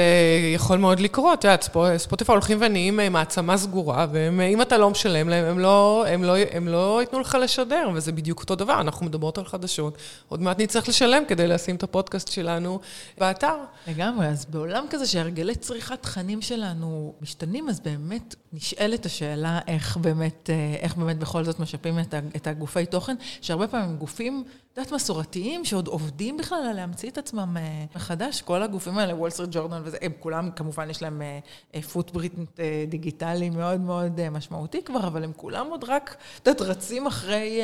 יכול 0.54 0.78
מאוד 0.78 1.00
לקרות, 1.00 1.40
את 1.40 1.44
יודעת, 1.44 1.70
ספוטיפיי 1.98 2.34
הולכים 2.34 2.58
ונהיים 2.62 3.00
מעצמה 3.12 3.58
סגורה, 3.58 4.08
ואם 4.12 4.62
אתה 4.62 4.78
לא 4.78 4.90
משלם 4.90 5.30
להם, 5.30 5.46
הם 5.46 5.60
לא, 5.60 6.06
הם 6.08 6.24
לא, 6.24 6.36
הם 6.52 6.68
לא 6.68 7.02
ייתנו 7.02 7.20
לך 7.20 7.38
לשדר, 7.42 7.90
וזה 7.94 8.12
בדיוק 8.12 8.40
אותו 8.40 8.56
דבר, 8.56 8.82
אנחנו 8.82 9.06
מדברות 9.06 9.38
על 9.38 9.46
חדשות. 9.46 9.98
עוד 10.28 10.42
מעט 10.42 10.60
נצטרך 10.60 10.90
לשלם 10.90 11.24
כדי 11.28 11.48
לשים 11.48 11.76
את 11.76 11.84
הפודקאסט 11.84 12.32
שלנו 12.32 12.80
באתר. 13.18 13.56
לגמרי, 13.88 14.28
אז 14.28 14.46
בעולם 14.46 14.86
כזה 14.90 15.08
שהרגלי 15.08 15.56
צריכת 15.56 16.02
תכנים 16.02 16.42
שלנו 16.42 17.14
משתנים, 17.22 17.70
אז 17.70 17.80
באמת 17.80 18.36
נשאלת 18.54 19.06
השאלה 19.06 19.60
איך 19.68 19.98
באמת, 19.98 20.50
איך 20.82 20.96
באמת 20.96 21.18
בכל 21.20 21.44
זאת 21.44 21.60
משפים 21.60 22.00
את 22.36 22.48
הגופי 22.48 22.86
תוכן, 22.86 23.16
שהרבה 23.42 23.68
פעמים 23.68 23.98
גופים, 23.98 24.44
את 24.74 24.78
יודעת, 24.78 24.94
מסורתיים, 24.94 25.66
שעוד 25.66 25.88
עובדים 25.88 26.38
בכלל 26.38 26.58
על 26.70 26.76
להמציא 26.76 27.10
את 27.10 27.18
עצמם 27.18 27.47
מחדש. 27.96 28.42
כל 28.42 28.64
הגופים 28.64 28.98
האלה, 28.98 29.16
וול 29.16 29.30
סטריט 29.30 29.50
ג'ורנל 29.54 29.82
וזה, 29.84 29.98
הם 30.02 30.12
כולם, 30.20 30.52
כמובן, 30.52 30.90
יש 30.90 31.02
להם 31.02 31.22
footprint 31.94 32.60
דיגיטלי 32.90 33.50
מאוד 33.50 33.82
מאוד 33.82 34.30
משמעותי 34.30 34.84
כבר, 34.84 35.08
אבל 35.08 35.24
הם 35.24 35.32
כולם 35.36 35.68
עוד 35.70 35.84
רק, 35.84 36.16
את 36.42 36.48
יודעת, 36.48 36.62
רצים 36.62 37.08
אחרי, 37.08 37.62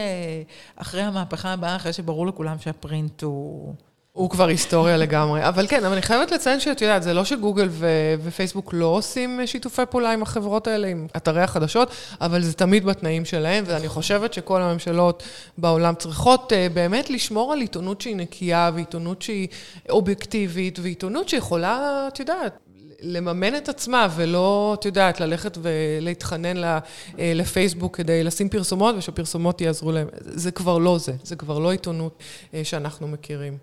אחרי 0.76 1.02
המהפכה 1.02 1.54
הבאה, 1.54 1.76
אחרי 1.76 1.94
שברור 1.94 2.28
לכולם 2.28 2.60
שה 2.60 2.84
print 2.84 3.24
הוא... 3.24 3.74
הוא 4.14 4.30
כבר 4.30 4.48
היסטוריה 4.48 4.98
לגמרי. 4.98 5.48
אבל 5.48 5.68
כן, 5.68 5.84
אבל 5.84 5.94
אני 5.94 6.02
חייבת 6.02 6.32
לציין 6.32 6.60
שאת 6.60 6.82
יודעת, 6.82 7.04
זה 7.04 7.14
לא 7.14 7.26
שגוגל 7.26 7.68
ו- 7.70 8.16
ופייסבוק 8.24 8.74
לא 8.74 8.86
עושים 8.86 9.40
שיתופי 9.46 9.82
פעולה 9.90 10.12
עם 10.12 10.22
החברות 10.22 10.68
האלה, 10.68 10.88
עם 10.88 11.08
אתרי 11.18 11.42
החדשות, 11.42 11.90
אבל 12.22 12.42
זה 12.42 12.54
תמיד 12.54 12.86
בתנאים 12.86 13.26
שלהם, 13.26 13.64
ואני 13.68 13.88
חושבת 13.88 14.34
שכל 14.34 14.62
הממשלות 14.62 15.24
בעולם 15.58 15.96
צריכות 15.96 16.54
באמת 16.74 17.10
לשמור 17.10 17.54
על 17.54 17.62
עיתונות 17.62 18.02
שהיא 18.02 18.16
נקייה, 18.16 18.72
ועיתונות 18.74 19.22
שהיא 19.22 19.48
אובייקטיבית, 19.90 20.80
ועיתונות 20.80 21.30
שיכולה, 21.30 22.06
את 22.08 22.20
יודעת, 22.20 22.58
לממן 23.02 23.56
את 23.56 23.70
עצמה, 23.70 24.08
ולא, 24.16 24.76
את 24.80 24.86
יודעת, 24.86 25.20
ללכת 25.20 25.58
ולהתחנן 25.62 26.82
לפייסבוק 27.18 27.98
כדי 27.98 28.24
לשים 28.24 28.50
פרסומות, 28.50 28.96
ושפרסומות 28.98 29.62
יעזרו 29.62 29.92
להם. 29.92 30.08
זה 30.20 30.52
כבר 30.52 30.78
לא 30.78 30.98
זה, 30.98 31.14
זה 31.24 31.36
כבר 31.36 31.60
לא 31.60 31.72
עיתונות 31.72 32.24
שאנחנו 32.64 33.08
מכירים. 33.08 33.58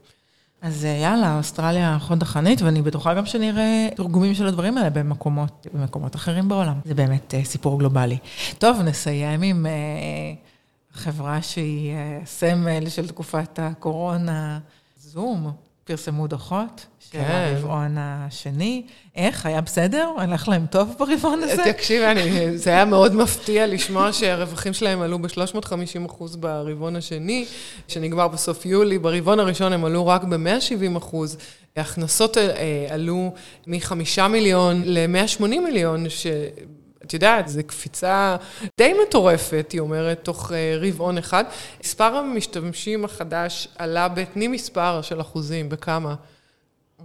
אז 0.63 0.85
יאללה, 0.85 1.37
אוסטרליה 1.39 1.99
חוד 2.01 2.23
החנית, 2.23 2.63
ואני 2.63 2.83
בטוחה 2.83 3.15
גם 3.15 3.27
שנראה 3.27 3.89
תרגומים 3.97 4.35
של 4.35 4.47
הדברים 4.47 4.79
האלה 4.79 4.91
במקומות, 4.91 5.67
במקומות 5.75 6.17
אחרים 6.17 6.49
בעולם. 6.49 6.81
זה 6.85 6.95
באמת 6.95 7.35
סיפור 7.45 7.79
גלובלי. 7.79 8.19
טוב, 8.59 8.81
נסיים 8.81 9.43
עם 9.43 9.67
חברה 10.93 11.43
שהיא 11.43 11.95
סמל 12.25 12.89
של 12.89 13.09
תקופת 13.09 13.59
הקורונה. 13.59 14.59
זום 14.97 15.53
פרסמו 15.91 16.27
דוחות 16.27 16.87
של 16.99 17.11
כן. 17.13 17.53
הרבעון 17.55 17.97
השני. 17.99 18.83
איך? 19.17 19.47
היה 19.47 19.61
בסדר? 19.61 20.09
הלך 20.19 20.49
להם 20.49 20.67
טוב 20.67 20.95
ברבעון 20.99 21.43
הזה? 21.43 21.63
תקשיב, 21.73 22.03
אני, 22.03 22.59
זה 22.59 22.71
היה 22.71 22.85
מאוד 22.85 23.15
מפתיע 23.15 23.67
לשמוע 23.67 24.13
שהרווחים 24.13 24.73
שלהם 24.73 25.01
עלו 25.01 25.19
ב-350 25.19 26.07
אחוז 26.07 26.37
ברבעון 26.37 26.97
השני, 26.97 27.45
שנגמר 27.89 28.29
בסוף 28.29 28.67
יולי. 28.67 28.99
ברבעון 28.99 29.41
הראשון 29.41 29.73
הם 29.73 29.85
עלו 29.85 30.07
רק 30.07 30.25
ב-170 30.25 30.99
אחוז. 30.99 31.37
ההכנסות 31.77 32.39
אה, 32.39 32.87
עלו 32.91 33.33
מ-5 33.67 34.29
מיליון 34.29 34.83
ל-180 34.85 35.43
מיליון, 35.47 36.09
ש... 36.09 36.27
את 37.11 37.15
יודעת, 37.15 37.49
זו 37.49 37.61
קפיצה 37.67 38.37
די 38.79 38.93
מטורפת, 39.03 39.69
היא 39.73 39.81
אומרת, 39.81 40.21
תוך 40.23 40.53
אה, 40.53 40.77
רבעון 40.81 41.19
אחד. 41.19 41.45
מספר 41.85 42.05
המשתמשים 42.17 43.05
החדש 43.05 43.69
עלה 43.79 44.09
בתני 44.09 44.49
מספר 44.49 45.03
של 45.03 45.21
אחוזים, 45.21 45.69
בכמה? 45.69 46.15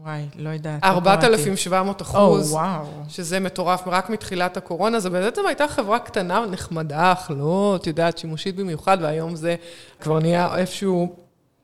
וואי, 0.04 0.22
לא 0.36 0.50
יודעת. 0.50 0.84
4,700 0.84 2.02
אחוז. 2.02 2.52
או, 2.52 2.58
וואו. 2.58 2.86
שזה 3.10 3.40
מטורף, 3.40 3.82
רק 3.86 4.10
מתחילת 4.10 4.58
הקורונה, 4.58 5.00
זו 5.00 5.12
בעצם 5.12 5.42
הייתה 5.48 5.68
חברה 5.68 6.00
קטנה, 6.00 6.46
נחמדה, 6.52 7.12
אך 7.12 7.32
לא, 7.38 7.78
את 7.82 7.88
יודעת, 7.88 8.18
שימושית 8.18 8.56
במיוחד, 8.56 8.98
והיום 9.02 9.36
זה 9.36 9.56
כבר 10.02 10.20
נהיה 10.20 10.56
איפשהו 10.58 11.16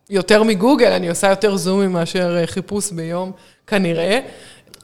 יותר 0.09 0.43
מגוגל, 0.43 0.91
אני 0.91 1.09
עושה 1.09 1.29
יותר 1.29 1.57
זומים 1.57 1.91
מאשר 1.91 2.45
חיפוש 2.45 2.91
ביום, 2.91 3.31
כנראה. 3.67 4.19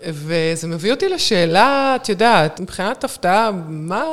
וזה 0.05 0.67
מביא 0.67 0.91
אותי 0.91 1.09
לשאלה, 1.09 1.95
את 1.95 2.09
יודעת, 2.09 2.59
מבחינת 2.59 3.03
הפתעה, 3.03 3.51
מה, 3.67 4.03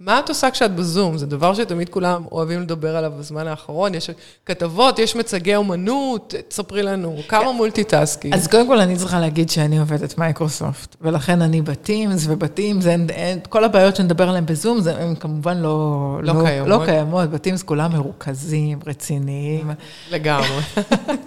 מה 0.00 0.18
את 0.18 0.28
עושה 0.28 0.50
כשאת 0.50 0.74
בזום? 0.74 1.18
זה 1.18 1.26
דבר 1.26 1.54
שתמיד 1.54 1.88
כולם 1.88 2.22
אוהבים 2.32 2.60
לדבר 2.60 2.96
עליו 2.96 3.12
בזמן 3.18 3.46
האחרון. 3.46 3.94
יש 3.94 4.10
כתבות, 4.46 4.98
יש 4.98 5.16
מיצגי 5.16 5.56
אומנות, 5.56 6.34
תספרי 6.48 6.82
לנו, 6.82 7.16
כמה 7.28 7.52
multitasking. 7.52 8.34
אז 8.34 8.46
קודם 8.48 8.66
כל 8.66 8.80
אני 8.80 8.96
צריכה 8.96 9.20
להגיד 9.20 9.50
שאני 9.50 9.78
עובדת 9.78 10.18
במיקרוסופט, 10.18 10.96
ולכן 11.00 11.42
אני 11.42 11.62
ב 11.62 11.71
Teams, 11.71 12.26
וב 12.28 12.42
Teams, 12.42 12.86
אין, 12.86 13.06
אין, 13.10 13.38
כל 13.48 13.64
הבעיות 13.64 13.96
שנדבר 13.96 14.28
עליהן 14.28 14.46
בזום, 14.46 14.80
זה, 14.80 14.96
הן 14.96 15.14
כמובן 15.14 15.58
לא, 15.58 16.18
לא, 16.22 16.34
לא, 16.34 16.44
קיימות. 16.44 16.68
לא 16.68 16.84
קיימות. 16.84 17.30
ב 17.30 17.35
Teams 17.35 17.62
כולם 17.62 17.92
מרוכזים, 17.92 18.78
רציניים. 18.86 19.70
לגמרי. 20.10 20.60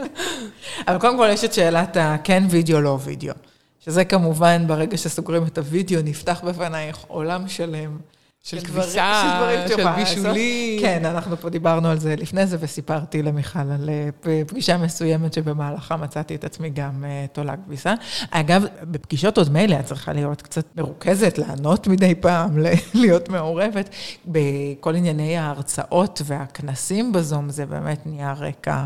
אבל 0.88 1.00
קודם 1.00 1.18
כל 1.18 1.28
יש 1.32 1.44
את 1.44 1.54
שאלת 1.54 1.98
הכן 2.00 2.44
וידאו, 2.50 2.82
לא 2.82 3.00
וידאו. 3.04 3.34
שזה 3.80 4.06
כמובן, 4.06 4.68
ברגע 4.68 4.98
שסוגרים 4.98 5.44
את 5.44 5.58
הוידאו, 5.58 6.02
נפתח 6.02 6.42
בפנייך 6.44 6.98
עולם 7.08 7.48
שלם. 7.48 7.98
של 8.44 8.60
כביסה, 8.60 9.62
של 9.68 9.76
של 9.78 9.84
לעשות. 9.84 9.96
בישולים. 9.96 10.82
כן, 10.82 11.06
אנחנו 11.06 11.38
פה 11.38 11.50
דיברנו 11.50 11.90
על 11.90 12.00
זה 12.00 12.16
לפני 12.16 12.48
זה, 12.48 12.58
וסיפרתי 12.60 13.24
למיכל 13.24 13.60
על 13.60 13.90
אה, 13.90 14.42
פגישה 14.48 14.78
מסוימת 14.78 15.34
שבמהלכה 15.34 15.98
מצאתי 15.98 16.36
את 16.36 16.44
עצמי 16.44 16.70
גם 16.70 17.06
אה, 17.06 17.26
תולה 17.34 17.58
כביסה. 17.58 17.94
אגב, 18.32 18.64
בפגישות 18.84 19.38
עוד 19.38 19.52
מילא 19.52 19.80
את 19.80 19.86
צריכה 19.86 20.14
להיות 20.14 20.42
קצת 20.42 20.66
מרוכזת, 20.76 21.38
לענות 21.38 21.88
מדי 21.88 22.16
פעם, 22.16 22.58
להיות 22.94 23.30
מעורבת. 23.30 23.90
בכל 24.26 24.96
ענייני 24.96 25.38
ההרצאות 25.38 26.22
והכנסים 26.26 27.12
בזום, 27.12 27.50
זה 27.50 27.66
באמת 27.66 28.06
נהיה 28.06 28.34
רקע. 28.34 28.86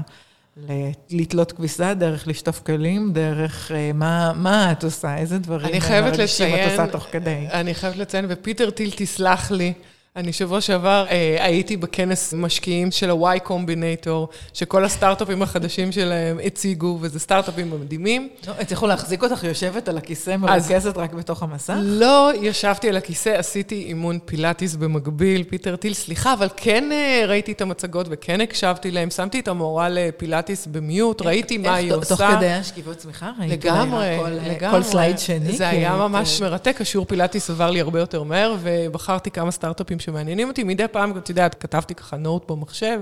לתלות 1.09 1.51
כביסה, 1.51 1.93
דרך 1.93 2.27
לשטוף 2.27 2.59
כלים, 2.59 3.13
דרך 3.13 3.71
אה, 3.71 3.91
מה, 3.93 4.31
מה 4.35 4.71
את 4.71 4.83
עושה, 4.83 5.17
איזה 5.17 5.39
דברים 5.39 5.67
אני 5.67 5.81
חייבת 5.81 6.19
מרגשים 6.19 6.47
לציין, 6.47 6.67
את 6.67 6.79
עושה 6.79 6.91
תוך 6.91 7.07
כדי. 7.11 7.47
אני 7.51 7.73
חייבת 7.73 7.97
לציין, 7.97 8.25
ופיטר 8.29 8.69
טיל 8.69 8.91
תסלח 8.95 9.51
לי, 9.51 9.73
אני 10.15 10.33
שבוע 10.33 10.61
שעבר 10.61 11.05
אה, 11.09 11.37
הייתי 11.39 11.77
בכנס 11.77 12.33
משקיעים 12.33 12.91
של 12.91 13.09
ה-Y 13.09 13.47
Combinator, 13.47 14.35
שכל 14.53 14.85
הסטארט-אפים 14.85 15.41
החדשים 15.41 15.91
שלהם 15.91 16.39
הציגו, 16.45 16.97
וזה 17.01 17.19
סטארט-אפים 17.19 17.71
מדהימים. 17.81 18.29
לא, 18.47 18.53
הצליחו 18.59 18.87
להחזיק 18.87 19.23
אותך 19.23 19.43
יושבת 19.43 19.89
על 19.89 19.97
הכיסא 19.97 20.37
מרוכזת 20.37 20.97
רק 20.97 21.13
בתוך 21.13 21.43
המסך? 21.43 21.73
לא 21.81 22.31
ישבתי 22.41 22.89
על 22.89 22.97
הכיסא, 22.97 23.29
עשיתי 23.29 23.83
אימון 23.87 24.19
פילאטיס 24.25 24.75
במקביל, 24.75 25.43
פיטר 25.43 25.75
טיל, 25.75 25.93
סליחה, 25.93 26.33
אבל 26.33 26.47
כן 26.57 26.91
אה, 26.91 27.23
ראיתי 27.27 27.51
את 27.51 27.61
המצגות 27.61 28.07
וכן 28.09 28.41
הקשבתי 28.41 28.91
להם, 28.91 29.09
שמתי 29.09 29.39
את 29.39 29.47
המורה 29.47 29.89
לפילאטיס 29.89 30.67
ב 30.67 30.76
mute, 30.76 31.21
ראיתי 31.21 31.57
מה 31.57 31.75
היא 31.75 31.93
עושה. 31.93 32.15
תוך 32.15 32.21
כדי 32.37 32.51
השכיבות 32.51 32.97
צמיחה? 32.97 33.31
לגמרי, 33.47 34.17
כל, 34.19 34.29
לגמרי. 34.29 34.77
כל 34.77 34.83
slide 34.83 35.19
שני? 35.19 35.51
זה 35.57 35.69
היה 35.69 35.91
כן, 35.91 35.97
ממש 35.97 36.37
כן. 36.39 36.45
מרתק, 36.45 36.81
השיעור 36.81 37.05
פילאטיס 37.05 37.49
עבר 37.49 37.71
לי 37.71 37.81
הרבה 37.81 37.99
יותר 37.99 38.23
מהר, 38.23 38.55
ובחרתי 38.61 39.31
כמה 39.31 39.51
סטארט-אפים 39.51 39.99
שמעניינים 40.03 40.47
אותי. 40.47 40.63
מדי 40.63 40.87
פעם, 40.91 41.17
את 41.17 41.29
יודעת, 41.29 41.55
כתבתי 41.55 41.95
ככה 41.95 42.17
note 42.17 42.51
במחשב. 42.51 42.99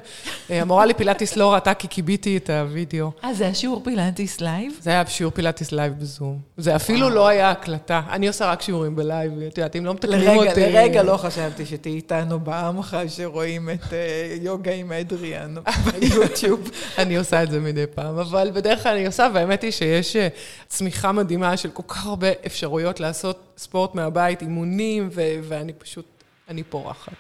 אה, 0.51 0.61
המורה 0.61 0.85
לפילאטיס 0.85 1.35
לא 1.35 1.53
ראתה 1.53 1.73
כי 1.73 1.87
כיביתי 1.89 2.37
את 2.37 2.49
הוידאו. 2.49 3.11
אה, 3.23 3.33
זה 3.33 3.43
היה 3.43 3.53
שיעור 3.53 3.81
פילאטיס 3.83 4.41
live? 4.41 4.73
זה 4.81 4.89
היה 4.89 5.03
שיעור 5.07 5.33
פילאטיס 5.33 5.71
live 5.71 5.93
בזום. 5.99 6.39
זה 6.57 6.75
אפילו 6.75 7.09
לא 7.09 7.27
היה 7.27 7.51
הקלטה. 7.51 8.01
אני 8.09 8.27
עושה 8.27 8.51
רק 8.51 8.61
שיעורים 8.61 8.95
ב 8.95 9.01
live, 9.01 9.31
את 9.47 9.57
יודעת, 9.57 9.75
אם 9.75 9.85
לא 9.85 9.93
מתקנים 9.93 10.19
לרגע, 10.19 10.49
אותי... 10.49 10.61
לרגע 10.61 11.03
לא 11.03 11.17
חשבתי 11.17 11.65
שתהיי 11.65 11.95
איתנו 11.95 12.39
בעמך 12.39 12.97
שרואים 13.07 13.69
את 13.69 13.93
אה, 13.93 14.35
יוגה 14.41 14.71
עם 14.71 14.91
אדריאן 14.91 15.55
ביוטיוב. 15.99 16.69
אני 16.97 17.17
עושה 17.17 17.43
את 17.43 17.51
זה 17.51 17.59
מדי 17.59 17.85
פעם, 17.95 18.17
אבל 18.17 18.51
בדרך 18.53 18.83
כלל 18.83 18.95
אני 18.95 19.05
עושה, 19.05 19.27
והאמת 19.33 19.61
היא 19.61 19.71
שיש 19.71 20.15
אה, 20.15 20.27
צמיחה 20.67 21.11
מדהימה 21.11 21.57
של 21.57 21.69
כל 21.69 21.83
כך 21.87 22.05
הרבה 22.05 22.27
אפשרויות 22.45 22.99
לעשות 22.99 23.51
ספורט 23.57 23.95
מהבית, 23.95 24.41
אימונים, 24.41 25.09
ואני 25.43 25.73
פשוט, 25.73 26.05
אני 26.51 26.63
פורחת. 26.63 27.13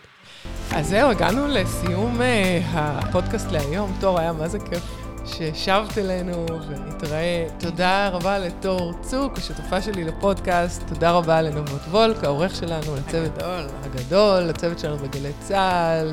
אז 0.71 0.87
זהו, 0.87 1.09
הגענו 1.09 1.47
לסיום 1.47 2.21
אה, 2.21 2.59
הפודקאסט 2.73 3.51
להיום. 3.51 3.97
תור, 3.99 4.19
היה 4.19 4.33
מה 4.33 4.47
זה 4.47 4.59
כיף 4.59 4.83
שהשבת 5.25 5.97
אלינו, 5.97 6.45
ונתראה. 6.67 7.47
תודה 7.59 8.09
רבה 8.09 8.39
לתור 8.39 8.93
צוק, 9.01 9.37
השותפה 9.37 9.81
שלי 9.81 10.03
לפודקאסט. 10.03 10.83
תודה 10.87 11.11
רבה 11.11 11.41
לנבות 11.41 11.81
וולק, 11.81 12.23
העורך 12.23 12.55
שלנו, 12.55 12.95
לצוות 12.95 13.31
הגדול. 13.37 13.67
הגדול, 13.83 14.43
לצוות 14.43 14.79
שלנו 14.79 14.97
בגלי 14.97 15.31
צה"ל, 15.39 16.11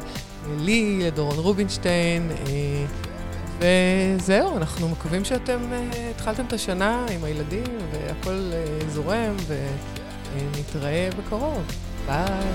לי, 0.58 1.00
לדורון 1.06 1.38
רובינשטיין. 1.38 2.30
אה, 2.30 2.86
וזהו, 4.16 4.56
אנחנו 4.56 4.88
מקווים 4.88 5.24
שאתם 5.24 5.72
אה, 5.72 6.10
התחלתם 6.10 6.46
את 6.46 6.52
השנה 6.52 7.06
עם 7.10 7.24
הילדים 7.24 7.78
והכל 7.92 8.50
אה, 8.52 8.90
זורם, 8.90 9.36
ונתראה 10.34 11.08
בקרוב. 11.18 11.87
Bye. 12.08 12.48